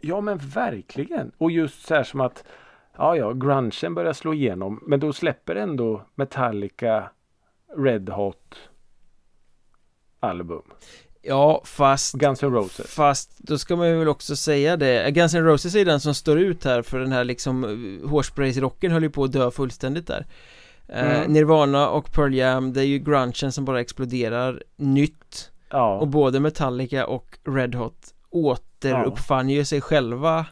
Ja 0.00 0.20
men 0.20 0.38
verkligen. 0.38 1.32
Och 1.38 1.50
just 1.50 1.86
så 1.86 1.94
här 1.94 2.02
som 2.02 2.20
att 2.20 2.44
Ja 2.96 3.16
ja, 3.16 3.32
grungen 3.32 3.94
börjar 3.94 4.12
slå 4.12 4.34
igenom. 4.34 4.80
Men 4.86 5.00
då 5.00 5.12
släpper 5.12 5.54
ändå 5.54 6.06
Metallica 6.14 7.10
Red 7.76 8.08
Hot 8.08 8.56
album. 10.20 10.62
Ja, 11.22 11.62
fast 11.64 12.14
Guns 12.14 12.42
N' 12.42 12.52
Roses. 12.52 12.94
Fast 12.94 13.38
då 13.38 13.58
ska 13.58 13.76
man 13.76 13.98
väl 13.98 14.08
också 14.08 14.36
säga 14.36 14.76
det 14.76 15.10
Guns 15.10 15.34
N' 15.34 15.44
Roses 15.44 15.74
är 15.74 15.84
den 15.84 16.00
som 16.00 16.14
står 16.14 16.38
ut 16.38 16.64
här 16.64 16.82
för 16.82 16.98
den 16.98 17.12
här 17.12 17.24
liksom 17.24 17.64
eh, 17.64 18.08
Hårspraysrocken 18.10 18.92
höll 18.92 19.02
ju 19.02 19.10
på 19.10 19.24
att 19.24 19.32
dö 19.32 19.50
fullständigt 19.50 20.06
där 20.06 20.26
eh, 20.88 21.20
Mm. 21.20 21.32
Nirvana 21.32 21.88
och 21.88 22.12
Pearl 22.12 22.34
Jam, 22.34 22.72
det 22.72 22.80
är 22.80 22.84
ju 22.84 22.98
grungen 22.98 23.52
som 23.52 23.64
bara 23.64 23.80
exploderar 23.80 24.62
nytt 24.76 25.51
Ja. 25.72 25.98
Och 25.98 26.08
både 26.08 26.40
Metallica 26.40 27.06
och 27.06 27.38
Red 27.44 27.74
Hot 27.74 28.14
återuppfann 28.30 29.48
ju 29.48 29.64
sig 29.64 29.80
själva 29.80 30.46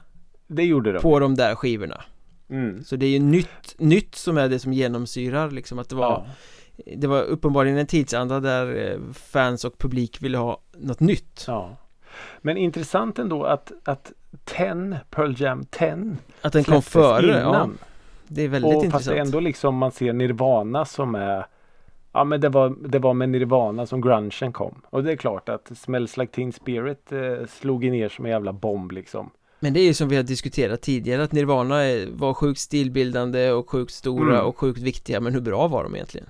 det 0.47 0.65
gjorde 0.65 0.93
de. 0.93 1.01
på 1.01 1.19
de 1.19 1.35
där 1.35 1.55
skivorna 1.55 2.05
Mm. 2.51 2.85
Så 2.85 2.97
det 2.97 3.07
är 3.07 3.11
ju 3.11 3.19
nytt, 3.19 3.75
nytt 3.79 4.15
som 4.15 4.39
är 4.39 4.49
det 4.49 4.59
som 4.59 4.73
genomsyrar 4.73 5.51
liksom 5.51 5.79
att 5.79 5.89
det 5.89 5.97
var 5.97 6.11
Ja. 6.11 6.27
Det 6.97 7.07
var 7.07 7.23
uppenbarligen 7.23 7.79
en 7.79 7.87
tidsanda 7.87 8.41
där 8.41 8.93
eh, 8.93 9.13
fans 9.13 9.65
och 9.65 9.79
publik 9.79 10.23
ville 10.23 10.39
ha 10.39 10.61
något 10.77 11.01
nytt 11.01 11.45
ja. 11.47 11.77
Men 12.39 12.57
intressant 12.57 13.19
ändå 13.19 13.45
att, 13.45 13.73
att 13.85 14.13
10, 14.45 15.01
Pearl 15.11 15.35
Jam 15.39 15.65
10 15.65 16.17
Att 16.43 16.53
den 16.53 16.65
kom 16.65 16.83
före, 16.83 17.31
ja 17.31 17.49
innan. 17.49 17.79
Det 18.29 18.43
är 18.43 18.49
väldigt 18.49 18.67
och 18.67 18.73
fast 18.73 18.85
intressant 18.85 19.15
det 19.15 19.21
är 19.21 19.25
ändå 19.25 19.41
liksom 19.41 19.77
man 19.77 19.93
ser 19.93 20.13
Nirvana 20.13 20.85
som 20.85 21.15
är 21.15 21.47
Ja 22.12 22.25
men 22.25 22.40
det 22.40 22.49
var, 22.49 22.75
det 22.88 22.99
var 22.99 23.14
med 23.14 23.29
Nirvana 23.29 23.87
som 23.87 24.01
grungen 24.01 24.53
kom. 24.53 24.81
Och 24.90 25.05
det 25.05 25.12
är 25.12 25.16
klart 25.16 25.49
att 25.49 25.79
Smells 25.79 26.16
Like 26.16 26.33
Teen 26.33 26.53
Spirit 26.53 27.12
eh, 27.12 27.46
slog 27.49 27.85
ner 27.85 28.09
som 28.09 28.25
en 28.25 28.31
jävla 28.31 28.53
bomb 28.53 28.92
liksom. 28.92 29.31
Men 29.61 29.73
det 29.73 29.81
är 29.81 29.85
ju 29.85 29.94
som 29.94 30.09
vi 30.09 30.16
har 30.16 30.23
diskuterat 30.23 30.83
tidigare 30.83 31.23
att 31.23 31.33
Nirvana 31.33 31.75
var 32.12 32.35
sjukt 32.35 32.61
stilbildande 32.61 33.51
och 33.51 33.70
sjukt 33.70 33.92
stora 33.92 34.35
Mm. 34.35 34.46
och 34.46 34.59
sjukt 34.59 34.79
viktiga 34.81 35.20
men 35.20 35.35
hur 35.35 35.40
bra 35.40 35.68
var 35.68 35.83
de 35.85 35.94
egentligen? 35.94 36.27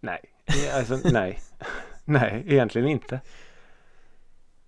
Nej, 0.00 0.20
Det- 0.46 0.78
alltså 0.78 0.98
nej. 1.12 1.38
nej, 2.04 2.44
egentligen 2.46 2.88
inte. 2.88 3.20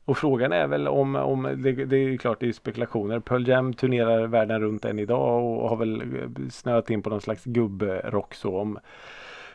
Och 0.04 0.18
frågan 0.18 0.52
är 0.52 0.66
väl 0.66 0.88
om, 0.88 1.16
om 1.16 1.42
det, 1.42 1.72
det 1.72 1.96
är 1.96 2.00
ju 2.08 2.18
klart 2.18 2.40
det 2.40 2.48
är 2.48 2.52
spekulationer. 2.52 3.20
Pearl 3.20 3.48
Jam 3.48 3.74
turnerar 3.74 4.26
världen 4.26 4.60
runt 4.60 4.84
än 4.84 4.98
idag 4.98 5.44
och 5.44 5.68
har 5.68 5.76
väl 5.76 6.00
eh, 6.00 6.48
snöat 6.50 6.90
in 6.90 7.02
på 7.02 7.10
någon 7.10 7.20
slags 7.20 7.44
gubbrock 7.44 8.34
så 8.34 8.58
om 8.60 8.78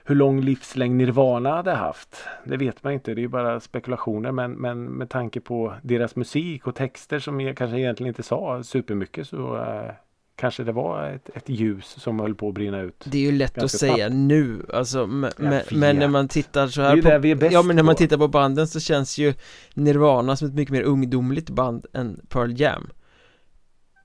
hur 0.08 0.15
lång 0.15 0.41
livslängd 0.41 0.96
Nirvana 0.96 1.56
hade 1.56 1.72
haft. 1.72 2.24
Det 2.43 2.58
vet 2.58 2.84
man 2.84 2.93
inte, 2.93 3.13
det 3.13 3.24
är 3.24 3.28
bara 3.28 3.60
spekulationer 3.60 4.32
men, 4.32 4.52
men 4.52 4.84
med 4.84 5.10
tanke 5.10 5.39
på 5.39 5.74
deras 5.82 6.15
musik 6.15 6.67
och 6.67 6.76
texter 6.76 7.20
som 7.20 7.41
jag 7.41 7.58
kanske 7.58 7.80
egentligen 7.80 8.08
inte 8.08 8.24
sa 8.24 8.63
supermycket 8.63 9.28
så 9.28 9.58
eh, 9.58 9.91
kanske 10.36 10.63
det 10.63 10.72
var 10.72 11.10
ett, 11.10 11.30
ett 11.34 11.50
ljus 11.50 11.86
som 11.86 12.20
höll 12.20 12.36
på 12.36 12.47
att 12.47 12.53
brinna 12.53 12.82
ut. 12.82 13.05
Det 13.05 13.18
är 13.18 13.32
ju 13.32 13.38
lätt 13.38 13.64
att 13.64 13.72
säga 13.72 14.10
nu, 14.10 14.66
alltså 14.74 15.08
men, 15.08 15.32
när 15.72 16.08
man 16.08 16.28
tittar 16.28 16.68
så 16.68 16.82
här 16.82 17.01
på, 17.01 17.18
vi 17.20 17.32
är 17.32 17.36
bäst 17.36 17.53
Ja 17.53 17.64
men 17.64 17.76
när 17.76 17.84
man 17.84 17.95
tittar 17.95 18.18
på 18.18 18.28
banden 18.28 18.68
så 18.68 18.80
känns 18.80 19.18
ju 19.18 19.34
Nirvana 19.74 20.36
som 20.36 20.47
ett 20.47 20.53
mycket 20.53 20.72
mer 20.72 20.84
ungdomligt 20.84 21.49
band 21.49 21.86
än 21.93 22.22
Pearl 22.30 22.62
Jam 22.62 22.89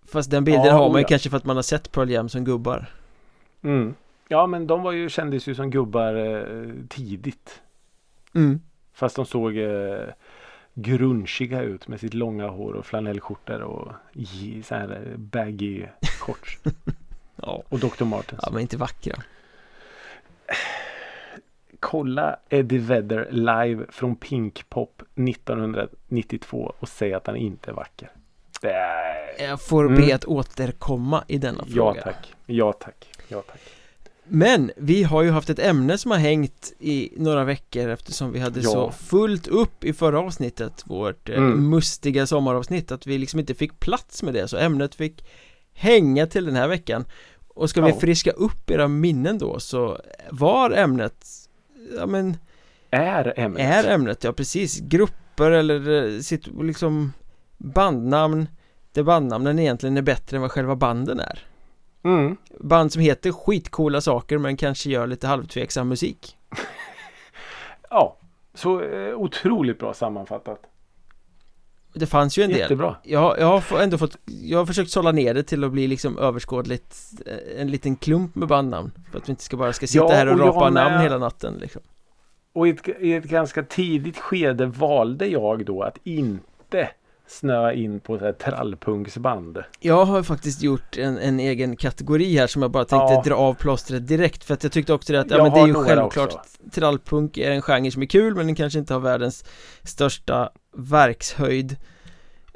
Fast 0.07 0.31
den 0.31 0.45
bilden 0.45 0.65
Ja, 0.65 0.73
har 0.73 0.89
man 0.89 0.99
ju 0.99 1.03
ja. 1.05 1.09
kanske 1.09 1.31
för 1.31 1.37
att 1.37 1.45
man 1.45 1.57
har 1.57 1.63
sett 1.63 1.93
Pearl 1.93 2.11
Jam 2.11 2.29
som 2.29 2.45
gubbar 2.45 2.91
Mm. 3.65 3.95
Ja 4.33 4.47
men 4.47 4.67
de 4.67 4.83
var 4.83 4.93
ju, 4.93 5.09
kändes 5.09 5.47
ju 5.47 5.55
som 5.55 5.71
gubbar 5.71 6.15
eh, 6.15 6.73
tidigt. 6.89 7.63
mm. 8.35 8.61
Fast 8.93 9.17
de 9.17 9.27
såg 9.27 9.57
eh, 9.57 10.05
grunchiga 10.75 11.63
ut 11.63 11.89
med 11.89 12.01
sitt 12.01 12.15
långa 12.15 12.49
hår 12.49 12.73
och 12.73 12.87
flanellskjortor 12.87 13.61
och 13.61 13.93
så 14.65 14.75
här 14.75 15.03
eh, 15.11 15.17
baggy 15.17 15.87
shorts. 16.21 16.59
Ja, 17.37 17.63
och 17.69 17.79
Dr. 17.79 18.05
Martens. 18.05 18.41
ja 18.47 18.51
men 18.53 18.61
inte 18.63 18.77
vackra 18.77 19.15
Kolla 21.81 22.37
Eddie 22.49 22.79
Vedder 22.79 23.29
live 23.31 23.85
från 23.91 24.17
Pink 24.17 24.69
Pop 24.69 25.03
1992 25.29 26.75
och 26.79 26.89
säg 26.89 27.15
att 27.15 27.27
han 27.27 27.37
inte 27.37 27.71
är 27.71 27.75
vacker. 27.75 28.11
Det 28.61 28.73
är... 28.73 29.49
Jag 29.49 29.63
får 29.63 29.87
Mm. 29.87 30.01
be 30.07 30.15
att 30.15 30.25
återkomma 30.25 31.25
i 31.29 31.39
denna 31.39 31.65
Ja 31.67 31.75
fråga 31.75 32.03
tack. 32.03 32.35
Ja 32.47 32.73
tack. 32.73 33.09
Ja 33.29 33.43
tack. 33.43 33.61
Men 34.29 34.71
vi 34.77 35.03
har 35.03 35.23
ju 35.23 35.31
haft 35.31 35.51
ett 35.51 35.59
ämne 35.59 35.99
som 35.99 36.11
har 36.11 36.19
hängt 36.19 36.73
i 36.79 37.13
några 37.17 37.45
veckor 37.45 37.89
eftersom 37.89 38.33
vi 38.33 38.39
hade 38.41 38.61
Ja. 38.61 38.71
så 38.71 38.91
fullt 38.91 39.47
upp 39.49 39.85
i 39.85 39.93
förra 39.93 40.21
avsnittet 40.21 40.83
Vårt 40.87 41.29
eh, 41.29 41.37
Mm. 41.37 41.71
mustiga 41.71 42.27
sommaravsnitt 42.27 42.93
att 42.93 43.07
vi 43.07 43.19
liksom 43.19 43.41
inte 43.41 43.55
fick 43.55 43.81
plats 43.81 44.23
med 44.23 44.35
det 44.35 44.49
så 44.49 44.57
ämnet 44.57 44.95
fick 44.95 45.25
hänga 45.75 46.27
till 46.27 46.45
den 46.45 46.57
här 46.57 46.69
veckan 46.69 47.05
Och 47.49 47.71
ska 47.71 47.83
vi 47.83 47.91
Ja. 47.91 47.99
friska 48.01 48.31
upp 48.31 48.71
era 48.71 48.89
minnen 48.89 49.39
då 49.39 49.61
så 49.61 49.99
var 50.31 50.71
ämnet 50.71 51.27
Ja 51.97 52.07
men 52.07 52.37
Är 52.91 53.35
ämnet. 53.37 53.61
är 53.87 53.91
ämnet, 53.91 54.25
ja 54.25 54.33
precis 54.33 54.81
Grupper 54.81 55.51
eller 55.51 56.05
eh, 56.15 56.21
sitt, 56.21 56.47
liksom 56.63 57.13
bandnamn 57.59 58.47
Där 58.93 59.03
bandnamnen 59.03 59.59
egentligen 59.59 59.97
är 59.97 60.03
bättre 60.03 60.37
än 60.37 60.41
vad 60.41 60.51
själva 60.51 60.77
banden 60.77 61.21
är 61.21 61.47
Mm. 62.05 62.37
Band 62.61 62.93
som 62.93 63.03
heter 63.03 63.33
skitcoola 63.33 64.01
saker 64.01 64.39
men 64.39 64.57
kanske 64.57 64.91
gör 64.91 65.07
lite 65.07 65.27
halvtveksam 65.27 65.89
musik 65.89 66.37
Ja, 67.91 68.17
så 68.55 68.83
eh, 68.83 69.15
otroligt 69.15 69.79
bra 69.79 69.95
sammanfattat. 69.95 70.61
Det 71.95 72.07
fanns 72.07 72.39
ju 72.39 72.43
en 72.43 72.51
del 72.51 72.59
Jättebra. 72.59 72.97
Jag, 73.03 73.39
jag 73.39 73.47
har 73.47 73.81
ändå 73.81 73.99
fått, 73.99 74.19
jag 74.25 74.59
har 74.59 74.67
försökt 74.67 74.91
sålla 74.91 75.13
ner 75.13 75.35
det 75.35 75.43
till 75.43 75.65
att 75.65 75.73
bli 75.73 75.87
liksom 75.87 76.19
överskådligt 76.19 76.97
eh, 77.27 77.61
En 77.61 77.71
liten 77.71 77.97
klump 77.97 78.35
med 78.35 78.49
bandnamn 78.49 78.91
För 79.11 79.19
att 79.19 79.29
vi 79.29 79.31
inte 79.31 79.43
ska 79.43 79.57
bara 79.57 79.73
ska 79.73 79.87
sitta 79.87 80.05
Ja, 80.05 80.11
här 80.11 80.27
och 80.27 80.33
och 80.33 80.39
rapa 80.39 80.71
namn 80.71 81.03
hela 81.03 81.19
natten 81.19 81.55
liksom 81.55 81.83
Och 82.53 82.69
i 82.69 82.71
ett, 82.71 82.89
i 83.01 83.13
ett 83.15 83.25
ganska 83.25 83.63
tidigt 83.63 84.19
skede 84.19 84.67
valde 84.67 85.27
jag 85.27 85.65
då 85.65 85.83
att 85.83 85.99
inte 86.05 86.89
snöa 87.33 87.73
in 87.73 88.01
på 88.01 88.19
så 88.19 88.25
här 88.25 88.33
trallpunksband. 88.33 89.59
Jag 89.81 90.05
har 90.05 90.23
faktiskt 90.23 90.63
gjort 90.63 90.97
en, 90.99 91.19
en 91.19 91.41
egen 91.41 91.77
kategori 91.77 92.37
här 92.37 92.47
som 92.47 92.63
jag 92.63 92.71
bara 92.71 92.85
tänkte 92.85 93.15
Ja. 93.15 93.23
dra 93.25 93.35
av 93.35 93.55
plåstret 93.55 94.09
direkt 94.09 94.45
För 94.45 94.55
att 94.55 94.63
jag 94.63 94.73
tyckte 94.73 94.93
också 94.93 95.13
det 95.13 95.21
att, 95.21 95.31
ja 95.31 95.43
men 95.43 95.53
det 95.53 95.61
är 95.61 95.67
ju 95.67 95.75
självklart 95.75 96.35
också. 96.35 96.39
Trallpunk 96.73 97.39
är 97.39 97.51
en 97.51 97.63
genre 97.63 97.91
som 97.91 98.03
är 98.03 98.07
kul 98.07 98.35
men 98.35 98.47
den 98.47 98.55
kanske 98.55 98.79
inte 98.79 98.95
har 98.95 99.01
världens 99.01 99.45
största 99.83 100.51
verkshöjd 100.77 101.77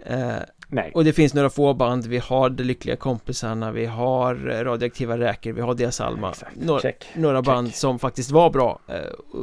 eh, 0.06 0.34
Nej. 0.68 0.90
Och 0.94 1.04
det 1.04 1.12
finns 1.12 1.34
några 1.34 1.50
få 1.50 1.74
band, 1.74 2.06
vi 2.06 2.18
har 2.18 2.50
De 2.50 2.64
Lyckliga 2.64 2.96
Kompisarna, 2.96 3.72
vi 3.72 3.86
har 3.86 4.50
eh, 4.50 4.64
Radioaktiva 4.64 5.18
Räkor, 5.18 5.52
vi 5.52 5.60
har 5.60 5.74
Dias 5.74 6.00
Alma. 6.00 6.34
Några, 6.54 6.80
Check. 6.80 7.04
några 7.14 7.38
Check. 7.38 7.46
band 7.46 7.74
som 7.74 7.98
faktiskt 7.98 8.30
var 8.30 8.50
bra 8.50 8.78
eh, 8.88 8.94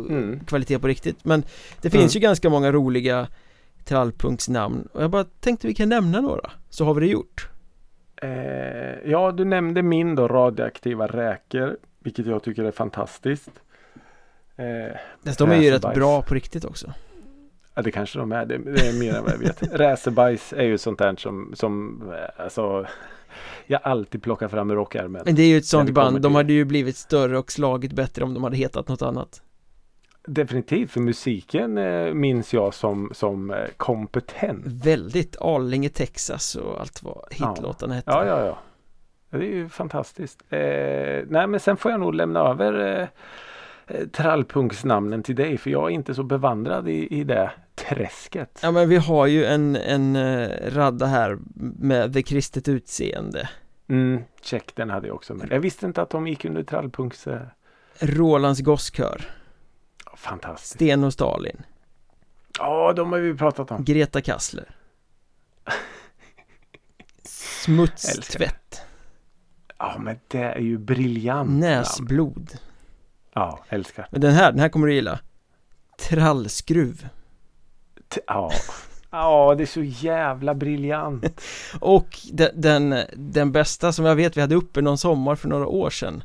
Mm. 0.10 0.40
Kvalitet 0.46 0.80
på 0.80 0.88
riktigt 0.88 1.26
Men 1.26 1.44
det 1.82 1.90
finns 1.90 2.04
Mm. 2.04 2.10
ju 2.14 2.20
ganska 2.20 2.50
många 2.50 2.72
roliga 2.72 3.28
Trallpunksnamn 3.86 4.88
och 4.94 5.04
jag 5.04 5.12
bara 5.12 5.24
tänkte 5.24 5.68
vi 5.68 5.74
kan 5.74 5.90
nämna 5.90 6.22
några 6.22 6.52
Så 6.70 6.86
har 6.86 6.94
vi 6.94 7.02
det 7.02 7.12
gjort 7.12 7.50
Eh, 8.22 9.12
ja, 9.12 9.32
du 9.32 9.46
nämnde 9.46 9.82
min 9.82 10.16
då 10.16 10.28
radioaktiva 10.28 11.08
räkor. 11.08 11.78
Vilket 12.00 12.26
jag 12.26 12.44
tycker 12.44 12.64
är 12.64 12.72
fantastiskt. 12.72 13.52
Eh, 14.56 15.36
de 15.38 15.52
är 15.52 15.56
ju 15.56 15.72
rätt 15.72 15.94
bra 15.94 16.22
på 16.22 16.34
riktigt 16.34 16.66
också 16.66 16.94
ja, 17.74 17.82
det 17.82 17.92
kanske 17.92 18.20
de 18.20 18.32
är. 18.32 18.46
Det, 18.46 18.58
det 18.58 18.88
är 18.88 19.00
mer 19.00 19.16
än 19.16 19.24
vad 19.24 19.34
jag 19.34 19.38
vet. 19.38 19.64
Racerbajs 19.74 20.54
är 20.54 20.64
ju 20.64 20.78
sånt 20.78 21.00
där 21.00 21.16
som, 21.16 21.52
som 21.56 22.02
eh, 22.12 22.44
alltså, 22.44 22.86
jag 23.66 23.82
alltid 23.84 24.24
plockar 24.24 24.48
fram 24.48 24.72
ur 24.72 24.76
rockärmen. 24.76 25.22
Men 25.26 25.36
det 25.36 25.42
är 25.42 25.48
ju 25.48 25.58
ett 25.58 25.66
sånt 25.66 25.90
band, 25.90 26.22
de 26.22 26.36
hade 26.36 26.54
ju 26.54 26.66
blivit 26.66 26.98
större 26.98 27.38
och 27.38 27.52
slagit 27.52 27.94
bättre 27.94 28.24
om 28.24 28.34
de 28.34 28.44
hade 28.44 28.58
hetat 28.58 28.88
något 28.88 29.02
annat 29.02 29.42
Definitivt, 30.28 30.92
för 30.92 31.00
musiken 31.00 31.78
eh, 31.78 32.14
minns 32.14 32.54
jag 32.54 32.74
som, 32.74 33.10
som 33.14 33.52
eh, 33.52 33.58
kompetent. 33.78 34.66
Väldigt 34.66 35.38
Arlinge, 35.42 35.90
Texas 35.90 36.56
och 36.56 36.82
allt 36.82 37.04
vad 37.04 37.26
hitlåtarna 37.32 37.94
hette 37.94 38.12
Ja, 38.12 38.26
ja, 38.26 38.46
ja. 38.46 38.58
Det 39.30 39.46
är 39.46 39.50
ju 39.50 39.70
fantastiskt. 39.70 40.44
Eh, 40.50 40.60
nej, 41.28 41.48
men 41.48 41.60
sen 41.60 41.78
får 41.78 41.92
jag 41.92 42.00
nog 42.00 42.16
lämna 42.16 42.40
över 42.40 43.00
eh, 43.00 43.08
eh, 43.88 44.08
trallpunksnamnen 44.08 45.24
till 45.24 45.36
dig 45.36 45.58
för 45.58 45.70
jag 45.70 45.84
är 45.92 45.94
inte 45.94 46.16
så 46.16 46.24
bevandrad 46.24 46.90
i, 46.90 47.20
i 47.20 47.24
det 47.24 47.52
träsket. 47.76 48.60
Ja 48.64 48.72
men 48.72 48.90
vi 48.90 48.98
har 48.98 49.28
ju 49.28 49.46
en, 49.46 49.76
en 49.76 50.16
eh, 50.16 50.50
radda 50.68 51.06
här 51.06 51.38
med 51.80 52.12
det 52.12 52.24
kristet 52.24 52.68
utseende 52.68 53.50
Mm, 53.88 54.24
check, 54.42 54.72
den 54.76 54.90
hade 54.90 55.08
jag 55.08 55.16
också 55.16 55.34
med. 55.34 55.48
Jag 55.52 55.60
visste 55.60 55.86
inte 55.86 56.02
att 56.02 56.10
de 56.10 56.28
gick 56.28 56.46
under 56.46 56.64
trallpunks... 56.64 57.28
Eh, 57.28 57.42
Rolands 58.00 58.62
gosskör 58.62 59.22
fantastiskt. 60.24 60.74
Sten 60.74 61.04
och 61.04 61.14
Stalin 61.14 61.64
Ja, 62.60 62.94
de 62.94 63.12
har 63.12 63.20
vi 63.20 63.34
pratat 63.34 63.72
om. 63.72 63.84
Greta 63.84 64.22
Kassler 64.22 64.76
Smutstvätt 67.64 68.82
Ja, 69.78 69.96
men 70.00 70.20
det 70.28 70.38
är 70.44 70.60
ju 70.60 70.78
briljant. 70.78 71.50
Näsblod 71.50 72.58
Ja, 73.34 73.60
älskar. 73.70 74.08
Men 74.12 74.22
den 74.22 74.34
här, 74.34 74.52
den 74.52 74.60
här 74.60 74.70
kommer 74.70 74.88
du 74.88 74.94
gilla 74.94 75.20
Trallskruv 76.00 77.08
T- 78.10 78.22
Ja. 78.28 78.52
Ja, 79.12 79.56
det 79.58 79.64
är 79.64 79.68
så 79.68 79.84
jävla 79.84 80.54
briljant. 80.54 81.42
Och 81.80 82.20
den, 82.32 82.50
den, 82.62 82.96
den 83.16 83.52
bästa 83.52 83.92
som 83.92 84.06
jag 84.06 84.16
vet 84.16 84.38
vi 84.38 84.42
hade 84.42 84.56
uppe 84.56 84.82
någon 84.82 84.98
sommar 84.98 85.36
för 85.36 85.50
några 85.50 85.68
år 85.68 85.90
sedan 85.90 86.24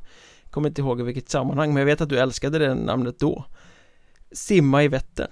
Kommer 0.51 0.69
inte 0.69 0.81
ihåg 0.81 1.01
i 1.01 1.03
vilket 1.03 1.29
sammanhang 1.31 1.69
men 1.75 1.81
jag 1.81 1.87
vet 1.87 2.01
att 2.01 2.09
du 2.09 2.19
älskade 2.19 2.59
det 2.59 2.75
namnet 2.75 3.19
då 3.19 3.45
Simma 4.33 4.85
i 4.85 4.89
Vättern 4.89 5.31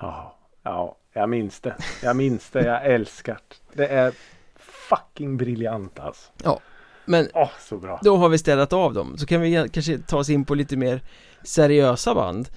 Ja, 0.00 0.36
ja, 0.62 0.96
jag 1.12 1.28
minns 1.28 1.60
det. 1.60 1.76
Jag 2.02 2.16
minns 2.16 2.50
det, 2.50 2.64
jag 2.64 2.86
älskar 2.86 3.38
det. 3.72 3.76
Det 3.76 3.86
är 3.86 4.12
fucking 4.56 5.36
briljant 5.36 5.98
alltså. 5.98 6.30
Men 7.04 7.28
Åh, 7.34 7.50
så 7.60 7.76
bra. 7.78 8.00
då 8.02 8.16
har 8.16 8.28
vi 8.28 8.38
städat 8.38 8.72
av 8.72 8.94
dem 8.94 9.18
så 9.18 9.26
kan 9.26 9.40
vi 9.40 9.68
kanske 9.72 9.98
ta 9.98 10.18
oss 10.18 10.30
in 10.30 10.44
på 10.44 10.54
lite 10.54 10.76
mer 10.76 11.00
seriösa 11.42 12.14
band 12.14 12.48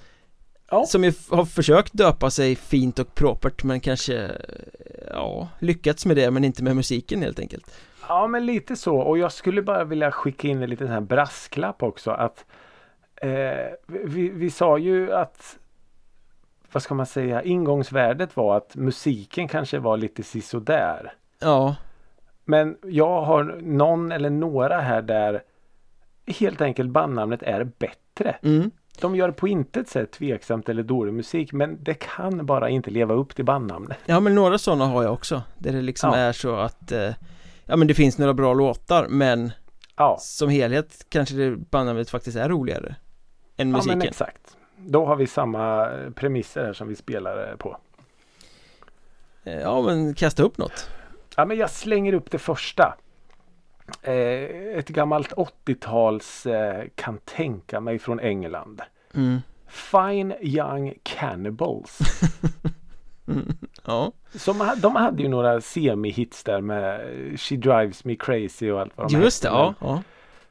Ja. 0.70 0.86
Som 0.86 1.02
har 1.30 1.44
försökt 1.44 1.92
döpa 1.92 2.30
sig 2.30 2.56
fint 2.56 2.98
och 2.98 3.14
propert 3.14 3.64
men 3.64 3.80
kanske 3.80 4.30
Ja, 5.10 5.48
lyckats 5.58 6.06
med 6.06 6.16
det 6.16 6.30
men 6.30 6.44
inte 6.44 6.62
med 6.62 6.76
musiken 6.76 7.22
helt 7.22 7.38
enkelt 7.38 7.74
Ja, 8.08 8.26
men 8.26 8.46
lite 8.46 8.76
så. 8.76 8.96
Och 8.98 9.18
jag 9.18 9.32
skulle 9.32 9.62
bara 9.62 9.84
vilja 9.84 10.10
skicka 10.10 10.48
in 10.48 10.62
en 10.62 10.70
liten 10.70 10.88
här 10.88 11.00
brasklapp 11.00 11.82
också. 11.82 12.10
Att 12.10 12.44
eh, 13.22 13.72
vi, 13.86 14.28
vi 14.28 14.50
sa 14.50 14.78
ju 14.78 15.12
att 15.12 15.58
vad 16.72 16.82
ska 16.82 16.94
man 16.94 17.06
säga, 17.06 17.42
ingångsvärdet 17.42 18.36
var 18.36 18.56
att 18.56 18.76
musiken 18.76 19.48
kanske 19.48 19.78
var 19.78 19.96
lite 19.96 20.22
sisådär. 20.22 21.12
Ja, 21.40 21.76
Men 22.44 22.76
jag 22.84 23.22
har 23.22 23.44
någon 23.62 24.12
eller 24.12 24.30
några 24.30 24.80
här 24.80 25.02
där 25.02 25.42
helt 26.26 26.60
enkelt 26.60 26.90
bandnamnet 26.90 27.42
är 27.42 27.64
bättre. 27.64 28.36
mm. 28.42 28.70
De 29.00 29.16
gör 29.16 29.30
på 29.30 29.48
intet 29.48 29.88
sätt 29.88 30.10
tveksamt 30.12 30.68
eller 30.68 30.82
dålig 30.82 31.14
musik 31.14 31.52
men 31.52 31.78
det 31.84 31.94
kan 31.94 32.46
bara 32.46 32.68
inte 32.68 32.90
leva 32.90 33.14
upp 33.14 33.34
till 33.36 33.44
bandnamnet. 33.44 33.98
Ja 34.06 34.20
men 34.20 34.34
några 34.34 34.58
sådana 34.58 34.86
har 34.86 35.02
jag 35.02 35.12
också 35.12 35.42
Där 35.58 35.72
det 35.72 35.82
liksom 35.82 36.10
Ja. 36.10 36.16
är 36.16 36.32
så 36.32 36.56
att 36.56 36.92
eh, 36.92 37.10
Ja 37.66 37.76
men 37.76 37.86
det 37.88 37.94
finns 37.94 38.18
några 38.18 38.34
bra 38.34 38.54
låtar 38.54 39.06
men 39.08 39.52
Ja, 39.96 40.16
som 40.20 40.48
helhet 40.48 41.06
kanske 41.08 41.34
det 41.34 41.56
bandnamnet 41.56 42.10
faktiskt 42.10 42.36
är 42.36 42.48
roligare 42.48 42.96
Än 43.56 43.68
ja 43.70 43.76
musiken 43.76 43.98
men 43.98 44.08
exakt. 44.08 44.56
Då 44.76 45.06
har 45.06 45.16
vi 45.16 45.26
samma 45.26 45.88
premisser 46.14 46.64
här 46.64 46.72
som 46.72 46.88
vi 46.88 46.96
spelar 46.96 47.48
eh, 47.50 47.56
på. 47.56 47.76
Eh, 49.44 49.60
Ja 49.60 49.82
men 49.82 50.14
kasta 50.14 50.42
upp 50.42 50.58
något 50.58 50.90
Ja, 51.36 51.44
men 51.44 51.56
jag 51.56 51.70
slänger 51.70 52.12
upp 52.12 52.30
det 52.30 52.38
första. 52.38 52.94
Eh, 54.02 54.12
ett 54.78 54.88
gammalt 54.88 55.32
80-tals 55.32 56.46
eh, 56.46 56.84
kan 56.94 57.18
tänka 57.18 57.80
mig 57.80 57.98
från 57.98 58.20
England. 58.20 58.82
mm. 59.14 59.40
Fine 59.68 60.34
Young 60.40 60.94
Cannibals. 61.02 61.98
Mm. 63.28 63.56
Ja, 63.84 64.12
Som, 64.34 64.70
de 64.76 64.96
hade 64.96 65.22
ju 65.22 65.28
några 65.28 65.60
semi-hits 65.60 66.44
där 66.44 66.60
med 66.60 66.94
eh, 67.00 67.36
She 67.36 67.56
Drives 67.56 68.04
Me 68.04 68.16
Crazy 68.16 68.70
och 68.70 68.80
allt 68.80 68.92
vad 68.96 69.12
de 69.12 69.20
just 69.20 69.42
det, 69.42 69.48
hette, 69.48 69.58
ja, 69.60 69.74
men 69.80 69.88
ja 69.88 70.02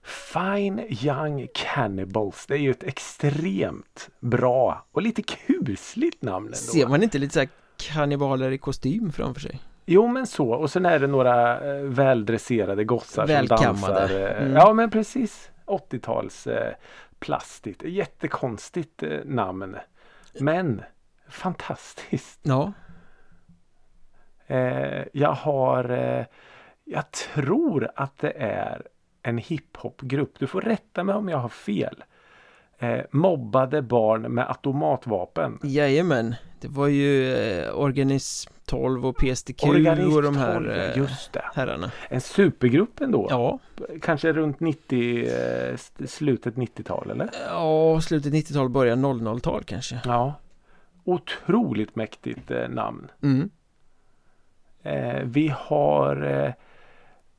Fine 0.03 0.85
Young 0.89 1.47
Cannibals. 1.53 2.45
Det 2.45 2.53
är 2.53 2.57
ju 2.57 2.71
ett 2.71 2.83
extremt 2.83 4.09
bra 4.19 4.85
och 4.91 5.01
lite 5.01 5.21
kusligt 5.21 6.21
namn 6.21 6.45
ändå. 6.45 6.57
Ser 6.57 6.87
man 6.87 7.03
inte 7.03 7.17
lite 7.17 7.33
så 7.33 7.39
här 7.39 7.49
kannibaler 7.93 8.51
i 8.51 8.57
kostym 8.57 9.11
framför 9.11 9.41
sig? 9.41 9.59
Jo 9.85 10.07
men 10.07 10.27
så 10.27 10.49
och 10.51 10.71
sen 10.71 10.85
är 10.85 10.99
det 10.99 11.07
några 11.07 11.59
eh, 11.75 11.81
väldresserade 11.83 12.83
gossar 12.83 13.27
som 13.27 13.35
Välkammade. 13.35 13.93
dansar. 13.99 14.19
Eh, 14.19 14.41
Mm. 14.41 14.53
Ja 14.53 14.73
men 14.73 14.89
precis. 14.89 15.51
80-tals 15.65 16.47
eh, 16.47 16.73
plastigt. 17.19 17.83
Jättekonstigt 17.83 19.03
eh, 19.03 19.19
namn. 19.25 19.75
Men 20.39 20.81
fantastiskt. 21.29 22.39
Ja, 22.43 22.73
Eh, 24.47 25.03
jag 25.13 25.31
har 25.33 25.85
Jag 26.83 27.11
tror 27.11 27.89
att 27.95 28.17
det 28.17 28.31
är 28.37 28.81
en 29.24 29.38
hiphopgrupp. 29.38 30.39
Du 30.39 30.47
får 30.47 30.61
rätta 30.61 31.03
mig 31.03 31.15
om 31.15 31.30
jag 31.30 31.38
har 31.38 31.49
fel. 31.49 32.03
Eh, 32.80 32.99
mobbade 33.11 33.82
barn 33.82 34.22
med 34.22 34.47
automatvapen. 34.49 35.59
jajamän 35.63 36.36
Det 36.61 36.67
var 36.67 36.88
ju 36.88 37.34
eh, 37.36 37.80
Organism 37.80 38.53
12 38.65 39.05
och 39.05 39.17
PSTQ 39.17 39.63
Organism 39.63 40.15
och 40.15 40.22
de 40.24 40.38
här 40.38 40.53
12, 40.53 40.69
eh, 40.72 40.97
Just 40.97 41.34
det. 41.34 41.41
herrarna 41.53 41.91
En 42.09 42.22
supergrupp 42.22 43.01
ändå. 43.01 43.28
Ja, 43.30 43.59
Kanske 44.01 44.34
runt 44.34 44.59
90, 44.59 45.26
eh, 45.26 45.76
slutet 46.07 46.55
90-tal 46.55 47.11
eller? 47.11 47.30
ja 47.47 48.01
slutet 48.01 48.34
90-tal, 48.34 48.69
början 48.69 49.05
00-tal 49.05 49.63
kanske 49.63 50.01
Ja. 50.05 50.34
Otroligt 51.03 51.95
mäktigt 51.95 52.51
eh, 52.51 52.69
namn. 52.69 53.11
mm. 53.24 53.49
Eh, 54.84 55.24
vi 55.24 55.53
har 55.57 56.24
eh, 56.45 56.53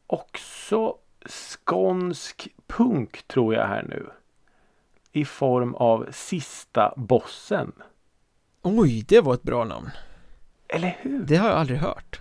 också 0.07 0.95
skånsk 1.27 2.49
punk 2.67 3.23
tror 3.23 3.55
jag 3.55 3.67
här 3.67 3.83
nu. 3.83 4.07
I 5.13 5.25
form 5.25 5.75
av 5.75 6.07
Sista 6.11 6.95
Bossen. 6.97 7.73
Oj, 8.63 9.05
det 9.09 9.21
var 9.21 9.35
ett 9.35 9.43
bra 9.43 9.65
namn 9.65 9.91
Eller 10.69 10.99
hur? 11.01 11.25
Det 11.25 11.37
har 11.37 11.49
jag 11.49 11.59
aldrig 11.59 11.79
hört 11.79 12.21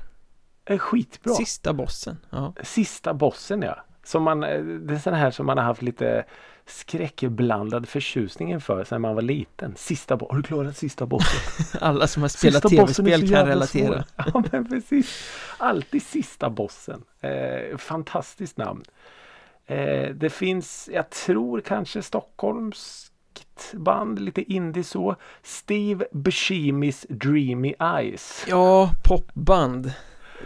är 0.65 0.77
skitbra. 0.77 1.33
Sista 1.33 1.73
bossen, 1.73 2.17
ja 2.29 2.53
Sista 2.63 3.13
bossen 3.13 3.61
ja. 3.61 3.77
Som 4.03 4.23
man, 4.23 4.43
eh, 4.43 4.63
det 4.63 4.93
är 4.93 4.97
sån 4.97 5.13
här 5.13 5.31
som 5.31 5.45
man 5.45 5.57
har 5.57 5.65
haft 5.65 5.81
lite 5.81 6.25
skräckblandad 6.65 7.89
förtjusning 7.89 8.51
inför 8.51 8.83
sen 8.83 9.01
man 9.01 9.15
var 9.15 9.21
liten. 9.21 9.75
Sista 9.77 10.17
bossen. 10.17 10.35
Har 10.35 10.41
du 10.41 10.43
klarat 10.43 10.77
sista 10.77 11.05
bossen? 11.05 11.79
Alla 11.81 12.07
som 12.07 12.21
har 12.21 12.29
spelat 12.29 12.63
tv-spel 12.63 13.29
kan 13.29 13.47
relatera. 13.47 14.05
Ja 14.17 14.43
men 14.51 14.69
precis. 14.69 15.23
Alltid 15.57 16.03
sista 16.03 16.49
bossen. 16.49 17.03
Eh, 17.21 17.77
fantastiskt 17.77 18.57
namn. 18.57 18.83
Eh, 19.65 20.09
det 20.09 20.29
finns, 20.29 20.89
jag 20.93 21.09
tror 21.09 21.61
kanske 21.61 22.01
Stockholmskt 22.01 23.11
band, 23.73 24.19
lite 24.19 24.53
indie 24.53 24.83
så. 24.83 25.15
Steve 25.43 26.05
Buscemi's 26.11 27.05
Dreamy 27.09 27.73
Eyes. 27.79 28.45
Ja, 28.47 28.91
popband 29.03 29.93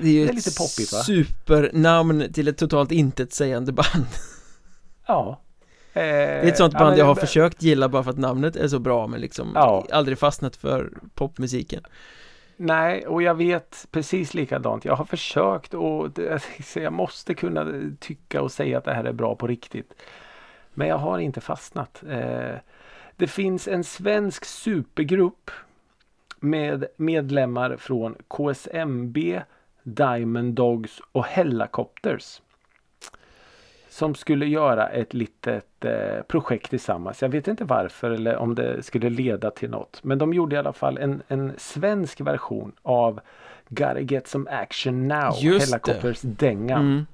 Det 0.02 0.08
är 0.08 0.12
ju 0.12 0.20
Det 0.20 0.26
är 0.26 0.30
ett 0.30 0.36
lite 0.36 0.58
poppigt, 0.58 0.94
va? 0.94 1.00
supernamn 1.00 2.34
till 2.34 2.48
ett 2.48 2.58
totalt 2.58 2.92
intetsägande 2.92 3.72
band 3.72 4.06
Ja. 5.08 5.42
Eh, 5.96 6.02
Det 6.02 6.02
är 6.02 6.44
ett 6.48 6.58
sånt 6.58 6.74
ja, 6.74 6.80
band 6.80 6.90
men- 6.92 7.00
jag 7.00 7.06
har 7.06 7.16
försökt 7.16 7.64
gilla 7.64 7.90
bara 7.90 8.04
för 8.04 8.12
att 8.12 8.18
namnet 8.18 8.56
är 8.56 8.68
så 8.68 8.80
bra 8.80 9.08
men 9.08 9.22
liksom 9.22 9.52
Ja. 9.56 9.86
aldrig 9.92 10.20
fastnat 10.20 10.56
för 10.56 10.94
popmusiken 11.14 11.84
Nej, 12.58 13.08
och 13.08 13.22
jag 13.22 13.36
vet 13.36 13.88
precis 13.92 14.34
likadant. 14.34 14.86
Jag 14.86 14.96
har 14.96 15.06
försökt 15.06 15.74
och 15.74 16.10
jag 16.76 16.94
måste 16.94 17.34
kunna 17.34 17.66
tycka 18.00 18.42
och 18.42 18.52
säga 18.52 18.78
att 18.78 18.84
det 18.84 18.94
här 18.94 19.04
är 19.04 19.14
bra 19.14 19.36
på 19.36 19.48
riktigt. 19.48 19.94
Men 20.74 20.88
jag 20.88 20.98
har 20.98 21.20
inte 21.20 21.42
fastnat. 21.42 22.04
Eh, 22.10 22.56
det 23.16 23.28
finns 23.28 23.68
en 23.68 23.84
svensk 23.84 24.46
supergrupp 24.46 25.52
med 26.40 26.86
medlemmar 26.98 27.78
från 27.78 28.16
KSMB, 28.28 29.42
Diamond 29.84 30.54
Dogs 30.54 31.02
och 31.12 31.26
Hellacopters. 31.26 32.42
Som 33.96 34.16
skulle 34.16 34.46
göra 34.46 34.90
ett 34.90 35.14
litet 35.14 35.86
eh, 35.86 36.22
projekt 36.28 36.70
tillsammans. 36.70 37.22
Jag 37.22 37.30
vet 37.30 37.48
inte 37.48 37.64
varför 37.64 38.12
eller 38.12 38.36
om 38.38 38.56
det 38.56 38.84
skulle 38.84 39.10
leda 39.10 39.52
till 39.52 39.70
något. 39.70 40.04
Men 40.04 40.18
de 40.18 40.34
gjorde 40.34 40.56
i 40.56 40.60
alla 40.60 40.74
fall 40.74 40.98
en, 40.98 41.22
en 41.28 41.54
svensk 41.58 42.22
version 42.22 42.72
av 42.82 43.20
Gotta 43.70 44.00
get 44.00 44.28
some 44.28 44.50
action 44.52 45.08
now. 45.08 45.34
Just 45.42 45.72
det. 45.72 45.92
Hellacopters 45.92 46.22
dänga. 46.22 46.76
mm, 46.78 47.06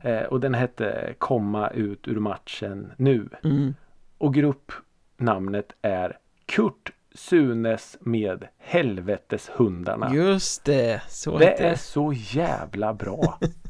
Eh, 0.00 0.22
och 0.22 0.40
den 0.40 0.54
hette 0.54 1.14
Komma 1.18 1.68
ut 1.68 2.08
ur 2.08 2.20
matchen 2.20 2.92
nu. 2.96 3.28
mm. 3.44 3.74
Och 4.18 4.34
gruppnamnet 4.34 5.72
är 5.82 6.18
Kurt 6.46 6.92
Sunes 7.14 7.96
med 8.00 8.44
Helveteshundarna. 8.58 10.14
Just 10.14 10.64
det, 10.64 11.02
så 11.08 11.38
Det 11.38 11.62
är 11.64 11.74
så 11.74 12.12
jävla 12.16 12.94
bra. 12.94 13.38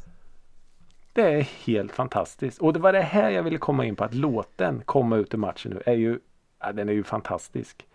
Det 1.15 1.23
är 1.23 1.41
helt 1.65 1.93
fantastiskt. 1.93 2.59
Och 2.61 2.73
det 2.73 2.79
var 2.79 2.93
det 2.93 3.01
här 3.01 3.31
jag 3.31 3.43
ville 3.43 3.59
komma 3.59 3.85
in 3.85 3.97
på. 3.97 4.05
Att 4.05 4.15
låten 4.15 4.83
Komma 4.85 5.17
ut 5.17 5.35
ur 5.35 5.39
matchen 5.39 5.73
nu 5.73 5.83
är 5.87 5.95
ju, 5.95 6.19
ja, 6.61 6.73
den 6.73 6.89
är 6.89 6.93
ju 6.93 7.03
fantastisk. 7.05 7.87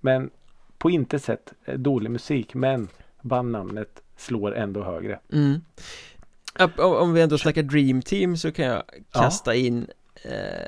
Men 0.00 0.30
på 0.78 0.90
inte 0.90 1.18
sätt 1.18 1.52
eh, 1.64 1.74
dålig 1.78 2.10
musik. 2.10 2.54
Men 2.54 2.88
bandnamnet 3.22 4.02
slår 4.16 4.54
ändå 4.56 4.82
högre. 4.84 5.20
mm. 5.32 5.60
Om- 6.78 7.12
vi 7.14 7.20
ändå 7.22 7.38
snackar 7.38 7.62
Dream 7.62 8.02
Team 8.02 8.36
så 8.36 8.52
kan 8.52 8.64
jag 8.66 8.82
Ja. 9.12 9.20
kasta 9.20 9.54
in 9.54 9.86
eh, 10.22 10.66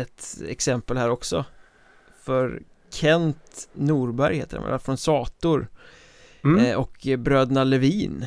ett 0.00 0.24
exempel 0.48 0.96
här 0.96 1.10
också 1.10 1.44
För 2.22 2.62
Kent 2.90 3.68
Norberg 3.72 4.36
heter 4.36 4.58
han, 4.58 4.80
från 4.80 4.96
Sator 4.96 5.68
Mm. 6.44 6.64
eh, 6.64 6.76
och 6.76 7.06
bröderna 7.18 7.64
Levin 7.64 8.26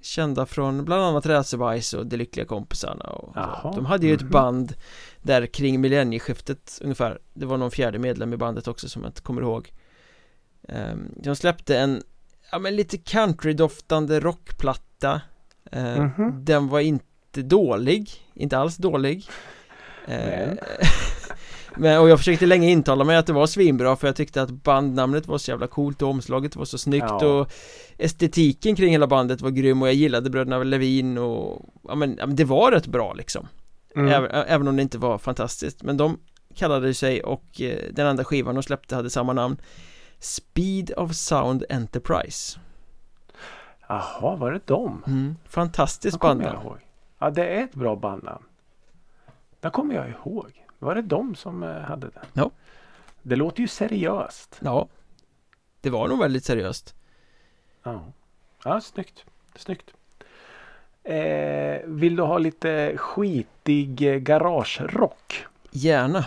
Kända 0.00 0.46
från 0.46 0.84
bland 0.84 1.02
annat 1.02 1.26
Räsebajs 1.26 1.94
och 1.94 2.06
De 2.06 2.16
Lyckliga 2.16 2.46
Kompisarna 2.46 3.04
och 3.04 3.34
De 3.74 3.86
hade 3.86 4.06
ju 4.06 4.14
ett 4.14 4.22
mhm. 4.22 4.30
band 4.30 4.74
där 5.22 5.46
kring 5.46 5.80
millennieskiftet 5.80 6.78
ungefär. 6.82 7.18
Det 7.34 7.46
var 7.46 7.56
någon 7.56 7.70
fjärde 7.70 7.98
medlem 7.98 8.32
i 8.32 8.36
bandet 8.36 8.68
också 8.68 8.88
som 8.88 9.02
jag 9.02 9.08
inte 9.08 9.22
kommer 9.22 9.42
ihåg. 9.42 9.72
Ehm, 10.68 11.12
De 11.16 11.36
släppte 11.36 11.78
en 11.78 12.02
Ja 12.52 12.58
men 12.58 12.76
lite 12.76 12.98
countrydoftande 12.98 14.20
rockplatta. 14.20 15.20
Eh, 15.72 15.98
Mhm. 15.98 16.44
Den 16.44 16.68
var 16.68 16.80
inte 16.80 17.42
dålig. 17.42 18.10
Inte 18.34 18.58
alls 18.58 18.76
dålig 18.76 19.26
Men? 21.78 22.00
Och 22.00 22.08
jag 22.08 22.18
försökte 22.18 22.46
länge 22.46 22.70
intala 22.70 23.04
mig 23.04 23.16
att 23.16 23.26
det 23.26 23.32
var 23.32 23.46
svinbra 23.46 23.96
för 23.96 24.08
jag 24.08 24.16
tyckte 24.16 24.42
att 24.42 24.50
bandnamnet 24.50 25.26
var 25.26 25.38
så 25.38 25.50
jävla 25.50 25.66
coolt 25.66 26.02
och 26.02 26.08
omslaget 26.08 26.56
var 26.56 26.64
så 26.64 26.78
snyggt 26.78 27.06
Ja. 27.08 27.26
och 27.40 27.52
Estetiken 27.98 28.76
kring 28.76 28.90
hela 28.92 29.06
bandet 29.06 29.40
var 29.40 29.50
grym 29.50 29.82
och 29.82 29.88
jag 29.88 29.94
gillade 29.94 30.30
bröderna 30.30 30.58
Levin 30.58 31.18
och 31.18 31.62
ja 31.88 31.94
men, 31.94 32.18
det 32.36 32.44
var 32.44 32.70
rätt 32.70 32.86
bra 32.86 33.12
liksom 33.14 33.48
Mm. 33.96 34.12
även, 34.12 34.30
även 34.30 34.68
om 34.68 34.76
det 34.76 34.82
inte 34.82 34.98
var 34.98 35.18
fantastiskt 35.18 35.82
men 35.82 35.96
de 35.96 36.18
kallade 36.54 36.94
sig 36.94 37.22
och 37.22 37.60
eh, 37.60 37.78
den 37.92 38.06
andra 38.06 38.24
skivan 38.24 38.54
de 38.54 38.62
släppte 38.62 38.96
hade 38.96 39.10
samma 39.10 39.32
namn 39.32 39.56
Speed 40.18 40.92
of 40.96 41.12
Sound 41.14 41.64
Enterprise 41.68 42.58
Jaha, 43.88 44.36
var 44.36 44.52
det 44.52 44.66
dem? 44.66 45.02
mm. 45.06 45.36
Fantastiskt 45.48 46.20
bandnamn. 46.20 46.58
Ja, 47.18 47.30
det 47.30 47.44
är 47.46 47.64
ett 47.64 47.74
bra 47.74 47.96
bandnamn. 47.96 48.44
Det 49.60 49.70
kommer 49.70 49.94
jag 49.94 50.08
ihåg. 50.08 50.52
Var 50.78 50.94
det 50.94 51.02
de 51.02 51.34
som 51.34 51.62
eh, 51.62 51.80
hade 51.80 52.06
det? 52.06 52.20
Ja. 52.32 52.50
Det 53.22 53.36
låter 53.36 53.60
ju 53.60 53.68
seriöst. 53.68 54.58
Ja 54.60 54.88
Det 55.80 55.90
var 55.90 56.08
nog 56.08 56.18
väldigt 56.18 56.44
seriöst 56.44 56.94
Ja, 57.82 58.04
ja 58.64 58.80
snyggt. 58.80 59.24
snyggt. 59.56 59.90
Eh, 61.04 61.80
vill 61.84 62.16
du 62.16 62.22
ha 62.22 62.38
lite 62.38 62.92
skitig 62.96 64.02
eh, 64.02 64.16
garagerock? 64.16 65.46
Gärna 65.70 66.24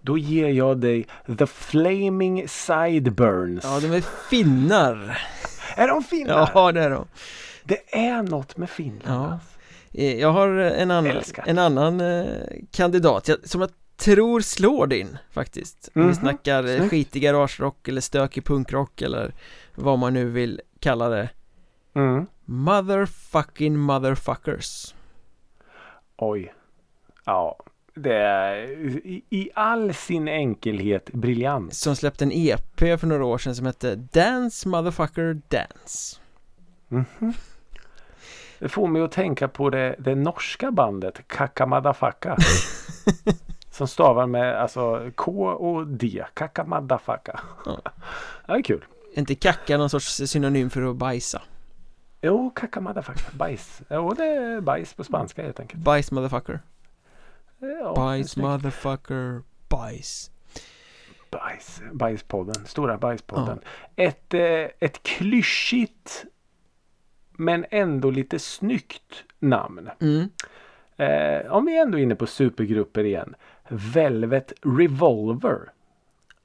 Då 0.00 0.18
ger 0.18 0.48
jag 0.48 0.78
dig 0.78 1.06
The 1.38 1.46
Flaming 1.46 2.48
Sideburns. 2.48 3.64
Ja, 3.64 3.80
de 3.80 3.86
är 3.92 4.00
finnar 4.30 5.18
Är 5.76 5.88
de 5.88 6.02
fina? 6.02 6.48
Ja, 6.54 6.72
det 6.72 6.80
är 6.82 6.90
de 6.90 7.06
Det 7.64 7.94
är 8.06 8.22
något 8.22 8.56
med 8.56 8.70
Finland. 8.70 9.32
Ja. 9.32 9.38
Eh, 9.94 10.20
Jag 10.20 10.32
har 10.32 10.48
en 10.48 10.90
annan, 10.90 11.10
Älskar. 11.16 11.44
en 11.46 11.58
annan 11.58 12.00
eh, 12.00 12.26
kandidat 12.70 13.28
som 13.44 13.60
jag 13.60 13.70
tror 13.96 14.40
slår 14.40 14.86
din 14.86 15.18
faktiskt 15.30 15.88
Om 15.94 16.02
vi 16.02 16.06
Mhm, 16.06 16.14
snackar 16.14 16.64
eh, 16.64 16.76
snyggt. 16.76 16.90
skitig 16.90 17.22
garagerock 17.22 17.88
eller 17.88 18.00
stökig 18.00 18.44
punkrock 18.44 19.02
eller 19.02 19.34
vad 19.74 19.98
man 19.98 20.14
nu 20.14 20.24
vill 20.30 20.60
kalla 20.80 21.08
det 21.08 21.28
Mm. 21.94 22.26
Motherfucking 22.44 23.78
motherfuckers 23.78 24.94
Oj. 26.16 26.54
Ja, 27.24 27.58
det 27.94 28.14
är 28.14 28.56
i, 29.06 29.24
i 29.30 29.50
all 29.54 29.94
sin 29.94 30.28
enkelhet 30.28 31.10
briljant. 31.12 31.74
Som 31.74 31.96
släppte 31.96 32.24
en 32.24 32.32
EP 32.34 32.78
för 33.00 33.06
några 33.06 33.24
år 33.24 33.38
sedan 33.38 33.54
som 33.56 33.66
hette 33.66 33.94
Dance 33.96 34.68
Motherfucker 34.68 35.40
Dance 35.48 36.16
Mhm. 36.88 37.32
Det 38.62 38.68
får 38.68 38.86
mig 38.86 39.02
att 39.02 39.12
tänka 39.12 39.48
på 39.48 39.70
det, 39.70 39.96
det 39.98 40.14
norska 40.14 40.70
bandet 40.70 41.28
Kakamadafaka. 41.28 42.36
som 43.70 43.88
stavar 43.88 44.26
med 44.26 44.60
alltså 44.60 45.10
K 45.14 45.46
och 45.46 45.86
D. 45.86 46.24
Kakamadafaka. 46.34 47.40
Ja. 47.66 47.80
Ja, 48.46 48.54
det 48.54 48.60
är 48.60 48.62
kul. 48.62 48.84
Är 49.14 49.18
inte 49.18 49.34
kacka 49.34 49.78
någon 49.78 49.90
sorts 49.90 50.14
synonym 50.14 50.70
för 50.70 50.82
att 50.82 50.96
bajsa? 50.96 51.42
Jo, 52.20 52.50
Kakamadafaka. 52.50 53.20
Bajs. 53.32 53.82
Jo, 53.90 54.14
det 54.16 54.24
är 54.24 54.60
bajs 54.60 54.94
på 54.94 55.04
spanska 55.04 55.42
helt 55.42 55.60
enkelt. 55.60 55.82
Bajs 55.82 56.10
motherfucker 56.10 56.60
Ja, 57.58 57.94
Bajs 57.96 58.36
motherfucker 58.36 59.42
Bajs 59.68 60.30
Bajs. 61.30 61.82
Bajspodden. 61.92 62.66
Stora 62.66 62.98
bajspodden. 62.98 63.60
Ett, 63.96 64.34
eh, 64.34 64.66
ett 64.78 65.02
klyschigt 65.02 66.24
men 67.44 67.64
ändå 67.70 68.10
lite 68.10 68.38
snyggt 68.38 69.24
namn. 69.38 69.90
mm. 70.00 70.28
Eh, 70.96 71.52
om 71.52 71.64
vi 71.66 71.78
ändå 71.78 71.98
är 71.98 72.02
inne 72.02 72.14
på 72.14 72.26
supergrupper 72.26 73.04
igen. 73.04 73.34
Velvet 73.68 74.52
Revolver 74.62 75.58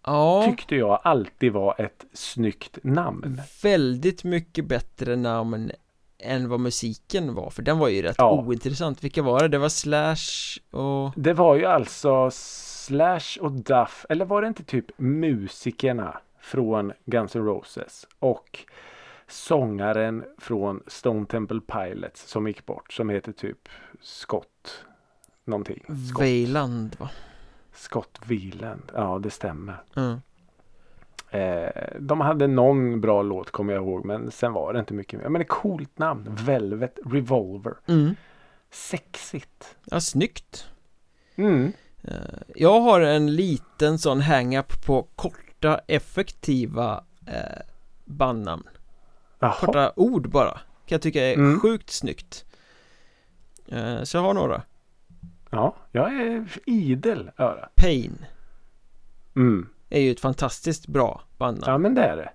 Ja 0.05 0.45
tyckte 0.49 0.75
jag 0.75 0.99
alltid 1.03 1.51
var 1.53 1.75
ett 1.81 2.05
snyggt 2.13 2.77
namn. 2.83 3.41
väldigt 3.63 4.23
mycket 4.23 4.65
bättre 4.65 5.15
namn 5.15 5.71
än 6.19 6.49
vad 6.49 6.59
musiken 6.59 7.33
var 7.35 7.49
för 7.49 7.61
den 7.61 7.77
var 7.79 7.87
ju 7.87 8.01
rätt 8.01 8.15
Ja. 8.17 8.31
ointressant 8.31 9.03
Vilka 9.03 9.21
var 9.21 9.39
det? 9.41 9.47
Det 9.47 9.57
var 9.57 9.69
Slash 9.69 10.59
och 10.71 11.11
Det 11.15 11.33
var 11.33 11.55
ju 11.55 11.65
alltså 11.65 12.29
Slash 12.31 13.39
och 13.41 13.51
Duff, 13.51 14.05
eller 14.09 14.25
var 14.25 14.41
det 14.41 14.47
inte 14.47 14.63
typ 14.63 14.85
musikerna 14.97 16.17
från 16.39 16.93
Guns 17.05 17.35
N' 17.35 17.45
Roses 17.45 18.07
och 18.19 18.59
sångaren 19.27 20.25
från 20.37 20.83
Stone 20.87 21.25
Temple 21.25 21.59
Pilots 21.61 22.27
som 22.29 22.47
gick 22.47 22.65
bort 22.65 22.93
som 22.93 23.09
heter 23.09 23.31
typ 23.31 23.69
Scott 24.01 24.85
någonting. 25.45 25.83
Scott, 26.09 26.21
Weiland 26.21 26.95
va? 26.99 27.09
Scott 27.73 28.19
Wieland. 28.25 28.91
Ja, 28.93 29.19
det 29.23 29.29
stämmer. 29.29 29.83
Mm. 29.95 30.17
Eh, 31.29 31.69
de 31.99 32.21
hade 32.21 32.47
någon 32.47 33.01
bra 33.01 33.21
låt 33.21 33.51
kommer 33.51 33.73
jag 33.73 33.83
ihåg 33.83 34.05
men 34.05 34.31
sen 34.31 34.53
var 34.53 34.73
det 34.73 34.79
inte 34.79 34.93
mycket 34.93 35.19
mer. 35.21 35.29
Men 35.29 35.41
ett 35.41 35.47
coolt 35.49 35.97
namn. 35.99 36.35
Velvet 36.45 36.99
Revolver. 37.05 37.73
Mm. 37.87 38.15
Sexigt. 38.71 39.75
Ja, 39.85 39.99
snyggt. 40.01 40.67
Mm. 41.35 41.73
Eh, 42.03 42.13
Jag 42.55 42.79
har 42.81 43.01
en 43.01 43.35
liten 43.35 43.99
sån 43.99 44.21
hang-up 44.21 44.85
på 44.85 45.07
korta 45.15 45.81
effektiva 45.87 47.03
eh, 47.25 47.61
bandnamn. 48.05 48.67
Jaha. 49.39 49.55
Korta 49.59 49.93
ord 49.95 50.29
bara. 50.29 50.51
Kan 50.51 50.61
jag 50.95 51.01
tycka 51.01 51.21
är 51.25 51.33
Mm. 51.33 51.59
sjukt 51.59 51.89
snyggt. 51.89 52.45
Eh, 53.67 54.03
Så 54.03 54.17
jag 54.17 54.21
har 54.21 54.33
några. 54.33 54.61
Ja, 55.49 55.75
jag 55.91 56.13
är 56.21 56.47
idel 56.65 57.31
öra. 57.37 57.69
Pain 57.75 58.25
Mm. 59.35 59.69
är 59.89 59.99
ju 60.01 60.11
ett 60.11 60.19
fantastiskt 60.19 60.87
bra 60.87 61.21
bandnamn. 61.37 61.71
Ja 61.71 61.77
men 61.77 61.95
det 61.95 62.01
är 62.03 62.17
det. 62.17 62.29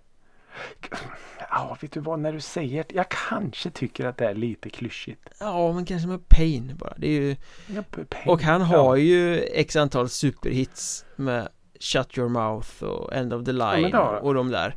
Ja, 1.51 1.77
vet 1.81 1.93
du 1.93 2.01
vad, 2.01 2.19
när 2.19 2.33
du 2.33 2.41
säger 2.41 2.85
det. 2.89 2.95
Jag 2.95 3.07
kanske 3.29 3.71
tycker 3.71 4.05
att 4.07 4.17
det 4.17 4.27
är 4.27 4.35
lite 4.35 4.71
klyschigt. 4.71 5.29
Ja, 5.41 5.73
men 5.73 5.85
kanske 5.85 6.09
med 6.09 6.29
Pain 6.29 6.77
bara. 6.79 6.95
Det 6.97 7.07
är 7.07 7.21
ju... 7.21 7.37
Ja, 7.67 7.83
p- 7.91 8.05
p- 8.11 8.19
Och 8.31 8.43
han 8.43 8.63
har 8.63 8.77
ja. 8.77 9.03
ju 9.03 9.39
x 9.39 9.77
antal 9.77 10.09
superhits 10.09 11.05
med 11.17 11.49
Shut 11.81 12.19
Your 12.19 12.29
Mouth 12.29 12.85
och 12.85 13.13
End 13.15 13.33
of 13.33 13.45
the 13.45 13.53
Line 13.53 13.93
han. 13.93 14.19
och 14.19 14.35
de 14.35 14.49
där. 14.51 14.77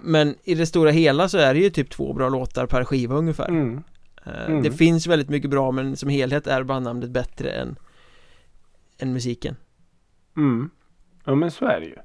Men 0.00 0.34
i 0.44 0.54
det 0.54 0.66
stora 0.66 0.90
hela 0.90 1.28
så 1.28 1.38
är 1.38 1.54
det 1.54 1.60
ju 1.60 1.70
typ 1.70 1.90
två 1.90 2.12
bra 2.12 2.28
låtar 2.28 2.66
per 2.66 2.84
skiva 2.84 3.14
ungefär. 3.14 3.48
Mm. 3.48 3.82
Eh, 4.26 4.44
Mm. 4.46 4.62
Det 4.62 4.70
finns 4.72 5.06
väldigt 5.06 5.28
mycket 5.28 5.50
bra 5.50 5.70
men 5.72 5.96
som 5.96 6.08
helhet 6.08 6.46
är 6.46 6.62
bandnamnet 6.62 7.10
bättre 7.10 7.50
än, 7.50 7.78
än 8.98 9.12
musiken. 9.12 9.56
Mm. 10.36 10.70
Ja 11.24 11.34
men 11.34 11.50
så 11.50 11.64
är 11.64 11.80
det 11.80 11.86
ju. 11.86 11.96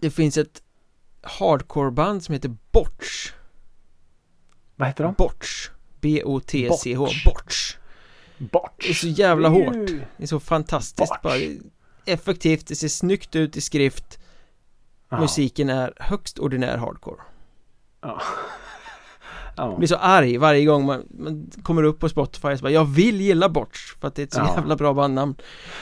Det 0.00 0.10
finns 0.10 0.36
ett 0.36 0.62
hardcoreband 1.22 2.22
som 2.24 2.32
heter 2.32 2.56
Botch. 2.72 3.32
Vad 4.76 4.88
heter 4.88 5.04
de? 5.04 5.14
Botch. 5.18 5.68
B-O-T-C-H. 6.00 7.08
Botch. 7.24 7.76
Botch. 8.38 8.86
Det 8.86 8.90
är 8.90 8.94
så 8.94 9.08
jävla 9.08 9.48
hårt. 9.48 9.72
Det 10.16 10.22
är 10.22 10.26
så 10.26 10.40
fantastiskt 10.40 11.22
bara. 11.22 11.34
Effektivt, 12.04 12.66
det 12.66 12.74
ser 12.74 12.88
snyggt 12.88 13.36
ut 13.36 13.56
i 13.56 13.60
skrift. 13.60 14.18
Musiken 15.20 15.68
är 15.68 15.92
högst 15.96 16.38
ordinär 16.38 16.76
hardcore. 16.76 17.20
Ja. 18.02 18.22
Ja. 19.56 19.76
blir 19.76 19.88
så 19.88 19.96
arg 19.96 20.36
varje 20.38 20.64
gång 20.64 20.86
man, 20.86 21.02
man 21.10 21.50
kommer 21.62 21.82
upp 21.82 21.98
på 22.00 22.08
Spotify 22.08 22.48
och 22.48 22.58
så 22.58 22.62
bara, 22.62 22.70
Jag 22.72 22.84
vill 22.84 23.20
gilla 23.20 23.48
Botch 23.48 23.94
för 24.00 24.08
att 24.08 24.14
det 24.14 24.22
är 24.22 24.26
ett 24.26 24.32
så 24.32 24.40
Ja. 24.40 24.54
jävla 24.56 24.76
bra 24.76 24.94
bandnamn. 24.94 25.34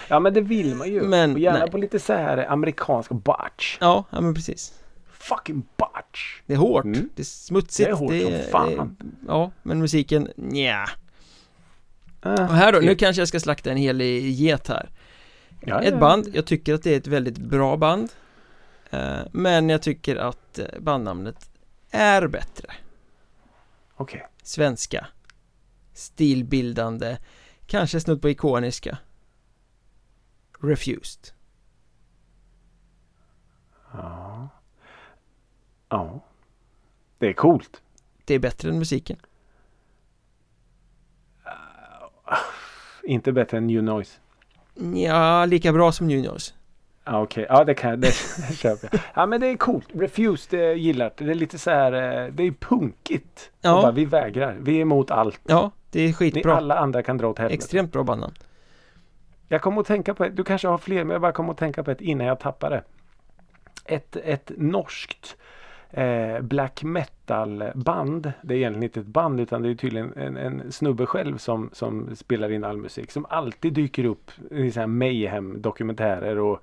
ja 0.08 0.20
men 0.20 0.34
det 0.34 0.40
vill 0.40 0.74
man 0.74 0.88
ju. 0.88 1.02
Men, 1.02 1.32
och 1.32 1.38
gärna 1.38 1.58
nej. 1.58 1.70
på 1.70 1.78
lite 1.78 1.98
så 1.98 2.12
här 2.12 2.50
amerikansk 2.50 3.10
botch. 3.10 3.78
Ja, 3.80 4.04
ja 4.10 4.20
men 4.20 4.34
precis. 4.34 4.74
Fucking 5.12 5.62
botch. 5.76 6.40
Det 6.46 6.52
är 6.52 6.56
hårt, 6.58 6.84
Mm. 6.84 7.08
det 7.14 7.22
är 7.22 7.24
smutsigt. 7.24 7.86
Det 7.86 7.90
är 7.92 7.96
hårt 7.96 8.12
som 8.42 8.50
fan. 8.50 8.96
det- 8.98 9.06
ja, 9.28 9.50
men 9.62 9.78
musiken, 9.78 10.28
nja. 10.36 10.88
Äh, 12.24 12.32
Och 12.32 12.38
här 12.54 12.72
då, 12.72 12.78
nu 12.78 12.94
kanske 12.94 13.20
jag 13.20 13.28
ska 13.28 13.40
slakta 13.40 13.70
en 13.70 13.76
hel 13.76 14.00
get 14.00 14.68
här. 14.68 14.88
ja, 15.60 15.80
Ett 15.82 15.98
band, 16.00 16.28
jag 16.32 16.46
tycker 16.46 16.74
att 16.74 16.82
det 16.82 16.92
är 16.92 16.96
ett 16.96 17.06
väldigt 17.06 17.38
bra 17.38 17.76
band. 17.76 18.08
Eh, 18.90 19.18
Men 19.32 19.68
jag 19.68 19.82
tycker 19.82 20.16
att 20.16 20.58
eh, 20.58 20.64
bandnamnet 20.80 21.49
är 21.90 22.26
bättre. 22.26 22.72
Okej. 23.96 24.26
Svenska. 24.42 25.06
Stilbildande. 25.92 27.18
Kanske 27.66 28.00
snudd 28.00 28.22
på 28.22 28.30
ikoniska. 28.30 28.98
Refused. 30.60 31.34
Ja. 33.92 34.48
Ja. 35.88 36.24
Det 37.18 37.26
är 37.26 37.32
coolt. 37.32 37.82
Det 38.24 38.34
är 38.34 38.38
bättre 38.38 38.68
än 38.68 38.78
musiken. 38.78 39.16
Inte 43.02 43.32
bättre 43.32 43.56
än 43.56 43.66
New 43.66 43.82
Noise. 43.82 44.20
Ja, 44.94 45.44
lika 45.44 45.72
bra 45.72 45.92
som 45.92 46.06
New 46.06 46.22
Noise. 46.22 46.54
Ja 47.10 47.22
okej, 47.22 47.46
ja 47.48 47.64
det 47.64 47.74
kan 47.74 47.90
jag, 47.90 47.98
det, 48.00 48.12
köper 48.54 48.88
jag. 48.92 49.00
Ja 49.14 49.26
men 49.26 49.40
det 49.40 49.46
är 49.46 49.56
coolt. 49.56 49.88
Refused 49.92 50.60
det 50.60 50.74
gillar 50.74 51.12
det. 51.16 51.24
Det 51.24 51.30
är 51.30 51.34
lite 51.34 51.58
så 51.58 51.70
här, 51.70 51.92
eh, 51.92 52.32
det 52.32 52.42
är 52.42 52.50
punkigt. 52.50 53.50
Ja. 53.60 53.82
Bara, 53.82 53.92
vi 53.92 54.04
vägrar. 54.04 54.56
Vi 54.60 54.76
är 54.76 54.80
emot 54.80 55.10
allt. 55.10 55.40
Ja, 55.46 55.70
det 55.90 56.00
är 56.00 56.06
Ni 56.06 56.12
skitbra. 56.12 56.56
alla 56.56 56.78
andra 56.78 57.02
kan 57.02 57.18
dra 57.18 57.28
åt 57.28 57.38
helvete. 57.38 57.54
Extremt 57.54 57.92
bra 57.92 58.02
bandnamn. 58.02 58.34
Jag 59.48 59.62
kommer 59.62 59.80
att 59.80 59.86
tänka 59.86 60.14
på 60.14 60.28
du 60.28 60.44
kanske 60.44 60.68
har 60.68 60.78
fler 60.78 61.04
men 61.04 61.10
jag 61.10 61.20
bara 61.20 61.32
kommer 61.32 61.52
att 61.52 61.58
tänka 61.58 61.82
på 61.82 61.90
ett 61.90 62.00
innan 62.00 62.26
jag 62.26 62.40
tappar 62.40 62.70
det. 62.70 62.82
Ett, 63.84 64.16
ett 64.16 64.52
norskt 64.56 65.36
eh, 65.90 66.40
black 66.40 66.82
metal 66.82 67.64
band. 67.74 68.32
Det 68.42 68.54
är 68.54 68.58
egentligen 68.58 68.82
inte 68.82 69.00
ett 69.00 69.06
band 69.06 69.40
utan 69.40 69.62
det 69.62 69.70
är 69.70 69.74
tydligen 69.74 70.12
en, 70.16 70.36
en 70.36 70.72
snubbe 70.72 71.06
själv 71.06 71.38
som, 71.38 71.70
som 71.72 72.16
spelar 72.16 72.52
in 72.52 72.64
all 72.64 72.76
musik. 72.76 73.10
Som 73.10 73.26
alltid 73.28 73.72
dyker 73.72 74.04
upp 74.04 74.30
i 74.50 74.70
så 74.70 74.80
här 74.80 74.86
mayhem 74.86 75.62
dokumentärer 75.62 76.38
och 76.38 76.54
eh, 76.54 76.60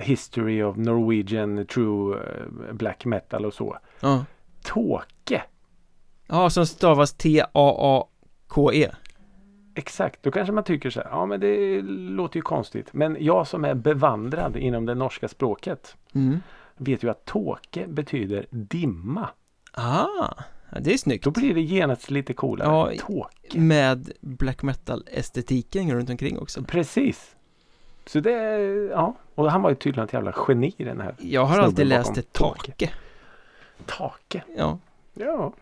History 0.00 0.62
of 0.62 0.76
Norwegian 0.76 1.66
True 1.66 2.16
eh, 2.16 2.72
Black 2.72 3.04
Metal 3.04 3.44
och 3.46 3.54
så. 3.54 3.78
Ja. 4.00 4.24
Tåke! 4.62 5.42
Ja, 6.26 6.50
som 6.50 6.66
stavas 6.66 7.14
T-A-A-K-E. 7.14 8.90
Exakt, 9.76 10.22
då 10.22 10.30
kanske 10.30 10.52
man 10.52 10.64
tycker 10.64 10.90
så 10.90 11.00
här, 11.00 11.08
ja 11.10 11.26
men 11.26 11.40
det 11.40 11.82
låter 11.82 12.36
ju 12.36 12.42
konstigt. 12.42 12.88
Men 12.92 13.16
jag 13.20 13.46
som 13.46 13.64
är 13.64 13.74
bevandrad 13.74 14.56
inom 14.56 14.86
det 14.86 14.94
norska 14.94 15.28
språket 15.28 15.96
Mm. 16.14 16.38
vet 16.76 17.02
ju 17.04 17.10
att 17.10 17.24
tåke 17.24 17.86
betyder 17.86 18.46
dimma. 18.50 19.28
Ah, 19.72 20.34
det 20.80 20.92
är 20.94 20.98
snyggt. 20.98 21.24
Då 21.24 21.30
blir 21.30 21.54
det 21.54 21.60
genast 21.60 22.10
lite 22.10 22.34
coolare. 22.34 22.68
Ja, 22.68 22.90
Tåke. 23.06 23.60
Med 23.60 24.12
black 24.20 24.62
metal-estetiken 24.62 25.94
runt 25.94 26.10
omkring 26.10 26.38
också. 26.38 26.64
Precis. 26.64 27.36
Så 28.06 28.20
det, 28.20 28.30
ja. 28.90 29.16
Och 29.34 29.50
han 29.50 29.62
var 29.62 29.70
ju 29.70 29.76
tydligen 29.76 30.04
ett 30.04 30.12
jävla 30.12 30.34
geni 30.48 30.74
den 30.78 31.00
här 31.00 31.14
Jag 31.18 31.44
har 31.44 31.58
alltid 31.58 31.86
läst 31.86 32.32
Tåke. 32.32 32.62
take. 32.62 32.90
Take. 33.86 34.42
Ja. 34.56 34.78
Ja. 35.14 35.52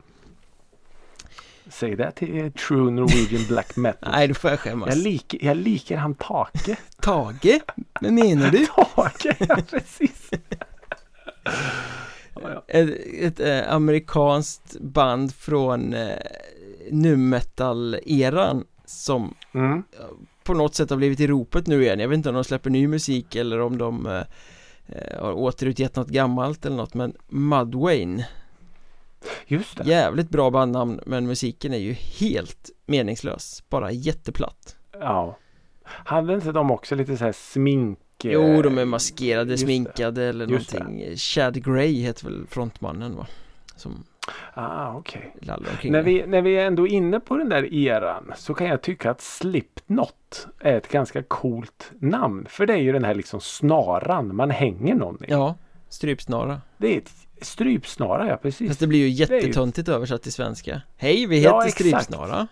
Säg 1.66 1.96
det 1.96 2.10
till 2.10 2.52
true 2.52 2.90
Norwegian 2.90 3.44
black 3.48 3.76
metal. 3.76 4.10
Nej, 4.12 4.28
då 4.28 4.34
får 4.34 4.50
jag 4.50 4.60
skämmas. 4.60 4.88
jag, 4.88 4.98
lik, 5.04 5.34
jag 5.40 5.56
liker 5.56 5.96
han 5.96 6.14
Take. 6.14 6.76
Tage? 7.00 7.60
Vad 8.00 8.12
menar 8.12 8.50
du? 8.50 8.66
Take, 8.96 9.36
ja 9.38 9.56
precis. 9.70 10.30
ja, 12.34 12.40
ja. 12.42 12.64
Ett, 12.68 12.90
ett 13.20 13.40
eh, 13.40 13.74
amerikanskt 13.74 14.76
band 14.80 15.34
från 15.34 15.94
eh, 15.94 16.16
nu 16.90 17.16
metal-eran 17.16 18.64
som 18.84 19.34
Mm. 19.54 19.82
På 20.44 20.54
något 20.54 20.74
sätt 20.74 20.90
har 20.90 20.96
blivit 20.96 21.20
i 21.20 21.26
ropet 21.26 21.66
nu 21.66 21.82
igen. 21.82 21.98
Jag 21.98 22.08
vet 22.08 22.16
inte 22.16 22.28
om 22.28 22.34
de 22.34 22.44
släpper 22.44 22.70
ny 22.70 22.88
musik 22.88 23.36
eller 23.36 23.60
om 23.60 23.78
de 23.78 24.06
eh, 24.06 24.22
eh, 24.86 25.20
har 25.22 25.32
återutgett 25.32 25.96
något 25.96 26.08
gammalt 26.08 26.66
eller 26.66 26.76
något 26.76 26.94
men 26.94 27.14
Mudwayne 27.28 28.28
Just 29.46 29.76
det. 29.76 29.84
Jävligt 29.90 30.28
bra 30.30 30.50
bandnamn 30.50 31.00
men 31.06 31.26
musiken 31.26 31.72
är 31.74 31.78
ju 31.78 31.92
helt 31.92 32.70
meningslös 32.86 33.62
Bara 33.68 33.92
jätteplatt 33.92 34.76
Ja. 35.00 35.38
Hade 35.84 36.34
inte 36.34 36.52
de 36.52 36.70
också 36.70 36.94
lite 36.94 37.16
så 37.16 37.24
här 37.24 37.32
smink? 37.32 37.98
eh, 38.24 38.30
Jo, 38.32 38.62
de 38.62 38.78
är 38.78 38.84
maskerade, 38.84 39.50
just 39.50 39.60
det. 39.62 39.66
sminkade 39.66 40.24
eller 40.24 40.46
Just 40.46 40.70
det. 40.72 40.78
någonting 40.78 41.16
Chad 41.16 41.64
Gray 41.64 41.92
heter 42.02 42.24
väl 42.24 42.46
frontmannen 42.46 43.16
va? 43.16 43.26
Som 43.76 44.04
Ah, 44.54 44.88
omkring 44.88 45.32
När 45.92 46.02
vi, 46.02 46.26
när 46.26 46.42
vi 46.42 46.56
är 46.56 46.66
ändå 46.66 46.86
inne 46.86 47.20
på 47.20 47.36
den 47.36 47.48
där 47.48 47.74
eran 47.74 48.32
så 48.36 48.54
kan 48.54 48.66
jag 48.66 48.82
tycka 48.82 49.10
att 49.10 49.20
Slipknot 49.20 50.46
är 50.60 50.76
ett 50.76 50.88
ganska 50.88 51.22
coolt 51.22 51.90
namn. 51.98 52.46
För 52.48 52.66
det 52.66 52.72
är 52.72 52.78
ju 52.78 52.92
den 52.92 53.04
här 53.04 53.14
liksom 53.14 53.40
snaran 53.40 54.36
man 54.36 54.50
hänger 54.50 54.94
någon 54.94 55.24
i. 55.24 55.26
Ja, 55.28 55.54
strypsnara 55.88 56.60
Det 56.76 56.94
är 56.94 56.98
ett 56.98 57.12
strypsnara, 57.40 58.28
ja 58.28 58.36
precis. 58.36 58.68
Fast 58.68 58.80
det 58.80 58.86
blir 58.86 58.98
ju 58.98 59.04
är 59.04 59.08
ju- 59.08 59.36
jättetöntigt 59.36 59.88
översatt 59.88 60.22
till 60.22 60.32
svenska 60.32 60.82
Hej, 60.96 61.26
vi 61.26 61.36
heter 61.36 61.50
Ja, 61.54 61.62
strypsnara 61.70 62.48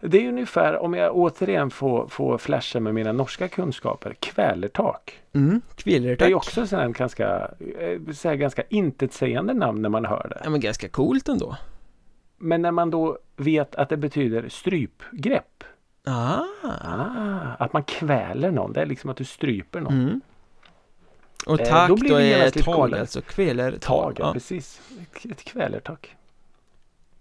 Det 0.00 0.24
är 0.24 0.28
ungefär, 0.28 0.78
om 0.78 0.94
jag 0.94 1.16
återigen 1.16 1.70
får, 1.70 2.08
får 2.08 2.38
flasha 2.38 2.80
med 2.80 2.94
mina 2.94 3.12
norska 3.12 3.48
kunskaper, 3.48 4.14
kvälertak. 4.20 5.20
Mm, 5.32 5.60
Det 5.84 6.20
är 6.20 6.34
också 6.34 6.76
en 6.76 6.92
ganska, 6.92 7.50
eh, 7.78 8.12
så 8.12 8.28
här 8.28 8.34
ganska 8.36 8.62
intetsägande 8.68 9.54
namn 9.54 9.82
när 9.82 9.88
man 9.88 10.04
hör 10.04 10.26
det. 10.30 10.40
Ja 10.44 10.50
men 10.50 10.60
ganska 10.60 10.88
coolt 10.88 11.28
ändå 11.28 11.56
Men 12.36 12.62
när 12.62 12.70
man 12.72 12.90
då 12.90 13.18
vet 13.36 13.74
att 13.74 13.88
det 13.88 13.96
betyder 13.96 14.48
strypgrepp. 14.48 15.64
Ah, 16.04 16.42
Ah, 16.62 17.64
att 17.64 17.72
man 17.72 17.82
kväler 17.84 18.50
någon. 18.50 18.72
Det 18.72 18.80
är 18.80 18.86
liksom 18.86 19.10
att 19.10 19.16
du 19.16 19.24
stryper 19.24 19.80
någon. 19.80 19.92
mm. 20.00 20.20
Och 21.46 21.60
Eh, 21.60 21.68
tack 21.68 21.88
då 21.88 21.94
då, 21.94 22.00
blir 22.00 22.14
det 22.18 22.34
är 22.34 22.50
tag 22.50 22.74
coolare. 22.74 23.00
alltså, 23.00 23.20
kvälertag 23.20 23.80
Tag, 23.80 24.16
ja. 24.18 24.32
precis. 24.32 24.80
Ett, 25.02 25.30
ett 25.30 25.44
kvälertak. 25.44 26.16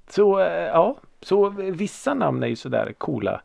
Så 0.10 0.40
eh, 0.40 0.46
ja, 0.64 0.98
så 1.26 1.50
vissa 1.50 2.14
namn 2.14 2.44
är 2.44 2.48
ju 2.48 2.56
sådär 2.56 2.94
coola. 2.98 3.42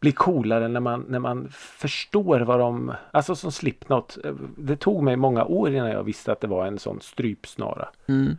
Blir 0.00 0.12
coolare 0.12 0.68
när 0.68 0.80
man, 0.80 1.04
när 1.08 1.18
man 1.18 1.48
förstår 1.52 2.40
vad 2.40 2.60
de, 2.60 2.92
alltså 3.10 3.36
som 3.36 3.52
Slipknot. 3.52 4.18
Det 4.56 4.76
tog 4.76 5.02
mig 5.02 5.16
många 5.16 5.44
år 5.44 5.74
innan 5.74 5.90
jag 5.90 6.02
visste 6.04 6.32
att 6.32 6.40
det 6.40 6.46
var 6.46 6.66
en 6.66 6.78
sån 6.78 7.00
strypsnara. 7.00 7.88
Mm. 8.06 8.36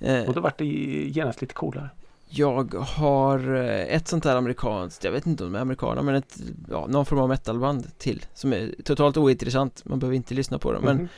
Eh, 0.00 0.28
Och 0.28 0.34
då 0.34 0.40
vart 0.40 0.58
det 0.58 0.64
genast 0.64 1.40
lite 1.40 1.54
coolare. 1.54 1.90
jag 2.28 2.74
har 2.74 3.54
eh, 3.54 3.94
ett 3.96 4.08
sånt 4.08 4.24
här 4.24 4.36
amerikanskt, 4.36 5.04
jag 5.04 5.12
vet 5.12 5.26
inte 5.26 5.44
om 5.44 5.52
de 5.52 5.56
är 5.58 5.62
amerikaner 5.62 6.02
men 6.02 6.14
ett, 6.14 6.36
ja, 6.70 6.86
någon 6.86 7.06
form 7.06 7.18
av 7.18 7.28
metalband 7.28 7.98
till 7.98 8.24
Som 8.34 8.52
är 8.52 8.74
totalt 8.84 9.16
ointressant, 9.16 9.82
man 9.84 9.98
behöver 9.98 10.16
inte 10.16 10.34
lyssna 10.34 10.58
på 10.58 10.72
det 10.72 10.80
men 10.80 10.96
Mhm. 10.96 11.08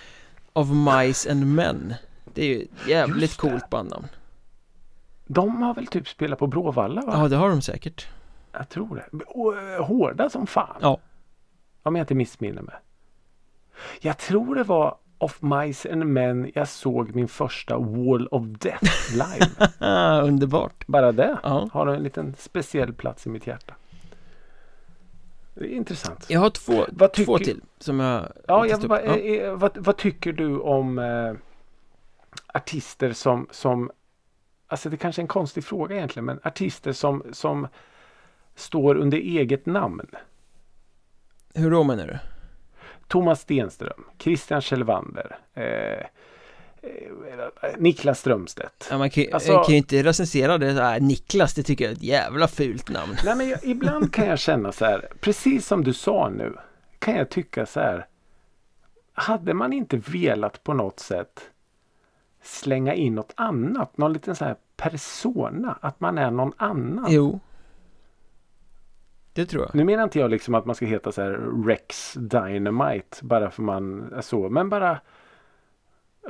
Of 0.53 0.68
Mice 0.68 1.31
and 1.31 1.47
Men 1.55 1.95
Det 2.35 2.43
är 2.43 2.47
ju 2.49 2.62
ett 2.62 2.89
jävligt 2.89 3.37
coolt 3.37 3.70
bandnamn 3.70 4.07
De 5.33 5.62
har 5.62 5.74
väl 5.74 5.87
typ 5.87 6.09
spelat 6.09 6.39
på 6.39 6.47
Bråvalla 6.47 7.01
va? 7.01 7.12
Ja 7.16 7.28
det 7.28 7.37
har 7.37 7.49
de 7.49 7.62
säkert 7.62 8.07
Jag 8.53 8.68
tror 8.68 8.97
det. 8.97 9.24
Och, 9.26 9.59
eh, 9.59 9.85
hårda 9.85 10.30
som 10.30 10.47
fan. 10.47 10.76
Ja. 10.80 10.99
Om 11.83 11.97
jag 11.97 12.03
inte 12.03 12.14
missminner 12.14 12.62
mig. 12.62 12.74
Jag 14.01 14.18
tror 14.18 14.55
det 14.55 14.62
var 14.64 14.97
Of 15.18 15.43
Mice 15.43 15.93
and 15.93 16.05
Men 16.07 16.51
jag 16.55 16.68
såg 16.68 17.14
min 17.14 17.28
första 17.28 17.78
Wall 17.78 18.28
of 18.30 18.43
Death 18.47 19.12
live. 19.12 19.70
Underbart 20.22 20.87
Bara 20.87 21.12
det 21.12 21.39
Ja 21.43 21.68
har 21.72 21.87
en 21.87 22.03
liten 22.03 22.35
speciell 22.39 22.93
plats 22.93 23.26
i 23.26 23.28
mitt 23.28 23.47
hjärta. 23.47 23.74
Det 25.55 25.64
är 25.64 25.76
intressant. 25.76 26.26
Jag 26.28 26.41
har 26.41 26.51
två, 26.51 26.85
Vad 26.89 27.12
två 27.12 27.39
till 27.39 27.61
som 27.78 28.01
jag 28.01 28.33
Ja, 28.49 28.66
jag, 28.66 28.78
vad, 28.78 29.01
ja. 29.05 29.16
eh, 29.16 29.55
vad, 29.55 29.78
vad 29.78 29.97
tycker 29.97 30.33
du 30.33 30.59
om 30.59 30.99
eh, 30.99 31.33
artister 32.55 33.12
som, 33.12 33.47
som 33.51 33.91
Alltså 34.73 34.91
det 34.91 34.97
kanske 34.97 35.20
är 35.20 35.25
en 35.25 35.29
konstig 35.29 35.64
fråga 35.64 35.97
egentligen 35.97 36.25
men 36.25 36.41
artister 36.43 36.93
som, 36.93 37.23
som 37.33 37.68
står 38.55 38.95
under 38.95 39.18
eget 39.18 39.66
namn. 39.66 40.07
Hur 41.55 41.70
då 41.70 41.85
menar 41.85 42.07
du? 42.07 42.18
Thomas 43.09 43.41
Stenström, 43.41 44.05
Christian 44.18 44.61
Kjellvander, 44.61 45.39
eh, 45.55 45.62
eh, 45.62 46.01
Niklas 47.79 48.20
Strömstedt. 48.20 48.89
Ja, 48.91 48.99
man 48.99 49.11
kan, 49.11 49.25
Alltså- 49.33 49.62
kan 49.62 49.73
ju 49.73 49.77
inte 49.77 50.03
recensera 50.03 50.59
det 50.59 50.75
så 50.75 50.83
här, 50.83 51.01
Niklas, 51.01 51.55
det 51.55 51.62
tycker 51.62 51.85
jag 51.85 51.93
är 51.93 51.97
ett 51.97 52.03
jävla 52.03 52.49
fult 52.49 52.89
namn 52.89 53.16
Nej, 53.25 53.37
men 53.37 53.49
jag, 53.49 53.64
ibland 53.64 54.12
kan 54.14 54.27
jag 54.27 54.39
känna 54.39 54.73
så 54.73 54.85
här, 54.85 55.09
precis 55.20 55.66
som 55.66 55.85
du 55.85 55.93
sa 55.93 56.29
nu, 56.29 56.57
kan 56.99 57.14
jag 57.16 57.31
tycka 57.31 57.66
så 57.66 57.81
här. 57.81 58.07
Hade 59.12 59.55
man 59.55 59.73
inte 59.73 59.97
velat 59.97 60.64
på 60.64 60.75
något 60.75 61.01
sätt 61.01 61.41
slänga 62.43 62.95
in 62.95 63.14
något 63.14 63.32
annat, 63.36 63.99
någon 63.99 64.12
liten 64.12 64.36
så 64.36 64.45
här 64.45 64.57
persona, 64.76 65.78
att 65.80 66.01
man 66.01 66.18
är 66.18 66.30
någon 66.30 66.53
annan. 66.57 67.07
Jo 67.09 67.40
Det 69.32 69.47
tror 69.47 69.62
jag 69.62 69.74
Nu 69.74 69.84
menar 69.84 70.05
inte 70.05 70.18
jag 70.18 70.30
liksom 70.30 70.55
att 70.55 70.66
man 70.66 70.74
ska 70.74 70.86
heta 70.86 71.12
så 71.12 71.22
här 71.22 71.64
Rex 71.66 72.14
Dynamite 72.14 73.24
bara 73.24 73.51
för 73.51 73.62
man 73.62 74.12
är 74.12 74.20
så, 74.20 74.49
men 74.49 74.68
bara 74.68 75.01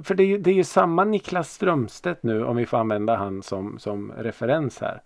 för 0.02 0.14
det 0.14 0.22
är, 0.22 0.26
ju, 0.26 0.38
det 0.38 0.50
är 0.50 0.54
ju 0.54 0.64
samma 0.64 1.04
Niklas 1.04 1.52
Strömstedt 1.52 2.22
nu 2.22 2.44
om 2.44 2.56
vi 2.56 2.66
får 2.66 2.78
använda 2.78 3.16
han 3.16 3.42
som, 3.42 3.78
som 3.78 4.12
referens 4.12 4.80
här. 4.80 5.02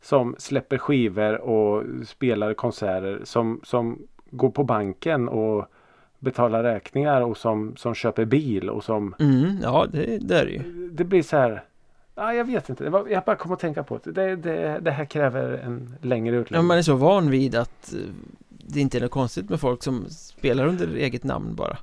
Som 0.00 0.34
släpper 0.38 0.78
skivor 0.78 1.40
och 1.40 1.84
spelar 2.06 2.54
konserter 2.54 3.20
som, 3.24 3.60
som 3.62 4.06
går 4.30 4.50
på 4.50 4.64
banken 4.64 5.28
och 5.28 5.66
betalar 6.24 6.62
räkningar 6.62 7.20
och 7.20 7.36
som, 7.36 7.76
som 7.76 7.94
köper 7.94 8.24
bil 8.24 8.70
och 8.70 8.84
som 8.84 9.14
mm, 9.18 9.58
Ja, 9.62 9.86
det, 9.92 10.18
det 10.18 10.38
är 10.38 10.44
det 10.44 10.52
ju 10.52 10.88
det 10.92 11.04
blir 11.04 11.22
så 11.22 11.36
här 11.36 11.64
Ja, 12.14 12.34
jag 12.34 12.44
vet 12.44 12.68
inte. 12.68 12.90
Var, 12.90 13.08
jag 13.08 13.24
bara 13.24 13.36
kom 13.36 13.52
att 13.52 13.58
tänka 13.60 13.82
på 13.82 14.00
det. 14.04 14.12
Det, 14.12 14.36
det. 14.36 14.78
det 14.80 14.90
här 14.90 15.04
kräver 15.04 15.58
en 15.58 15.94
längre 16.02 16.34
ja, 16.34 16.40
utläggning. 16.40 16.66
Man 16.66 16.78
är 16.78 16.82
så 16.82 16.94
van 16.94 17.30
vid 17.30 17.54
att 17.54 17.92
eh, 17.92 17.98
det 18.48 18.80
inte 18.80 18.98
är 18.98 19.00
något 19.00 19.10
konstigt 19.10 19.50
med 19.50 19.60
folk 19.60 19.82
som 19.82 20.08
spelar 20.10 20.66
under 20.66 20.96
eget 20.96 21.24
namn 21.24 21.54
bara 21.54 21.78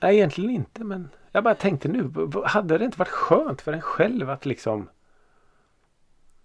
Nej, 0.00 0.16
egentligen 0.16 0.50
inte. 0.50 0.84
Men 0.84 1.08
jag 1.32 1.44
bara 1.44 1.54
tänkte 1.54 1.88
nu. 1.88 2.10
Hade 2.44 2.78
det 2.78 2.84
inte 2.84 2.98
varit 2.98 3.08
skönt 3.08 3.60
för 3.60 3.72
en 3.72 3.80
själv 3.80 4.30
att 4.30 4.46
liksom. 4.46 4.88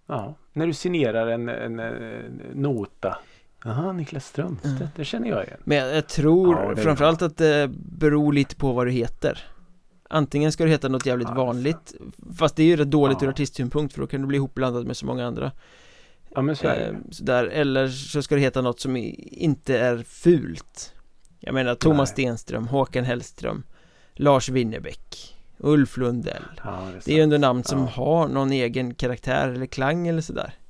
Ja, 0.06 0.34
när 0.52 0.66
du 0.66 0.72
signerar 0.72 1.26
en, 1.26 1.48
en, 1.48 1.78
en 1.80 2.42
nota. 2.54 3.18
Jaha, 3.66 3.92
Niklas 3.92 4.26
Strömstedt. 4.26 4.76
Mm. 4.80 4.88
Det 4.96 5.04
känner 5.04 5.28
jag 5.28 5.44
igen. 5.44 5.58
Men 5.64 5.78
jag, 5.78 5.96
jag 5.96 6.08
tror 6.08 6.54
Ja, 6.76 6.76
framförallt 6.82 7.22
att 7.22 7.36
det 7.36 7.70
beror 7.78 8.32
lite 8.32 8.56
på 8.56 8.72
vad 8.72 8.86
du 8.86 8.90
heter 8.90 9.44
Antingen 10.10 10.52
ska 10.52 10.64
du 10.64 10.70
heta 10.70 10.88
något 10.88 11.06
jävligt 11.06 11.28
är 11.28 11.34
vanligt 11.34 11.94
Fast 12.38 12.56
det 12.56 12.62
är 12.62 12.66
ju 12.66 12.76
rätt 12.76 12.90
dåligt 12.90 13.18
Ja. 13.20 13.26
ur 13.26 13.30
artistsynpunkt 13.30 13.94
för 13.94 14.00
då 14.00 14.06
kan 14.06 14.20
du 14.20 14.26
bli 14.26 14.36
ihopblandad 14.36 14.86
med 14.86 14.96
så 14.96 15.06
många 15.06 15.26
andra 15.26 15.52
Ja, 16.34 16.42
men 16.42 16.56
så 16.56 16.66
är 16.66 16.88
eh, 16.88 16.94
det. 17.08 17.14
sådär. 17.14 17.44
Eller 17.44 17.88
så 17.88 18.22
ska 18.22 18.34
du 18.34 18.40
heta 18.40 18.62
något 18.62 18.80
som 18.80 18.96
inte 18.96 19.78
är 19.78 19.98
fult 19.98 20.94
Jag 21.40 21.54
menar 21.54 21.74
Thomas 21.74 22.10
Nej. 22.10 22.12
Stenström, 22.24 22.68
Håkan 22.68 23.04
Hellström 23.04 23.62
Lars 24.14 24.48
Winnerbäck 24.48 25.36
Ulf 25.58 25.96
Lundell 25.96 26.42
Ja, 26.64 26.88
det 27.04 27.12
är, 27.12 27.16
ju 27.16 27.22
ändå 27.22 27.38
namn 27.38 27.64
som 27.64 27.78
Ja. 27.78 27.86
har 27.86 28.28
någon 28.28 28.52
egen 28.52 28.94
karaktär 28.94 29.48
eller 29.48 29.66
klang 29.66 30.08
eller 30.08 30.20
sådär 30.22 30.52
Eh, 30.54 30.65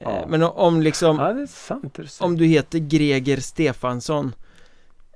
Ja. 0.00 0.26
Men 0.28 0.42
o- 0.42 0.48
om 0.56 0.82
liksom 0.82 1.18
Ja, 1.18 1.32
det 1.32 1.42
är 1.42 1.46
sant. 1.46 1.94
Det 1.94 2.02
är 2.02 2.06
sant. 2.06 2.26
Om 2.26 2.36
du 2.38 2.44
heter 2.46 2.78
Greger 2.78 3.36
Stefansson 3.40 4.34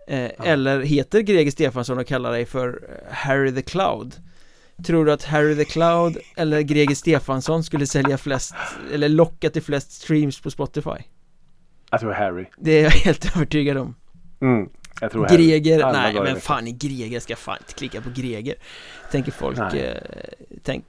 eh, 0.08 0.30
Eller 0.44 0.80
heter 0.80 1.20
Greger 1.20 1.50
Stefansson 1.50 1.98
och 1.98 2.06
kallar 2.06 2.30
dig 2.32 2.46
för 2.46 2.68
eh, 2.68 3.14
Harry 3.14 3.52
the 3.54 3.62
Cloud 3.62 4.14
Tror 4.86 5.04
du 5.04 5.12
att 5.12 5.24
Harry 5.24 5.56
the 5.56 5.64
Cloud 5.64 6.18
eller 6.36 6.60
Greger 6.60 6.94
Stefansson 6.94 7.64
skulle 7.64 7.86
sälja 7.86 8.18
flest 8.18 8.54
Eller 8.92 9.08
locka 9.08 9.50
till 9.50 9.62
flest 9.62 9.92
streams 9.92 10.40
på 10.40 10.50
Spotify? 10.50 10.90
Jag 11.90 12.00
tror 12.00 12.12
Harry. 12.12 12.44
Det 12.58 12.78
är 12.78 12.82
jag 12.82 12.90
helt 12.90 13.36
övertygad 13.36 13.76
om 13.76 13.94
Mm, 14.40 14.68
jag 15.00 15.10
tror 15.12 15.26
Harry. 15.26 15.36
Greger, 15.36 15.80
Alla 15.82 16.02
nej 16.02 16.14
men 16.14 16.36
fan 16.40 16.66
i 16.68 16.72
Greger 16.72 17.20
ska 17.20 17.36
fan 17.36 17.56
inte 17.60 17.74
klicka 17.74 18.00
på 18.00 18.10
Greger 18.14 18.54
Tänker 19.10 19.32
folk, 19.32 19.58
eh, 19.74 19.96
tänk, 20.62 20.84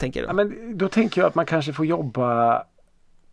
tänker 0.00 0.20
Ja, 0.20 0.26
de 0.26 0.36
men 0.36 0.78
då 0.78 0.88
tänker 0.88 1.20
jag 1.20 1.28
att 1.28 1.34
man 1.34 1.46
kanske 1.46 1.72
får 1.72 1.86
jobba 1.86 2.62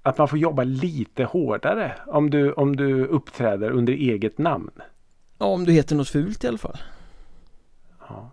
att 0.02 0.18
man 0.18 0.28
får 0.28 0.40
jobba 0.40 0.64
lite 0.64 1.24
hårdare 1.24 1.96
om 2.08 2.30
du, 2.30 2.52
om 2.54 2.76
du 2.76 3.06
uppträder 3.06 3.72
under 3.72 3.94
eget 3.94 4.38
namn. 4.38 4.72
Ja, 5.38 5.46
Om 5.46 5.66
du 5.66 5.72
heter 5.72 5.96
något 5.96 6.10
fult 6.10 6.44
i 6.44 6.48
alla 6.48 6.58
fall 6.58 6.78
Ja. 8.10 8.32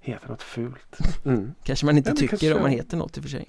Heter 0.00 0.28
något 0.28 0.42
fult. 0.42 0.98
Mm. 1.24 1.54
Kanske 1.62 1.86
man 1.86 1.96
inte 1.96 2.10
Ja, 2.10 2.16
tycker 2.16 2.28
kanske- 2.36 2.54
om 2.54 2.62
man 2.62 2.70
heter 2.70 2.96
något 2.96 3.16
i 3.16 3.20
och 3.20 3.24
för 3.24 3.30
sig 3.30 3.48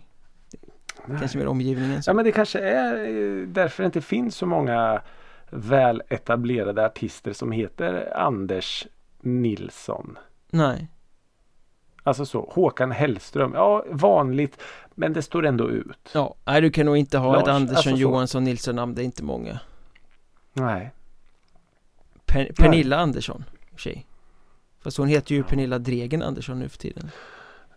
Nej. 1.05 1.19
Kanske 1.19 1.37
mer 1.37 1.47
omgivningen 1.47 2.03
så. 2.03 2.09
Ja 2.09 2.13
men 2.13 2.25
det 2.25 2.31
kanske 2.31 2.59
är 2.59 2.93
eh, 3.07 3.47
därför 3.47 3.83
det 3.83 3.85
inte 3.85 4.01
finns 4.01 4.35
så 4.35 4.45
många 4.45 5.01
väl 5.49 6.01
etablerade 6.09 6.85
artister 6.85 7.33
som 7.33 7.51
heter 7.51 8.17
Anders 8.17 8.87
Nilsson. 9.21 10.17
Nej 10.49 10.87
Alltså 12.03 12.25
så, 12.25 12.49
Håkan 12.53 12.91
Hellström. 12.91 13.53
Ja, 13.53 13.85
vanligt. 13.91 14.61
Men 14.95 15.13
det 15.13 15.21
står 15.21 15.45
ändå 15.45 15.69
ut. 15.69 16.09
Ja, 16.13 16.35
nej 16.45 16.61
du 16.61 16.71
kan 16.71 16.85
nog 16.85 16.97
inte 16.97 17.17
ha 17.17 17.33
Lars, 17.33 17.41
ett 17.43 17.47
Andersson, 17.49 17.75
alltså 17.75 17.89
så. 17.89 17.95
Johansson, 17.95 18.43
Nilsson 18.43 18.75
namn, 18.75 18.95
det 18.95 19.01
är 19.01 19.05
inte 19.05 19.23
många 19.23 19.59
Nej. 20.53 20.91
per, 22.25 22.51
Pernilla 22.57 22.97
Andersson, 22.97 23.43
tjej 23.77 24.05
Fast 24.83 24.97
hon 24.97 25.07
heter 25.07 25.35
ju 25.35 25.43
Pernilla 25.43 25.79
Dregen 25.79 26.23
Andersson 26.23 26.59
nu 26.59 26.69
för 26.69 26.77
tiden 26.77 27.11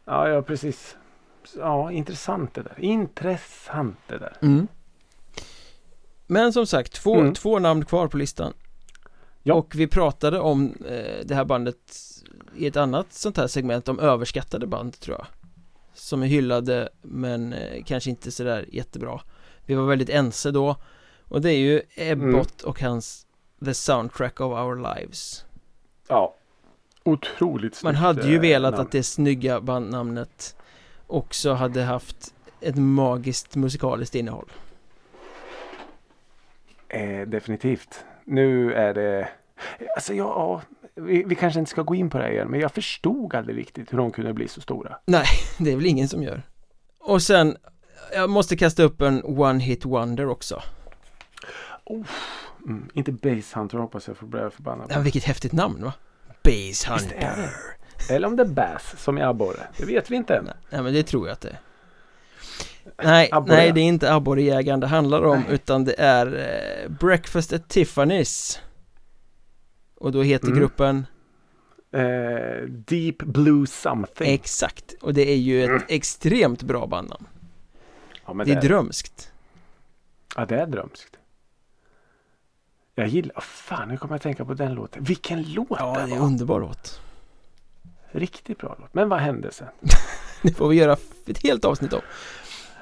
Ja, 0.04 0.28
ja 0.28 0.42
precis. 0.42 0.96
Ja, 1.56 1.92
intressant 1.92 2.54
det 2.54 2.62
där. 2.62 2.74
Intressant 2.78 3.98
det 4.06 4.18
där. 4.18 4.36
mm. 4.42 4.66
Men 6.26 6.52
som 6.52 6.66
sagt, 6.66 6.92
två, 6.92 7.16
Mm. 7.20 7.34
två 7.34 7.58
namn 7.58 7.84
kvar 7.84 8.08
på 8.08 8.16
listan 8.16 8.52
Ja. 9.42 9.54
Och 9.54 9.74
vi 9.74 9.86
pratade 9.86 10.38
om 10.40 10.74
eh, 10.88 11.24
det 11.24 11.34
här 11.34 11.44
bandet 11.44 11.76
i 12.56 12.66
ett 12.66 12.76
annat 12.76 13.12
sånt 13.12 13.36
här 13.36 13.46
segment 13.46 13.88
om 13.88 14.00
överskattade 14.00 14.66
band 14.66 15.00
tror 15.00 15.16
jag 15.18 15.26
Som 15.94 16.22
är 16.22 16.26
hyllade 16.26 16.88
men 17.02 17.52
eh, 17.52 17.84
kanske 17.84 18.10
inte 18.10 18.30
sådär 18.30 18.66
jättebra 18.72 19.20
Vi 19.66 19.74
var 19.74 19.86
väldigt 19.86 20.08
ense 20.08 20.50
då 20.50 20.76
Och 21.28 21.40
det 21.40 21.52
är 21.52 21.58
ju 21.58 21.82
Ebbot 21.94 22.62
och 22.62 22.80
hans 22.80 23.26
The 23.64 23.74
Soundtrack 23.74 24.40
of 24.40 24.52
Our 24.58 24.76
Lives 24.76 25.44
Ja. 26.08 26.34
Otroligt 27.04 27.74
snyggt. 27.74 27.84
Man 27.84 27.94
hade 27.94 28.28
ju 28.28 28.34
eh, 28.34 28.40
velat 28.40 28.72
namn. 28.72 28.86
att 28.86 28.92
det 28.92 29.02
snygga 29.02 29.60
bandnamnet 29.60 30.56
också 31.06 31.52
hade 31.52 31.82
haft 31.82 32.34
ett 32.60 32.76
magiskt 32.76 33.56
musikaliskt 33.56 34.14
innehåll. 34.14 34.52
Eh, 36.88 37.28
definitivt. 37.28 38.04
Nu 38.24 38.74
är 38.74 38.94
det... 38.94 39.28
Alltså 39.96 40.14
ja, 40.14 40.24
ja 40.24 40.81
vi, 40.94 41.24
vi 41.26 41.34
kanske 41.34 41.60
inte 41.60 41.70
ska 41.70 41.82
gå 41.82 41.94
in 41.94 42.10
på 42.10 42.18
det 42.18 42.24
här 42.24 42.30
igen. 42.30 42.48
Men 42.48 42.60
jag 42.60 42.72
förstod 42.72 43.34
aldrig 43.34 43.56
riktigt 43.56 43.92
hur 43.92 43.98
de 43.98 44.10
kunde 44.10 44.32
bli 44.32 44.48
så 44.48 44.60
stora. 44.60 44.96
Det 45.58 45.72
är 45.72 45.76
väl 45.76 45.86
ingen 45.86 46.08
som 46.08 46.22
gör. 46.22 46.42
Och 47.00 47.22
sen, 47.22 47.56
jag 48.14 48.30
måste 48.30 48.56
kasta 48.56 48.82
upp 48.82 49.00
en 49.00 49.22
One 49.24 49.60
Hit 49.60 49.84
Wonder 49.84 50.28
också. 50.28 50.62
Mm, 52.66 52.88
inte 52.92 53.12
Base 53.12 53.58
Hunter 53.58 53.78
hoppas 53.78 54.08
jag 54.08 54.16
får 54.16 54.26
bli 54.26 54.40
förbannad. 54.50 54.90
Ja, 54.94 55.00
vilket 55.00 55.24
häftigt 55.24 55.52
namn 55.52 55.84
va? 55.84 55.92
Base 56.44 56.88
är. 56.88 56.98
Hunter. 56.98 57.50
Eller 58.10 58.28
om 58.28 58.36
det 58.36 58.42
är 58.42 58.46
Bass 58.46 58.94
som 58.98 59.18
i 59.18 59.22
abborre. 59.22 59.66
Det 59.76 59.84
vet 59.84 60.10
vi 60.10 60.16
inte 60.16 60.34
än. 60.34 60.50
Nej 60.70 60.82
men 60.82 60.92
det 60.92 61.02
tror 61.02 61.26
jag 61.26 61.32
att 61.32 61.40
det 61.40 61.48
är. 61.48 61.60
Nej, 63.02 63.28
Abborre. 63.32 63.56
nej 63.56 63.72
det 63.72 63.80
är 63.80 63.84
inte 63.84 64.14
abborrejägaren 64.14 64.80
det 64.80 64.86
handlar 64.86 65.22
om 65.22 65.42
utan 65.48 65.84
det 65.84 65.94
är 65.98 66.26
eh, 66.26 66.90
Breakfast 66.90 67.52
at 67.52 67.74
Tiffany's 67.74 68.58
Och 70.02 70.12
då 70.12 70.22
heter 70.22 70.46
Mm. 70.46 70.58
gruppen 70.58 71.06
Eh, 71.90 72.62
Deep 72.68 73.18
Blue 73.18 73.66
Something. 73.66 74.34
Exakt 74.34 74.94
Och 75.00 75.14
det 75.14 75.30
är 75.32 75.36
ju 75.36 75.64
ett 75.76 75.84
extremt 75.88 76.62
bra 76.62 76.86
bandnamn 76.86 77.26
ja, 78.26 78.32
men 78.32 78.46
Det 78.46 78.52
är 78.52 78.60
det, 78.60 78.68
drömskt 78.68 79.32
ja, 80.36 80.46
det 80.46 80.56
är 80.60 80.66
drömskt. 80.66 81.18
Jag 82.94 83.08
gillar, 83.08 83.40
fan 83.40 83.88
nu 83.88 83.96
kommer 83.96 84.14
jag 84.14 84.22
tänka 84.22 84.44
på 84.44 84.54
den 84.54 84.74
låten. 84.74 85.04
Vilken 85.04 85.42
låt 85.52 85.66
Ja, 85.70 85.94
det 85.94 86.00
det 86.06 86.10
är 86.10 86.14
en 86.14 86.18
var. 86.20 86.26
underbar 86.26 86.60
låt 86.60 87.00
Riktigt 88.10 88.58
bra 88.58 88.76
låt. 88.80 88.94
Men 88.94 89.08
vad 89.08 89.20
hände 89.20 89.52
sen? 89.52 89.68
Det 90.42 90.52
får 90.54 90.68
vi 90.68 90.76
göra 90.76 90.96
ett 91.26 91.42
helt 91.42 91.64
avsnitt 91.64 91.92
om 91.92 92.00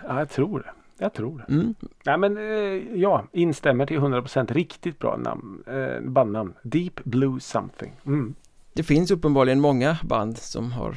Ja, 0.09 0.19
jag 0.19 0.31
tror 0.31 0.61
det. 0.61 0.73
Jag 1.03 1.13
tror 1.13 1.39
det. 1.39 1.55
mm. 1.55 1.75
Nej 2.05 2.19
men 2.19 2.37
eh, 2.37 2.99
ja, 3.01 3.25
instämmer 3.33 3.87
till 3.87 3.99
100% 3.99 4.53
riktigt 4.53 4.99
bra 4.99 5.17
namn, 5.17 5.63
eh, 5.67 6.01
bandnamn. 6.01 6.55
Deep 6.63 7.05
Blue 7.05 7.41
Something. 7.41 7.93
Mm. 8.07 8.35
Det 8.73 8.83
finns 8.83 9.11
uppenbarligen 9.11 9.61
många 9.61 9.99
band 10.05 10.39
som 10.39 10.73
har 10.73 10.97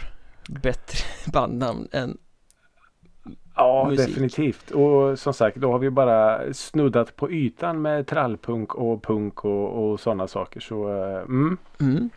bättre 0.50 0.98
bandnamn 1.34 1.88
än 1.92 2.18
Ja, 3.56 3.88
Musik. 3.90 4.08
definitivt. 4.08 4.72
Och 4.72 5.20
som 5.20 5.34
sagt, 5.34 5.58
då 5.58 5.72
har 5.72 5.80
vi 5.80 5.90
bara 5.90 6.54
snuddat 6.54 7.16
på 7.16 7.32
ytan 7.32 7.82
med 7.82 8.08
trallpunk 8.08 8.76
och 8.76 9.04
punk 9.04 9.46
och, 9.46 9.92
och 9.92 10.00
sådana 10.00 10.28
saker. 10.28 10.60
Så 10.60 10.90
eh, 10.90 11.22
mm, 11.22 11.58
mm. 11.80 12.10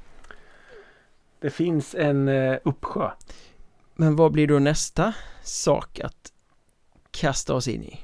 det 1.41 1.51
finns 1.51 1.95
en 1.95 2.28
eh, 2.28 2.59
uppsjö. 2.64 3.11
Men 3.95 4.16
vad 4.16 4.32
blir 4.32 4.47
då 4.47 4.59
nästa 4.59 5.14
sak 5.43 6.01
att 6.01 6.32
kasta 7.16 7.54
oss 7.54 7.68
in 7.68 7.84
i? 7.84 7.98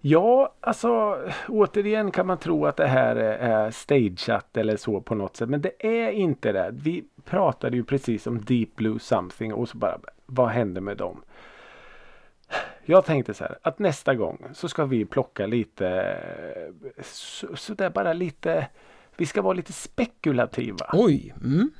Ja, 0.00 0.54
alltså 0.60 1.18
återigen 1.48 2.10
kan 2.10 2.26
man 2.26 2.38
tro 2.38 2.66
att 2.66 2.76
det 2.76 2.86
här 2.86 3.16
är, 3.16 3.70
stageat 3.70 4.56
eller 4.56 4.76
så 4.76 5.00
på 5.00 5.14
något 5.14 5.36
sätt. 5.36 5.48
Men 5.48 5.60
det 5.60 5.86
är 5.86 6.10
inte 6.10 6.52
det. 6.52 6.70
Vi 6.72 7.04
pratade 7.24 7.76
ju 7.76 7.84
precis 7.84 8.26
om 8.26 8.44
Deep 8.44 8.76
Blue 8.76 8.98
Something 8.98 9.54
och 9.54 9.68
så 9.68 9.78
bara 9.78 9.98
vad 10.26 10.48
hände 10.48 10.80
med 10.80 10.96
dem? 10.96 11.22
Jag 12.84 13.04
tänkte 13.04 13.34
så 13.34 13.44
här 13.44 13.58
att 13.62 13.78
nästa 13.78 14.14
gång 14.14 14.44
så 14.52 14.68
ska 14.68 14.84
vi 14.84 15.04
plocka 15.04 15.46
lite 15.46 16.18
så, 17.02 17.56
så 17.56 17.74
där 17.74 17.90
bara 17.90 18.12
lite 18.12 18.68
vi 19.16 19.26
ska 19.26 19.42
vara 19.42 19.54
lite 19.54 19.72
spekulativa. 19.72 20.90
Oj, 20.92 21.34
mm. 21.44 21.70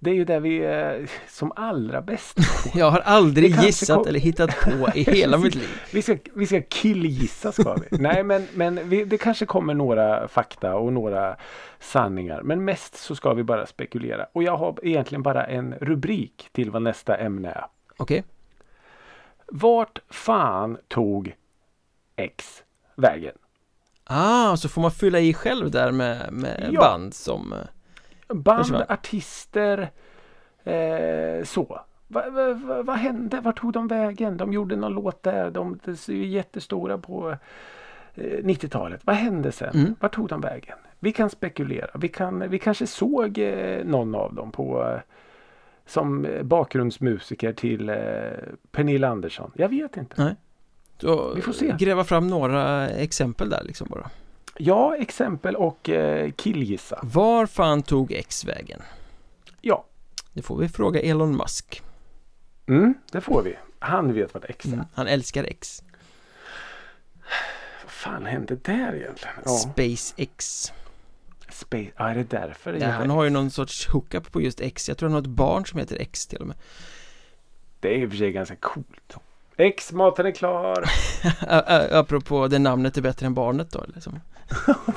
Det 0.00 0.10
är 0.10 0.14
ju 0.14 0.24
det 0.24 0.40
vi 0.40 0.58
är 0.64 1.10
som 1.28 1.52
allra 1.56 2.02
bäst 2.02 2.36
jag 2.74 2.90
har 2.90 3.00
aldrig 3.00 3.56
gissat 3.60 3.96
kom- 3.96 4.06
eller 4.08 4.20
hittat 4.20 4.50
på 4.60 4.88
i 4.94 5.02
hela 5.12 5.38
mitt 5.38 5.54
liv 5.54 5.68
Vi 5.92 6.02
ska, 6.02 6.16
vi 6.34 6.46
ska 6.46 6.62
killgissa 6.62 7.52
ska 7.52 7.74
vi. 7.74 7.86
Nej 7.98 8.22
men, 8.24 8.46
men 8.54 8.88
vi, 8.88 9.04
det 9.04 9.18
kanske 9.18 9.46
kommer 9.46 9.74
några 9.74 10.28
fakta 10.28 10.74
och 10.76 10.92
några 10.92 11.36
sanningar. 11.80 12.42
Men 12.42 12.64
mest 12.64 12.96
så 12.96 13.14
ska 13.16 13.34
vi 13.34 13.42
bara 13.44 13.66
spekulera. 13.66 14.26
Och 14.32 14.42
jag 14.42 14.56
har 14.56 14.78
egentligen 14.82 15.22
bara 15.22 15.46
en 15.46 15.74
rubrik 15.80 16.48
till 16.52 16.70
vad 16.70 16.82
nästa 16.82 17.16
ämne 17.16 17.48
är. 17.48 17.66
Okej, 17.96 18.24
Vart 19.46 19.98
fan 20.10 20.78
tog 20.88 21.34
X 22.16 22.62
vägen? 22.94 23.34
ah, 24.04 24.56
så 24.56 24.68
får 24.68 24.80
man 24.82 24.90
fylla 24.90 25.20
i 25.20 25.34
själv 25.34 25.70
där 25.70 25.92
med, 25.92 26.32
med 26.32 26.68
Ja. 26.72 26.80
band 26.80 27.14
som 27.14 27.52
eh, 27.52 27.58
Band, 28.28 28.84
artister, 28.88 29.90
eh, 30.64 31.44
så. 31.44 31.80
Va, 32.08 32.30
va, 32.30 32.54
va, 32.54 32.82
vad 32.82 32.96
hände? 32.96 33.40
Vart 33.40 33.60
tog 33.60 33.72
de 33.72 33.88
vägen? 33.88 34.36
De 34.36 34.52
gjorde 34.52 34.76
någon 34.76 34.92
låt 34.92 35.22
där. 35.22 35.50
De, 35.50 35.78
är 35.86 36.12
jättestora 36.12 36.98
på 36.98 37.30
eh, 38.14 38.22
90-talet. 38.24 39.00
Vad 39.04 39.16
hände 39.16 39.52
sen? 39.52 39.74
Mm. 39.74 39.94
Vart 40.00 40.14
tog 40.14 40.28
de 40.28 40.40
vägen? 40.40 40.78
Vi 40.98 41.12
kan 41.12 41.30
spekulera. 41.30 41.90
Vi, 41.94 42.08
kan, 42.08 42.50
vi 42.50 42.58
kanske 42.58 42.86
såg 42.86 43.38
eh, 43.38 43.84
någon 43.84 44.14
av 44.14 44.34
dem 44.34 44.52
på 44.52 44.82
eh, 44.82 45.00
som 45.86 46.26
bakgrundsmusiker 46.42 47.52
till 47.52 47.88
eh, 47.88 47.96
Pernilla 48.70 49.08
Andersson. 49.08 49.50
Jag 49.54 49.68
vet 49.68 49.96
inte. 49.96 50.36
så 50.98 51.34
Vi 51.34 51.40
får 51.40 51.52
se. 51.52 51.74
gräva 51.78 52.04
fram 52.04 52.28
några 52.28 52.88
exempel 52.88 53.50
där 53.50 53.62
liksom 53.64 53.88
bara 53.90 54.10
Ja, 54.58 54.96
exempel 54.96 55.56
och 55.56 55.88
eh, 55.88 56.30
killgissa. 56.32 56.98
Var 57.02 57.46
fan 57.46 57.82
tog 57.82 58.12
X 58.12 58.44
vägen? 58.44 58.82
Ja, 59.60 59.84
Det 60.32 60.42
får 60.42 60.56
vi 60.56 60.68
fråga 60.68 61.00
Elon 61.00 61.36
Musk 61.36 61.82
mm, 62.66 62.94
det 63.12 63.20
får 63.20 63.42
vi. 63.42 63.56
Han 63.78 64.12
vet 64.12 64.34
vad 64.34 64.44
X 64.48 64.64
är. 64.66 64.72
mm. 64.72 64.84
Han 64.94 65.06
älskar 65.06 65.44
X 65.44 65.82
Vad 67.84 67.92
fan 67.92 68.26
hände 68.26 68.56
där 68.56 68.94
egentligen? 68.94 69.34
Ja. 69.44 69.50
SpaceX 69.50 70.72
Space, 71.50 71.90
ja 71.96 72.08
är 72.10 72.14
det 72.14 72.30
därför 72.30 72.72
det 72.72 72.78
ja, 72.78 72.88
Han 72.90 73.08
det? 73.08 73.14
har 73.14 73.24
ju 73.24 73.30
någon 73.30 73.50
sorts 73.50 73.88
hookup 73.88 74.32
på 74.32 74.40
just 74.40 74.60
X 74.60 74.88
Jag 74.88 74.98
tror 74.98 75.08
han 75.08 75.14
har 75.14 75.20
ett 75.20 75.26
barn 75.26 75.66
som 75.66 75.78
heter 75.78 75.96
X 76.00 76.26
till 76.26 76.38
och 76.40 76.46
med 76.46 76.56
Det 77.80 77.88
är 77.94 77.98
i 77.98 78.06
och 78.06 78.10
för 78.10 78.16
sig 78.16 78.32
ganska 78.32 78.56
coolt. 78.56 79.16
X, 79.60 79.92
maten 79.92 80.26
är 80.26 80.30
klar. 80.30 80.84
Apropå 81.92 82.48
det 82.48 82.58
namnet 82.58 82.96
är 82.96 83.02
bättre 83.02 83.26
än 83.26 83.34
barnet 83.34 83.70
då 83.70 83.84
liksom. 83.94 84.20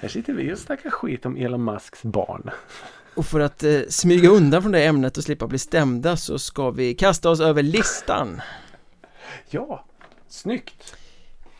Här 0.00 0.08
sitter 0.08 0.32
vi 0.32 0.54
och 0.54 0.58
snackar 0.58 0.90
skit 0.90 1.26
om 1.26 1.36
Elon 1.36 1.64
Musks 1.64 2.02
barn. 2.02 2.50
Och 3.14 3.26
för 3.26 3.40
att 3.40 3.62
eh, 3.62 3.80
smyga 3.88 4.28
undan 4.28 4.62
från 4.62 4.72
det 4.72 4.84
ämnet 4.84 5.16
och 5.16 5.24
slippa 5.24 5.46
bli 5.46 5.58
stämda 5.58 6.16
så 6.16 6.38
ska 6.38 6.70
vi 6.70 6.94
kasta 6.94 7.30
oss 7.30 7.40
över 7.40 7.62
listan 7.62 8.40
Ja, 9.50 9.84
snyggt. 10.28 10.96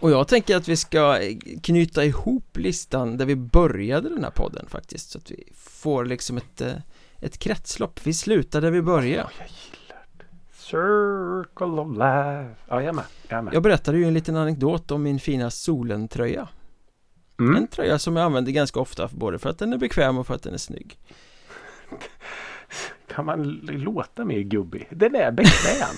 Och 0.00 0.11
jag 0.11 0.28
tänker 0.28 0.56
att 0.56 0.68
vi 0.68 0.76
ska 0.76 1.22
eh, 1.22 1.36
knyta 1.62 2.04
ihop 2.04 2.56
listan 2.56 3.16
där 3.16 3.26
vi 3.26 3.36
började 3.36 4.08
den 4.08 4.24
här 4.24 4.30
podden 4.30 4.66
faktiskt 4.68 5.11
Så 5.11 5.18
att 5.18 5.30
vi 5.30 5.44
får 5.54 6.04
liksom 6.04 6.36
ett, 6.36 6.61
eh, 6.61 6.74
ett 7.20 7.38
kretslopp 7.38 8.00
Vi 8.04 8.14
slutar 8.14 8.61
där 8.61 8.70
vi 8.70 8.82
började 8.82 9.08
gillar 9.08 9.32
det. 9.38 9.69
Circle 10.70 11.80
of 11.80 11.88
life. 11.96 12.54
Ja, 12.68 12.74
jag 12.74 12.84
är 12.84 12.92
med. 12.92 13.04
Jag 13.28 13.38
är 13.38 13.42
med. 13.42 13.54
Jag 13.54 13.62
berättade 13.62 13.98
ju 13.98 14.04
en 14.04 14.14
liten 14.14 14.36
anekdot 14.36 14.90
om 14.90 15.02
min 15.02 15.20
fina 15.20 15.50
Solen-tröja 15.50 16.48
Mm. 17.40 17.56
En 17.56 17.66
tröja 17.66 17.98
som 17.98 18.16
jag 18.16 18.24
använder 18.24 18.52
ganska 18.52 18.80
ofta 18.80 19.08
både 19.12 19.38
för 19.38 19.50
att 19.50 19.58
den 19.58 19.72
är 19.72 19.78
bekväm 19.78 20.18
och 20.18 20.26
för 20.26 20.34
att 20.34 20.42
den 20.42 20.54
är 20.54 20.58
snygg 20.58 20.98
Kan 23.14 23.24
man 23.24 23.42
låta 23.62 24.24
mer 24.24 24.40
gubbig? 24.40 24.88
Den 24.90 25.14
är 25.14 25.30
bekväm. 25.30 25.96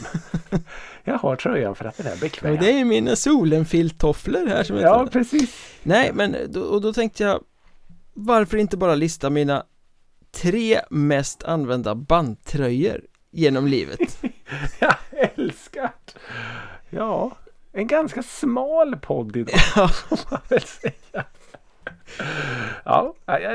jag 1.05 1.19
har 1.19 1.37
tröjan 1.37 1.75
för 1.75 1.85
att 1.85 1.97
den 1.97 2.07
är 2.07 2.17
bekväm. 2.17 2.53
Och 2.53 2.59
det 2.59 2.81
är 2.81 2.85
mina 2.85 3.17
Solen-filttofflor 3.17 4.47
här 4.47 4.65
som 4.65 4.77
jag 4.77 4.85
Ja, 4.85 5.09
precis. 5.13 5.77
Nej, 5.83 6.11
men 6.15 6.37
då, 6.49 6.61
och 6.61 6.81
då 6.81 6.93
tänkte 6.93 7.23
jag 7.23 7.45
Varför 8.13 8.57
inte 8.57 8.77
bara 8.77 8.95
lista 8.95 9.31
mina 9.31 9.65
tre 10.31 10.81
mest 10.91 11.45
använda 11.45 11.95
bandtröjor 11.95 13.01
genom 13.33 13.67
livet? 13.67 14.19
Jag 14.79 14.95
älskar. 15.11 15.93
Ja, 16.91 17.33
en 17.73 17.87
ganska 17.87 18.23
smal 18.23 18.97
podd 18.97 19.37
idag. 19.37 19.61
Ja, 22.85 23.15
ja, 23.27 23.39
ja, 23.41 23.53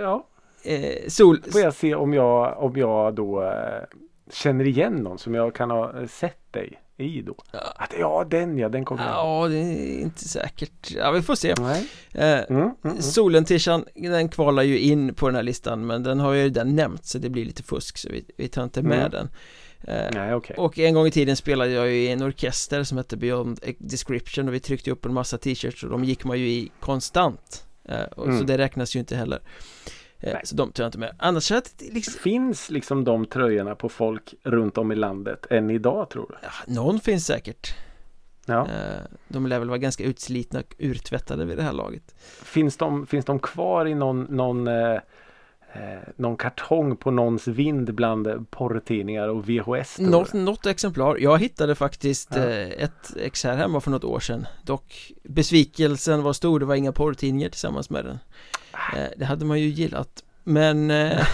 ja. 0.00 0.26
eh, 0.64 1.08
sol... 1.08 1.42
Får 1.52 1.60
jag 1.60 1.74
se 1.74 1.94
om 1.94 2.14
jag, 2.14 2.58
om 2.58 2.76
jag 2.76 3.14
då 3.14 3.42
eh, 3.42 3.82
känner 4.30 4.66
igen 4.66 4.94
någon 4.94 5.18
som 5.18 5.34
jag 5.34 5.54
kan 5.54 5.70
ha 5.70 6.00
eh, 6.00 6.06
sett 6.06 6.52
dig 6.52 6.80
i 7.00 7.22
då. 7.22 7.34
Ja. 7.52 7.58
Att, 7.76 7.94
ja, 7.98 8.24
den 8.30 8.58
ja, 8.58 8.68
den 8.68 8.84
kommer. 8.84 9.04
Ja, 9.04 9.48
det 9.48 9.56
är 9.58 10.00
inte 10.00 10.28
säkert. 10.28 10.90
Ja, 10.96 11.10
vi 11.10 11.22
får 11.22 11.34
se. 11.34 11.54
Nej. 11.60 11.86
Eh, 12.14 12.44
Mm, 12.48 12.62
mm, 12.62 12.70
mm. 12.84 13.02
Solen-tishan, 13.02 13.84
den 13.94 14.28
kvalar 14.28 14.62
ju 14.62 14.78
in 14.78 15.14
på 15.14 15.26
den 15.28 15.34
här 15.36 15.42
listan 15.42 15.86
men 15.86 16.02
den 16.02 16.20
har 16.20 16.32
ju 16.32 16.42
redan 16.44 16.76
nämnt 16.76 17.06
så 17.06 17.18
det 17.18 17.30
blir 17.30 17.44
lite 17.44 17.62
fusk 17.62 17.98
så 17.98 18.08
vi, 18.08 18.24
vi 18.36 18.48
tar 18.48 18.64
inte 18.64 18.82
med 18.82 18.98
Mm. 18.98 19.10
den. 19.10 19.28
Eh, 19.84 20.10
Nej, 20.14 20.34
okej. 20.34 20.56
Och 20.58 20.78
en 20.78 20.94
gång 20.94 21.06
i 21.06 21.10
tiden 21.10 21.36
spelade 21.36 21.70
jag 21.70 21.86
ju 21.88 21.94
i 21.94 22.08
en 22.10 22.22
orkester 22.22 22.84
som 22.84 22.98
hette 22.98 23.16
Beyond 23.16 23.60
Description 23.78 24.48
och 24.48 24.54
vi 24.54 24.60
tryckte 24.60 24.90
upp 24.90 25.04
en 25.06 25.14
massa 25.14 25.38
t-shirts 25.38 25.84
och 25.84 25.90
de 25.90 26.04
gick 26.04 26.24
man 26.24 26.38
ju 26.38 26.48
i 26.48 26.70
konstant. 26.80 27.64
Eh, 27.88 28.00
och 28.02 28.24
Så 28.24 28.30
Mm. 28.30 28.46
det 28.46 28.58
räknas 28.58 28.96
ju 28.96 29.00
inte 29.00 29.16
heller. 29.16 29.38
Eh, 30.20 30.32
Nej. 30.32 30.42
Så 30.44 30.54
de 30.56 30.72
tar 30.72 30.82
jag 30.84 30.88
inte 30.88 30.98
med. 30.98 31.14
Annars 31.18 31.44
så 31.44 31.56
att 31.56 31.74
det 31.78 31.92
liksom, 31.94 32.20
Finns 32.20 32.70
liksom 32.70 33.04
de 33.04 33.26
tröjorna 33.26 33.74
på 33.74 33.88
folk 33.88 34.34
runt 34.42 34.78
om 34.78 34.92
i 34.92 34.96
landet 34.96 35.46
än 35.50 35.70
idag 35.70 36.10
tror 36.10 36.26
du? 36.28 36.34
ja, 36.42 36.50
någon 36.82 37.00
finns 37.00 37.26
säkert. 37.26 37.74
Ja. 38.46 38.60
Eh, 38.68 39.00
De 39.28 39.46
lär 39.46 39.58
väl 39.58 39.68
vara 39.68 39.78
ganska 39.78 40.04
utslitna 40.04 40.60
och 40.60 40.74
urtvättade 40.78 41.44
vid 41.44 41.56
det 41.56 41.62
här 41.62 41.72
laget. 41.72 42.14
Finns, 42.42 42.76
de, 42.76 43.06
finns 43.06 43.24
de 43.24 43.38
kvar 43.38 43.86
i 43.86 43.94
någon, 43.94 44.22
någon, 44.22 44.68
eh, 44.68 44.94
eh, 45.72 46.00
någon 46.16 46.36
kartong 46.36 46.96
på 46.96 47.10
någons 47.10 47.48
vind 47.48 47.94
bland 47.94 48.50
porrtidningar 48.50 49.28
och 49.28 49.48
VHS? 49.48 49.98
Något, 49.98 50.32
något 50.32 50.66
exemplar. 50.66 51.16
Jag 51.18 51.38
hittade 51.38 51.74
faktiskt 51.74 52.28
Ja. 52.34 52.42
ett 52.42 53.16
ex 53.16 53.44
här 53.44 53.56
hemma 53.56 53.80
för 53.80 53.90
något 53.90 54.04
år 54.04 54.20
sedan. 54.20 54.46
Dock 54.64 55.12
besvikelsen 55.24 56.22
var 56.22 56.32
stor, 56.32 56.60
det 56.60 56.66
var 56.66 56.74
inga 56.74 56.92
porrtidningar 56.92 57.48
tillsammans 57.48 57.90
med 57.90 58.04
den. 58.04 58.18
Eh, 58.72 59.08
det 59.16 59.24
hade 59.24 59.44
man 59.44 59.60
ju 59.60 59.68
gillat. 59.68 60.24
Men 60.44 60.90
eh, 60.90 61.26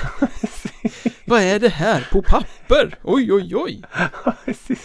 vad 1.24 1.42
är 1.42 1.60
det 1.60 1.68
här 1.68 2.08
på 2.12 2.22
papper? 2.22 2.98
Oj 3.02 3.32
oj 3.32 3.56
oj! 3.56 3.82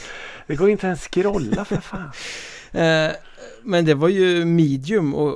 Det 0.47 0.55
går 0.55 0.69
inte 0.69 0.87
ens 0.87 1.07
scrolla 1.07 1.65
för 1.65 1.77
fan. 1.77 2.11
Eh, 2.73 3.11
men 3.63 3.85
det 3.85 3.93
var 3.93 4.07
ju 4.07 4.45
medium 4.45 5.15
och, 5.15 5.35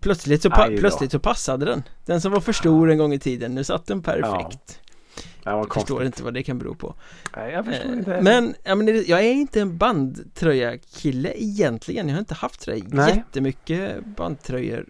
plötsligt, 0.00 0.42
så 0.42 0.50
plötsligt 0.50 1.12
så 1.12 1.18
passade 1.18 1.66
den. 1.66 1.82
Den 2.06 2.20
som 2.20 2.32
var 2.32 2.40
för 2.40 2.52
stor 2.52 2.90
en 2.90 2.98
gång 2.98 3.12
i 3.12 3.18
tiden, 3.18 3.54
nu 3.54 3.64
satt 3.64 3.86
den 3.86 4.02
perfekt. 4.02 4.80
Ja, 5.44 5.58
jag 5.58 5.74
förstår 5.74 6.04
inte 6.04 6.22
vad 6.22 6.34
det 6.34 6.42
kan 6.42 6.58
bero 6.58 6.74
på. 6.74 6.94
Nej, 7.36 7.52
jag 7.52 7.64
förstår 7.64 7.92
inte. 7.92 8.20
Men, 8.22 8.54
jag 9.06 9.20
är 9.20 9.32
inte 9.32 9.60
en 9.60 9.78
bandtröja-kille 9.78 11.32
egentligen. 11.36 12.08
Jag 12.08 12.14
har 12.14 12.20
inte 12.20 12.34
haft 12.34 12.62
så 12.62 12.70
där 12.70 12.82
Nej. 12.88 13.14
jättemycket 13.16 14.06
bandtröjor 14.16 14.86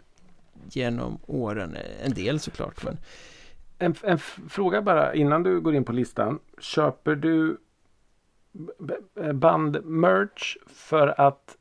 genom 0.77 1.19
åren. 1.27 1.77
En 2.05 2.14
del 2.14 2.41
såklart, 2.41 2.85
men 2.85 2.99
En, 3.79 3.95
en 4.03 4.19
fråga 4.49 4.83
bara 4.83 5.14
innan 5.14 5.43
du 5.43 5.61
går 5.61 5.75
in 5.75 5.85
på 5.85 5.93
listan. 5.93 6.39
Köper 6.61 7.14
du 7.14 7.57
band-merch 9.33 10.57
för 10.66 11.21
att 11.21 11.57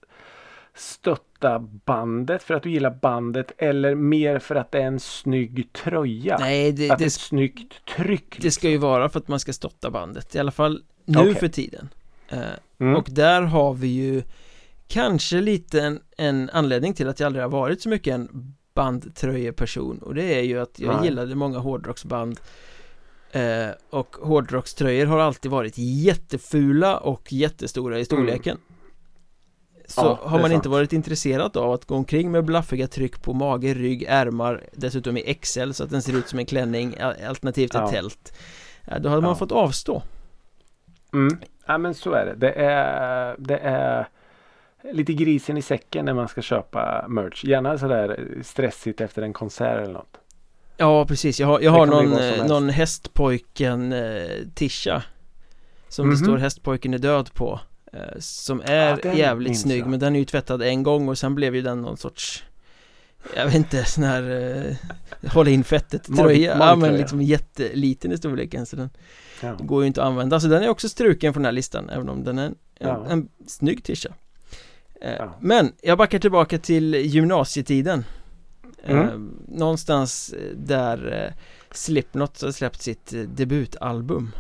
stötta 0.74 1.60
bandet, 1.60 2.44
för 2.44 2.54
att 2.54 2.64
du 2.64 2.70
gillar 2.72 3.00
bandet 3.02 3.52
eller 3.58 3.96
mer 3.96 4.40
för 4.40 4.56
att 4.56 4.72
det 4.72 4.82
är 4.82 4.86
en 4.88 5.00
snygg 5.00 5.74
tröja? 5.74 6.38
nej, 6.40 6.72
det, 6.72 6.90
att 6.92 6.98
det 6.98 7.04
är 7.04 7.08
ett 7.08 7.14
snyggt 7.14 7.86
tryck? 7.96 8.30
det 8.30 8.44
liksom. 8.44 8.52
ska 8.52 8.70
ju 8.70 8.78
vara 8.78 9.10
för 9.10 9.20
att 9.20 9.28
man 9.28 9.40
ska 9.40 9.54
stötta 9.54 9.92
bandet. 9.92 10.36
I 10.36 10.40
alla 10.40 10.52
fall 10.52 10.84
nu 11.06 11.20
Okej. 11.20 11.36
för 11.36 11.48
tiden. 11.48 11.90
Eh, 12.30 12.40
Mm. 12.80 12.96
Och 12.96 13.08
där 13.12 13.42
har 13.42 13.74
vi 13.74 13.88
ju 13.88 14.24
kanske 14.88 15.42
lite 15.42 15.82
en, 15.82 16.00
en 16.18 16.50
anledning 16.54 16.94
till 16.94 17.08
att 17.08 17.20
jag 17.20 17.28
aldrig 17.28 17.44
har 17.44 17.50
varit 17.50 17.82
så 17.82 17.90
mycket 17.90 18.14
en 18.14 18.56
bandtröjeperson 18.78 19.98
och 19.98 20.16
det 20.16 20.24
är 20.40 20.42
ju 20.42 20.60
att 20.62 20.80
jag 20.80 20.96
Nej. 20.96 21.06
gillade 21.06 21.36
många 21.36 21.60
hårdrocksband 21.60 22.40
eh, 23.32 23.68
och 23.90 24.16
hårdrockströjor 24.22 25.06
har 25.06 25.20
alltid 25.20 25.52
varit 25.52 25.74
jättefula 25.78 26.98
och 26.98 27.34
jättestora 27.34 28.00
i 28.00 28.06
storleken 28.06 28.58
Så 29.88 30.02
Ja, 30.02 30.20
har 30.30 30.40
man 30.40 30.52
inte 30.52 30.70
varit 30.70 30.94
intresserad 30.94 31.58
av 31.58 31.72
att 31.72 31.86
gå 31.86 31.96
omkring 31.96 32.32
med 32.32 32.46
blaffiga 32.46 32.88
tryck 32.88 33.22
på 33.24 33.34
mage, 33.34 33.74
rygg, 33.74 34.04
ärmar 34.08 34.64
Dessutom 34.74 35.18
i 35.18 35.34
XL 35.42 35.72
så 35.72 35.84
att 35.84 35.90
den 35.90 36.02
ser 36.02 36.14
ut 36.18 36.28
som 36.30 36.40
en 36.40 36.46
klänning 36.46 37.00
al- 37.02 37.16
alternativt 37.28 37.76
ett 37.76 37.82
Ja. 37.82 37.90
tält 37.90 38.34
Då 39.02 39.10
hade 39.10 39.22
man 39.22 39.30
Ja. 39.32 39.36
fått 39.36 39.52
avstå 39.52 40.02
Mm. 41.14 41.38
Ja 41.66 41.78
men 41.78 41.94
så 41.94 42.12
är 42.12 42.26
det. 42.26 42.36
Det 42.36 42.52
är, 42.52 43.36
det 43.40 43.58
är 43.58 44.08
lite 44.92 45.14
grisen 45.14 45.58
i 45.58 45.62
säcken 45.62 46.06
när 46.06 46.14
man 46.14 46.28
ska 46.28 46.42
köpa 46.42 47.06
merch. 47.08 47.44
Gärna 47.46 47.78
sådär 47.78 48.38
stressigt 48.44 49.02
efter 49.02 49.22
en 49.22 49.34
konsert 49.34 49.82
eller 49.84 49.94
något. 49.94 50.18
Ja 50.78 51.06
precis, 51.06 51.40
jag 51.40 51.48
har, 51.48 51.60
jag 51.60 51.72
har 51.72 51.86
någon, 51.86 52.14
eh, 52.18 52.46
någon 52.48 52.70
hästpojken 52.70 53.94
eh, 53.94 54.22
Tisha 54.56 55.04
Som 55.90 56.10
det 56.10 56.16
Mhm. 56.16 56.24
står 56.26 56.38
hästpojken 56.38 56.94
är 56.94 56.98
död 56.98 57.34
på 57.34 57.60
eh, 57.94 58.20
Som 58.20 58.62
är 58.66 59.00
Ja, 59.04 59.14
jävligt 59.14 59.60
snygg 59.60 59.82
jag. 59.82 59.88
men 59.88 60.00
den 60.00 60.16
är 60.16 60.20
ju 60.20 60.26
tvättad 60.26 60.62
en 60.62 60.84
gång 60.84 61.10
och 61.10 61.18
sen 61.18 61.36
blev 61.36 61.56
ju 61.56 61.62
den 61.62 61.82
någon 61.82 61.98
sorts 61.98 62.44
Jag 63.36 63.46
vet 63.46 63.56
inte, 63.56 63.86
sån 63.86 64.04
här 64.04 64.24
eh, 64.66 64.76
Hålla 65.34 65.50
in 65.50 65.64
fettet 65.64 66.18
tröja 66.18 66.58
Ja 66.60 66.76
men 66.76 66.98
liksom 66.98 67.22
jätteliten 67.22 68.12
i 68.12 68.18
storleken 68.18 68.66
så 68.66 68.76
den 68.76 68.90
Ja. 69.42 69.56
går 69.60 69.82
ju 69.84 69.88
inte 69.88 70.02
att 70.02 70.08
använda 70.08 70.40
Så 70.40 70.48
den 70.48 70.64
är 70.64 70.70
också 70.70 70.90
struken 70.90 71.34
från 71.34 71.44
den 71.44 71.48
här 71.48 71.54
listan 71.56 71.90
även 71.90 72.10
om 72.10 72.24
den 72.24 72.40
är 72.40 72.46
en, 72.46 72.56
en, 72.80 72.88
Ja. 72.88 73.06
en 73.10 73.30
snygg 73.48 73.84
Tisha 73.84 74.10
Ja. 75.02 75.38
Men 75.42 75.74
jag 75.82 75.98
backar 75.98 76.20
tillbaka 76.20 76.58
till 76.60 76.94
gymnasietiden 76.96 78.06
Mm. 78.84 79.08
eh, 79.08 79.14
Någonstans 79.58 80.34
eh, 80.34 80.56
där 80.58 81.24
eh, 81.26 81.34
Slipknot 81.72 82.42
har 82.42 82.52
släppt 82.52 82.82
sitt 82.82 83.14
eh, 83.14 83.22
debutalbum 83.22 84.32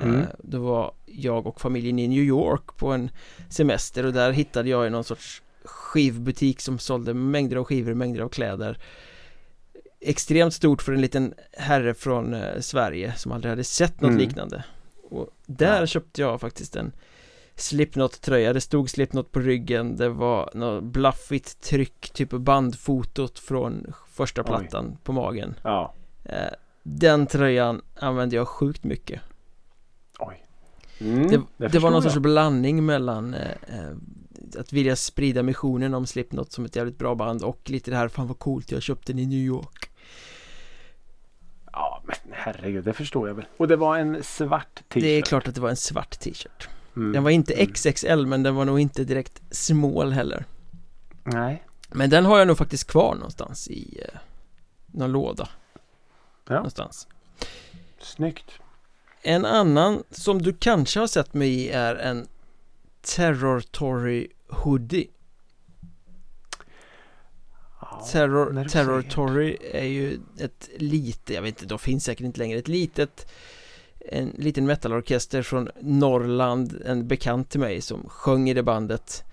Mm. 0.00 0.20
eh, 0.20 0.26
Då 0.38 0.58
var 0.58 0.92
jag 1.06 1.46
och 1.46 1.60
familjen 1.60 1.98
i 1.98 2.08
New 2.08 2.22
York 2.22 2.76
på 2.76 2.92
en 2.92 3.10
semester 3.50 4.06
och 4.06 4.12
där 4.12 4.32
hittade 4.32 4.68
jag 4.68 4.92
någon 4.92 5.04
sorts 5.04 5.42
skivbutik 5.64 6.60
som 6.60 6.78
sålde 6.78 7.14
mängder 7.14 7.56
av 7.56 7.64
skivor, 7.64 7.94
mängder 7.94 8.20
av 8.22 8.28
kläder 8.28 8.78
Extremt 10.00 10.54
stort 10.54 10.82
för 10.82 10.92
en 10.92 11.00
liten 11.00 11.34
herre 11.52 11.94
från 11.94 12.34
eh, 12.34 12.60
Sverige 12.60 13.14
som 13.16 13.32
aldrig 13.32 13.50
hade 13.50 13.64
sett 13.64 14.00
något 14.00 14.08
Mm. 14.10 14.18
liknande 14.20 14.64
Och 15.10 15.28
där 15.46 15.80
Ja. 15.80 15.86
köpte 15.86 16.20
jag 16.20 16.40
faktiskt 16.40 16.76
en 16.76 16.92
Slipknot-tröja, 17.56 18.52
det 18.52 18.60
stod 18.60 18.90
Slipknot 18.90 19.32
på 19.32 19.40
ryggen 19.40 19.96
Det 19.96 20.08
var 20.08 20.50
något 20.54 20.84
blaffigt 20.84 21.60
tryck, 21.60 22.10
typ 22.10 22.30
bandfotot 22.30 23.38
från 23.38 23.92
första 24.08 24.42
Oj. 24.42 24.46
plattan 24.46 24.96
på 25.04 25.12
magen 25.12 25.54
Ja. 25.64 25.94
eh, 26.24 26.36
Den 26.82 27.26
tröjan 27.26 27.82
använde 27.96 28.36
jag 28.36 28.48
sjukt 28.48 28.84
mycket 28.84 29.20
Oj. 30.18 30.46
Mm, 31.00 31.22
Det, 31.28 31.36
det 31.36 31.38
var 31.58 31.68
förstår 31.68 31.80
någon 31.90 31.92
jag. 31.92 32.02
sorts 32.02 32.22
blandning 32.22 32.86
mellan 32.86 33.34
eh, 33.34 33.50
eh, 33.50 33.90
Att 34.58 34.72
vilja 34.72 34.96
sprida 34.96 35.42
missionen 35.42 35.94
om 35.94 36.06
Slipknot 36.06 36.52
som 36.52 36.64
ett 36.64 36.76
jävligt 36.76 36.98
bra 36.98 37.14
band 37.14 37.42
och 37.42 37.70
lite 37.70 37.90
det 37.90 37.96
här 37.96 38.08
Fan 38.08 38.26
vad 38.26 38.38
coolt, 38.38 38.70
jag 38.72 38.82
köpte 38.82 39.12
den 39.12 39.18
i 39.18 39.26
New 39.26 39.38
York 39.38 39.90
Ja 41.72 42.02
men 42.04 42.16
herregud, 42.32 42.84
det 42.84 42.92
förstår 42.92 43.28
jag 43.28 43.34
väl. 43.34 43.44
Och 43.56 43.68
det 43.68 43.76
var 43.76 43.98
en 43.98 44.22
svart 44.22 44.74
t-shirt. 44.74 45.02
Det 45.02 45.08
är 45.08 45.22
klart 45.22 45.48
att 45.48 45.54
det 45.54 45.60
var 45.60 45.68
en 45.70 45.76
svart 45.76 46.10
t-shirt 46.20 46.68
Mm. 46.96 47.12
Den 47.12 47.24
var 47.24 47.30
inte 47.30 47.54
Mm. 47.54 47.72
XXL 47.72 48.26
men 48.26 48.42
den 48.42 48.54
var 48.54 48.64
nog 48.64 48.80
inte 48.80 49.04
direkt 49.04 49.42
small 49.50 50.12
heller 50.12 50.44
Nej. 51.24 51.62
Men 51.90 52.10
den 52.10 52.24
har 52.24 52.38
jag 52.38 52.48
nog 52.48 52.58
faktiskt 52.58 52.86
kvar 52.86 53.14
någonstans 53.14 53.68
i 53.68 54.00
eh, 54.02 54.18
någon 54.86 55.12
låda 55.12 55.48
Ja. 56.48 56.54
Någonstans 56.54 57.08
Snyggt. 57.98 58.50
En 59.22 59.44
annan 59.44 60.02
som 60.10 60.42
du 60.42 60.52
kanske 60.52 61.00
har 61.00 61.06
sett 61.06 61.34
mig 61.34 61.48
i 61.48 61.70
är 61.70 61.96
en 61.96 62.26
Terror 63.00 63.60
Tory 63.60 64.28
Hoodie 64.48 65.08
Terror, 68.12 68.50
du 68.50 68.68
Terror 68.68 69.00
säger 69.00 69.10
Tory 69.10 69.58
är 69.72 69.84
ju 69.84 70.20
ett 70.38 70.68
lite, 70.76 71.34
jag 71.34 71.42
vet 71.42 71.48
inte, 71.48 71.66
de 71.66 71.78
finns 71.78 72.04
säkert 72.04 72.24
inte 72.24 72.38
längre, 72.38 72.58
ett 72.58 72.68
litet 72.68 73.26
En 74.08 74.28
liten 74.38 74.66
metalorkester 74.66 75.42
från 75.42 75.68
Norrland, 75.80 76.82
en 76.86 77.08
bekant 77.08 77.50
till 77.50 77.60
mig 77.60 77.80
som 77.80 78.08
sjöng 78.08 78.50
i 78.50 78.54
det 78.54 78.62
bandet 78.62 79.24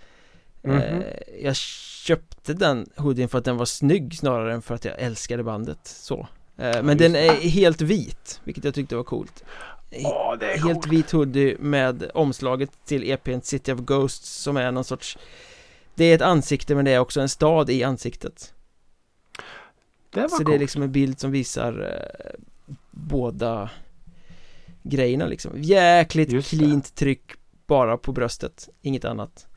Mhm. 0.64 0.78
eh, 0.78 1.02
Jag 1.44 1.56
köpte 1.56 2.54
den 2.54 2.90
hoodien 2.96 3.30
för 3.30 3.38
att 3.38 3.46
den 3.46 3.58
var 3.58 3.66
snygg 3.66 4.18
snarare 4.18 4.54
än 4.54 4.62
för 4.62 4.76
att 4.76 4.86
jag 4.86 5.00
älskade 5.00 5.44
bandet 5.44 5.80
så 5.84 6.20
eh, 6.58 6.84
Men 6.84 6.88
just 6.88 7.00
den 7.00 7.16
är 7.16 7.34
helt 7.34 7.82
vit, 7.82 8.42
vilket 8.44 8.64
jag 8.64 8.74
tyckte 8.74 8.96
var 8.96 9.04
coolt 9.04 9.44
Åh, 10.06 10.36
det 10.40 10.46
är 10.46 10.58
Helt 10.58 10.64
coolt. 10.74 10.88
vit 10.88 11.12
hoodie 11.12 11.56
med 11.60 12.12
omslaget 12.14 12.70
till 12.86 13.12
EPn 13.12 13.42
City 13.42 13.72
of 13.74 13.80
Ghosts 13.80 14.30
som 14.30 14.58
är 14.58 14.72
någon 14.72 14.84
sorts 14.84 15.18
Det 15.96 16.06
är 16.06 16.16
ett 16.16 16.22
ansikte 16.22 16.76
men 16.76 16.86
det 16.86 16.92
är 16.92 17.00
också 17.00 17.22
en 17.22 17.30
stad 17.30 17.70
i 17.70 17.84
ansiktet 17.84 18.54
Det 20.10 20.22
var 20.22 20.28
Så 20.28 20.36
coolt. 20.38 20.48
det 20.50 20.56
är 20.56 20.60
liksom 20.60 20.82
en 20.82 20.92
bild 20.92 21.20
som 21.20 21.32
visar 21.32 21.82
eh, 21.82 22.40
båda 22.92 23.70
grejerna 24.84 25.26
liksom 25.26 25.52
Jäkligt 25.56 26.46
cleant 26.46 26.96
tryck 26.96 27.32
bara 27.68 27.98
på 27.98 28.12
bröstet, 28.12 28.70
inget 28.82 29.06
annat 29.06 29.48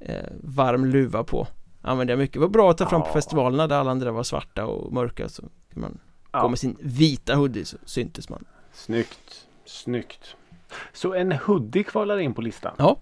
eh, 0.00 0.24
Varm 0.42 0.84
luva 0.86 1.24
på 1.24 1.46
Använde 1.82 2.12
jag 2.12 2.18
mycket, 2.18 2.34
det 2.34 2.40
var 2.40 2.48
bra 2.48 2.70
att 2.70 2.78
ta 2.78 2.88
fram 2.88 3.02
på 3.02 3.08
Ja. 3.08 3.12
festivalerna 3.12 3.66
där 3.66 3.76
alla 3.76 3.90
andra 3.90 4.12
var 4.12 4.22
svarta 4.22 4.66
och 4.66 4.92
mörka 4.92 5.28
så 5.28 5.42
kan 5.72 5.80
man 5.82 5.98
Ja. 6.32 6.42
gå 6.42 6.48
med 6.48 6.58
sin 6.58 6.76
vita 6.80 7.34
hoodie 7.34 7.64
så 7.64 7.76
syntes 7.84 8.28
man 8.28 8.44
Snyggt. 8.72 9.46
Snyggt. 9.64 10.36
Så 10.92 11.14
en 11.14 11.32
hoodie 11.32 11.82
kvalar 11.84 12.18
in 12.18 12.34
på 12.34 12.42
listan. 12.42 12.72
Ja. 12.78 12.98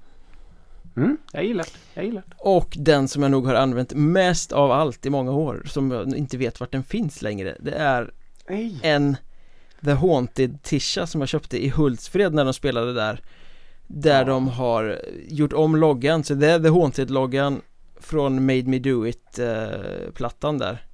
Mm, 0.97 1.17
jag 1.33 1.45
gillar 1.45 1.65
det. 1.65 1.71
Jag 1.95 2.05
gillar 2.05 2.23
det. 2.27 2.35
Och 2.39 2.77
den 2.81 3.09
som 3.09 3.23
jag 3.23 3.31
nog 3.31 3.47
har 3.47 3.55
använt 3.55 3.95
mest 3.95 4.53
av 4.53 4.71
allt 4.71 5.07
i 5.07 5.11
många 5.11 5.33
år 5.33 5.63
Som 5.67 5.91
jag 5.91 6.17
inte 6.17 6.39
vet 6.39 6.61
vart 6.61 6.73
den 6.73 6.85
finns 6.85 7.23
längre 7.23 7.57
Det 7.61 7.73
är 7.73 8.11
Nej. 8.49 8.81
en 8.83 9.17
The 9.85 9.93
Haunted 9.93 10.63
Tisha 10.63 11.07
som 11.07 11.21
jag 11.21 11.29
köpte 11.29 11.65
i 11.65 11.69
Hultsfred 11.69 12.35
när 12.35 12.45
de 12.45 12.55
spelade 12.55 12.93
där 12.93 13.21
Där 13.87 14.19
Ja. 14.19 14.25
de 14.25 14.49
har 14.49 15.01
gjort 15.29 15.53
om 15.53 15.77
loggan 15.77 16.25
Så 16.25 16.35
det 16.35 16.47
är 16.51 16.59
The 16.61 16.69
Haunted-loggan 16.69 17.61
Från 18.01 18.47
Made 18.47 18.63
Me 18.63 18.79
Do 18.79 19.07
It 19.07 19.39
eh, 19.39 20.11
plattan 20.15 20.59
där 20.59 20.85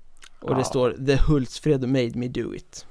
Och 0.41 0.55
det 0.55 0.61
Ja. 0.61 0.65
står 0.65 0.91
The 1.07 1.17
Hultsfred 1.17 1.89
Made 1.89 2.13
Me 2.19 2.29
Do 2.29 2.55
It 2.55 2.87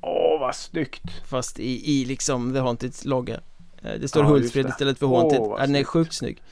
Åh, 0.00 0.40
vad 0.40 0.54
snyggt. 0.56 1.02
Fast 1.28 1.58
i, 1.60 1.92
i 2.00 2.04
liksom 2.04 2.52
The 2.52 2.58
Haunteds 2.60 3.04
logga 3.04 3.40
Eh, 3.82 4.00
Det 4.00 4.08
står 4.08 4.22
Ja, 4.24 4.28
Hultsfred 4.28 4.64
det. 4.64 4.68
istället 4.68 4.98
för 4.98 5.06
Åh, 5.06 5.18
Haunted 5.20 5.40
ja, 5.40 5.56
Den 5.60 5.76
är 5.76 5.84
sjukt 5.84 6.14
snygg 6.14 6.42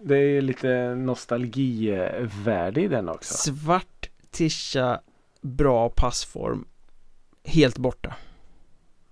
Det 0.00 0.16
är 0.18 0.40
lite 0.42 0.94
nostalgivärde 0.94 2.80
i 2.82 2.88
den 2.88 3.08
också. 3.08 3.34
Svart 3.34 4.10
tisha 4.30 5.00
Bra 5.40 5.88
passform 5.88 6.64
Helt 7.44 7.78
borta 7.78 8.14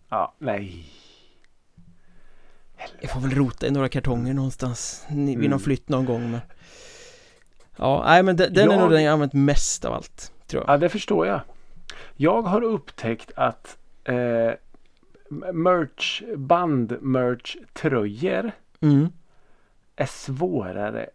Ja, 0.09 0.35
nej. 0.39 0.87
Jag 3.01 3.11
får 3.11 3.21
väl 3.21 3.31
rota 3.31 3.67
i 3.67 3.71
några 3.71 3.89
kartonger 3.89 4.35
någonstans 4.35 5.07
Vid 5.09 5.35
Mm. 5.35 5.51
någon 5.51 5.61
flytt 5.61 5.89
någon 5.89 6.05
gång 6.05 6.31
men 6.31 6.41
Ja, 7.77 8.03
nej 8.07 8.23
men 8.23 8.37
den, 8.37 8.55
den 8.55 8.69
är 8.69 8.73
Jag- 8.73 8.81
nog 8.81 8.91
den 8.91 9.03
jag 9.03 9.13
använt 9.13 9.33
mest 9.33 9.85
av 9.85 9.93
allt 9.95 10.33
Tror 10.47 10.63
jag 10.67 10.75
Ja, 10.75 10.79
det 10.79 10.89
förstår 10.89 11.27
jag. 11.27 11.41
Jag 12.17 12.43
har 12.43 12.63
upptäckt 12.63 13.31
att 13.37 13.79
eh, 14.05 14.53
merch, 15.53 16.23
band 16.37 16.97
merch 17.03 17.57
tröjor 17.73 18.53
Mm. 18.81 19.09
är 19.97 20.07
svårare 20.07 21.11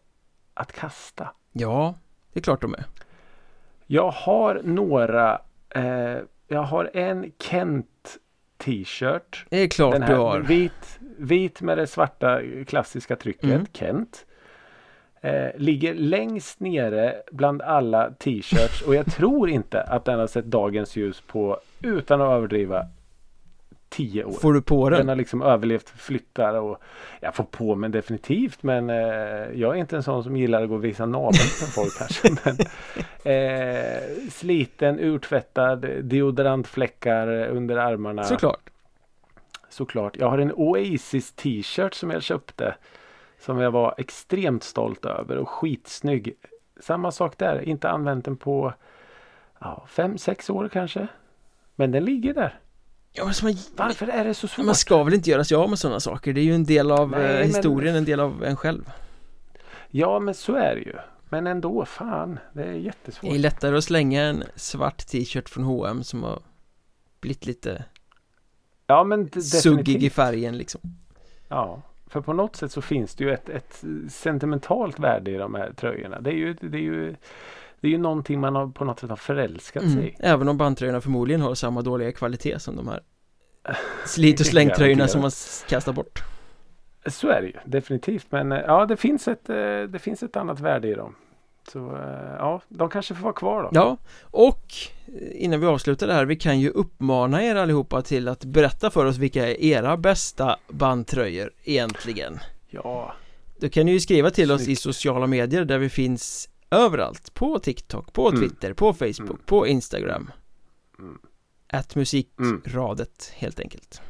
att 0.53 0.71
kasta. 0.71 1.31
Ja, 1.51 1.95
det 2.33 2.39
är 2.39 2.43
klart 2.43 2.61
de 2.61 2.73
är. 2.73 2.85
Jag 3.87 4.11
har 4.11 4.61
några. 4.63 5.41
Eh, 5.69 6.17
jag 6.47 6.63
har 6.63 6.89
en 6.93 7.31
Kent 7.39 8.17
t-shirt. 8.57 9.45
Det 9.49 9.57
är 9.57 9.67
klart 9.67 9.91
Den 9.91 10.01
du 10.01 10.07
här 10.07 10.15
har. 10.15 10.39
vit, 10.39 10.99
vit 11.17 11.61
med 11.61 11.77
det 11.77 11.87
svarta 11.87 12.41
klassiska 12.67 13.15
trycket. 13.15 13.43
Mm. 13.43 13.65
Kent. 13.73 14.25
Eh, 15.21 15.47
ligger 15.55 15.93
längst 15.93 16.59
nere 16.59 17.15
bland 17.31 17.61
alla 17.61 18.11
t-shirts 18.11 18.81
och 18.81 18.95
jag 18.95 19.05
tror 19.05 19.49
inte 19.49 19.81
att 19.81 20.05
den 20.05 20.19
har 20.19 20.27
sett 20.27 20.45
dagens 20.45 20.95
ljus 20.95 21.21
på 21.27 21.59
utan 21.81 22.21
att 22.21 22.31
överdriva 22.31 22.87
tio 23.89 24.23
år. 24.23 24.31
Får 24.31 24.53
du 24.53 24.61
på 24.61 24.89
Den 24.89 24.99
den? 24.99 25.09
har 25.09 25.15
liksom 25.15 25.41
överlevt 25.41 25.89
flyttar 25.89 26.53
och 26.53 26.83
jag 27.19 27.35
får 27.35 27.43
på 27.43 27.75
mig 27.75 27.89
definitivt 27.89 28.63
men 28.63 28.89
eh, 28.89 28.95
jag 29.53 29.75
är 29.75 29.75
inte 29.75 29.95
en 29.95 30.03
sån 30.03 30.23
som 30.23 30.37
gillar 30.37 30.63
att 30.63 30.69
gå 30.69 30.75
och 30.75 30.83
visa 30.83 31.05
naveln 31.05 31.33
för 31.33 31.65
folk 31.65 31.97
kanske. 31.97 32.29
Men, 32.43 32.57
eh, 33.33 34.01
sliten, 34.31 34.99
urtvättad, 34.99 35.85
deodorantfläckar 36.03 37.27
under 37.27 37.77
armarna. 37.77 38.23
Såklart. 38.23 38.69
Såklart. 39.69 40.17
Jag 40.17 40.29
har 40.29 40.37
en 40.37 40.51
Oasis 40.53 41.31
t-shirt 41.31 41.93
som 41.93 42.11
jag 42.11 42.23
köpte. 42.23 42.75
Som 43.39 43.59
jag 43.59 43.71
var 43.71 43.95
extremt 43.97 44.63
stolt 44.63 45.05
över 45.05 45.37
och 45.37 45.49
skitsnygg. 45.49 46.35
Samma 46.79 47.11
sak 47.11 47.37
där. 47.37 47.61
Inte 47.61 47.89
använt 47.89 48.25
den 48.25 48.37
på 48.37 48.73
ja, 49.59 49.85
fem, 49.87 50.17
sex 50.17 50.49
år 50.49 50.69
kanske. 50.73 51.07
Men 51.75 51.91
den 51.91 52.05
ligger 52.05 52.33
där. 52.33 52.59
Ja, 53.15 53.23
men 53.25 53.33
man, 53.43 53.55
Varför 53.75 54.07
är 54.07 54.25
det 54.25 54.33
så 54.33 54.47
svårt? 54.47 54.65
man 54.65 54.75
ska 54.75 55.03
väl 55.03 55.13
inte 55.13 55.29
göra 55.29 55.43
sig 55.43 55.57
av 55.57 55.69
med 55.69 55.79
sådana 55.79 55.99
saker? 55.99 56.33
Det 56.33 56.41
är 56.41 56.45
ju 56.45 56.55
en 56.55 56.63
del 56.65 56.91
av 56.91 57.09
Nej, 57.09 57.25
eh, 57.25 57.39
men- 57.39 57.47
historien, 57.47 57.95
en 57.95 58.05
del 58.05 58.19
av 58.19 58.43
en 58.43 58.55
själv. 58.55 58.91
Ja 59.89 60.19
men 60.19 60.33
så 60.33 60.55
är 60.55 60.75
det 60.75 60.81
ju. 60.81 60.95
Men 61.29 61.47
ändå, 61.47 61.85
fan. 61.85 62.39
Det 62.53 62.63
är 62.63 62.73
jättesvårt. 62.73 63.29
Det 63.31 63.35
är 63.35 63.39
lättare 63.39 63.77
att 63.77 63.83
slänga 63.83 64.21
en 64.23 64.43
svart 64.55 64.97
t-shirt 65.07 65.49
från 65.49 65.63
H&M 65.63 66.03
som 66.03 66.23
har 66.23 66.39
blivit 67.19 67.45
lite 67.45 67.83
Ja 68.87 69.03
men 69.03 69.41
suggig 69.41 70.03
i 70.03 70.09
färgen 70.09 70.57
liksom. 70.57 70.81
Ja. 71.47 71.81
För 72.07 72.21
på 72.21 72.33
något 72.33 72.55
sätt 72.55 72.71
så 72.71 72.81
finns 72.81 73.15
det 73.15 73.23
ju 73.23 73.33
ett, 73.33 73.49
ett 73.49 73.83
sentimentalt 74.09 74.99
värde 74.99 75.31
i 75.31 75.35
de 75.37 75.55
här 75.55 75.73
tröjorna. 75.73 76.21
Det 76.21 76.29
är 76.29 76.35
ju, 76.35 76.53
det 76.53 76.77
är 76.77 76.81
ju, 76.81 77.15
det 77.85 77.89
är 77.89 77.91
ju 77.91 77.97
någonting 77.97 78.39
man 78.39 78.55
har, 78.55 78.67
på 78.67 78.85
något 78.85 78.99
sätt 78.99 79.09
har 79.09 79.15
förälskat 79.17 79.83
sig 79.83 79.91
Mm. 79.91 80.05
i. 80.05 80.15
Även 80.19 80.47
om 80.49 80.57
bandtröjorna 80.57 81.01
förmodligen 81.01 81.41
har 81.41 81.55
samma 81.55 81.81
dåliga 81.81 82.11
kvalitet 82.11 82.59
som 82.59 82.75
de 82.75 82.87
här 82.87 82.99
slit 84.05 84.39
och 84.39 84.45
slängtröjorna 84.45 85.07
som 85.07 85.21
man 85.21 85.31
kastar 85.69 85.93
bort. 85.93 86.23
Så 87.07 87.27
är 87.29 87.41
det 87.41 87.47
ju 87.47 87.53
definitivt. 87.65 88.25
Men 88.29 88.51
eh, 88.51 88.59
ja, 88.67 88.85
det 88.85 88.97
finns 88.97 89.27
ett, 89.27 89.49
eh, 89.49 89.55
det 89.89 89.99
finns 90.01 90.23
ett 90.23 90.35
annat 90.35 90.59
värde 90.59 90.87
i 90.87 90.93
dem. 90.93 91.15
Så 91.71 91.79
eh, 91.95 92.35
ja, 92.39 92.61
de 92.69 92.89
kanske 92.89 93.15
får 93.15 93.23
vara 93.23 93.33
kvar 93.33 93.63
då. 93.63 93.69
Ja, 93.73 93.97
och 94.21 94.65
innan 95.31 95.59
vi 95.59 95.65
avslutar 95.65 96.07
det 96.07 96.13
här, 96.13 96.25
vi 96.25 96.35
kan 96.35 96.59
ju 96.59 96.69
uppmana 96.69 97.43
er 97.43 97.55
allihopa 97.55 98.01
till 98.01 98.27
att 98.27 98.45
berätta 98.45 98.89
för 98.89 99.05
oss 99.05 99.17
vilka 99.17 99.47
är 99.47 99.63
era 99.63 99.97
bästa 99.97 100.55
bandtröjor 100.67 101.51
egentligen. 101.63 102.39
Ja, 102.69 103.13
Då 103.59 103.69
kan 103.69 103.85
ni 103.85 103.91
ju 103.91 103.99
skriva 103.99 104.29
till 104.29 104.51
oss 104.51 104.61
i 104.61 104.65
Snyggt. 104.65 104.81
sociala 104.81 105.27
medier 105.27 105.65
där 105.65 105.77
vi 105.77 105.89
finns 105.89 106.49
överallt 106.75 107.33
På 107.33 107.59
TikTok, 107.59 108.13
på 108.13 108.27
Mm. 108.29 108.39
Twitter, 108.41 108.73
på 108.73 108.93
Facebook, 108.93 109.29
Mm. 109.29 109.41
på 109.45 109.67
Instagram 109.67 110.31
Mm. 110.99 111.19
Att 111.67 111.95
musikradet 111.95 113.31
helt 113.35 113.59
enkelt 113.59 114.01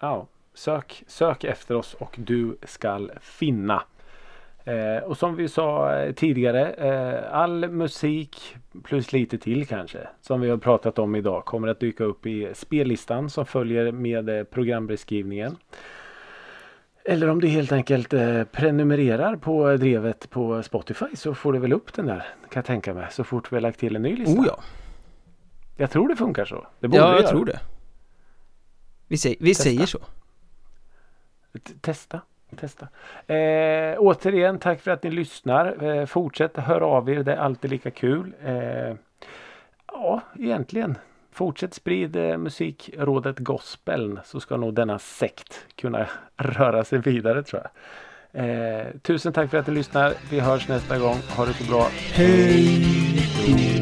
ja. 0.00 0.26
Sök, 0.54 1.04
sök 1.06 1.44
efter 1.44 1.74
oss 1.74 1.94
och 1.94 2.14
du 2.18 2.56
skall 2.62 3.12
finna. 3.20 3.82
Eh, 4.64 5.04
och 5.04 5.18
som 5.18 5.36
vi 5.36 5.48
sa 5.48 5.94
eh, 5.94 6.12
tidigare, 6.14 6.72
eh, 6.72 7.34
all 7.34 7.68
musik 7.70 8.56
plus 8.84 9.12
lite 9.12 9.38
till 9.38 9.66
kanske 9.66 10.08
som 10.20 10.40
vi 10.40 10.50
har 10.50 10.56
pratat 10.56 10.98
om 10.98 11.14
idag 11.14 11.44
kommer 11.44 11.68
att 11.68 11.80
dyka 11.80 12.04
upp 12.04 12.26
i 12.26 12.50
spellistan 12.54 13.30
som 13.30 13.46
följer 13.46 13.92
med 13.92 14.28
eh, 14.28 14.44
programbeskrivningen. 14.44 15.56
Eller 17.04 17.28
om 17.28 17.40
du 17.40 17.48
helt 17.48 17.72
enkelt 17.72 18.12
eh, 18.12 18.44
prenumererar 18.44 19.36
på 19.36 19.76
drevet 19.76 20.30
på 20.30 20.62
Spotify 20.62 21.06
så 21.14 21.34
får 21.34 21.52
du 21.52 21.58
väl 21.58 21.72
upp 21.72 21.92
den 21.92 22.06
där 22.06 22.18
kan 22.18 22.26
jag 22.60 22.64
tänka 22.64 22.94
mig 22.94 23.06
så 23.10 23.24
fort 23.24 23.52
vi 23.52 23.56
har 23.56 23.60
lagt 23.60 23.78
till 23.80 23.96
en 23.96 24.02
ny 24.02 24.16
lista. 24.16 24.40
Oh 24.40 24.46
ja, 24.46 24.58
Jag 25.76 25.90
tror 25.90 26.08
det 26.08 26.16
funkar 26.16 26.44
så. 26.44 26.66
Det 26.80 26.88
borde 26.88 27.02
ja 27.02 27.10
jag 27.12 27.20
göra. 27.20 27.28
tror 27.30 27.44
det 27.44 27.60
Vi, 29.08 29.16
säger, 29.16 29.36
vi 29.40 29.48
Testa. 29.50 29.62
säger 29.64 29.86
så 29.86 29.98
T- 31.52 31.72
Testa. 31.80 32.20
Testa. 32.56 32.88
Eh, 33.34 33.96
återigen 33.98 34.58
tack 34.58 34.80
för 34.80 34.90
att 34.90 35.02
ni 35.02 35.10
lyssnar. 35.10 35.84
Eh, 35.84 36.06
fortsätt 36.06 36.56
höra 36.56 36.86
av 36.86 37.10
er. 37.10 37.22
Det 37.22 37.32
är 37.32 37.36
alltid 37.36 37.70
lika 37.70 37.90
kul. 37.90 38.34
Eh, 38.44 38.94
ja, 39.92 40.20
egentligen. 40.38 40.98
Fortsätt 41.32 41.74
sprid 41.74 42.16
eh, 42.16 42.36
musikrådet 42.36 43.38
gospeln 43.38 44.20
så 44.24 44.40
ska 44.40 44.56
nog 44.56 44.74
denna 44.74 44.98
sekt 44.98 45.66
kunna 45.76 46.06
röra 46.36 46.84
sig 46.84 46.98
vidare 46.98 47.42
tror 47.42 47.62
jag. 47.62 47.70
Eh, 48.34 48.86
tusen 49.02 49.32
tack 49.32 49.50
för 49.50 49.58
att 49.58 49.66
ni 49.66 49.74
lyssnar. 49.74 50.14
Vi 50.30 50.40
hörs 50.40 50.68
nästa 50.68 50.98
gång. 50.98 51.16
Ha 51.36 51.46
det 51.46 51.52
så 51.52 51.64
bra. 51.64 51.88
Hej 52.12 53.81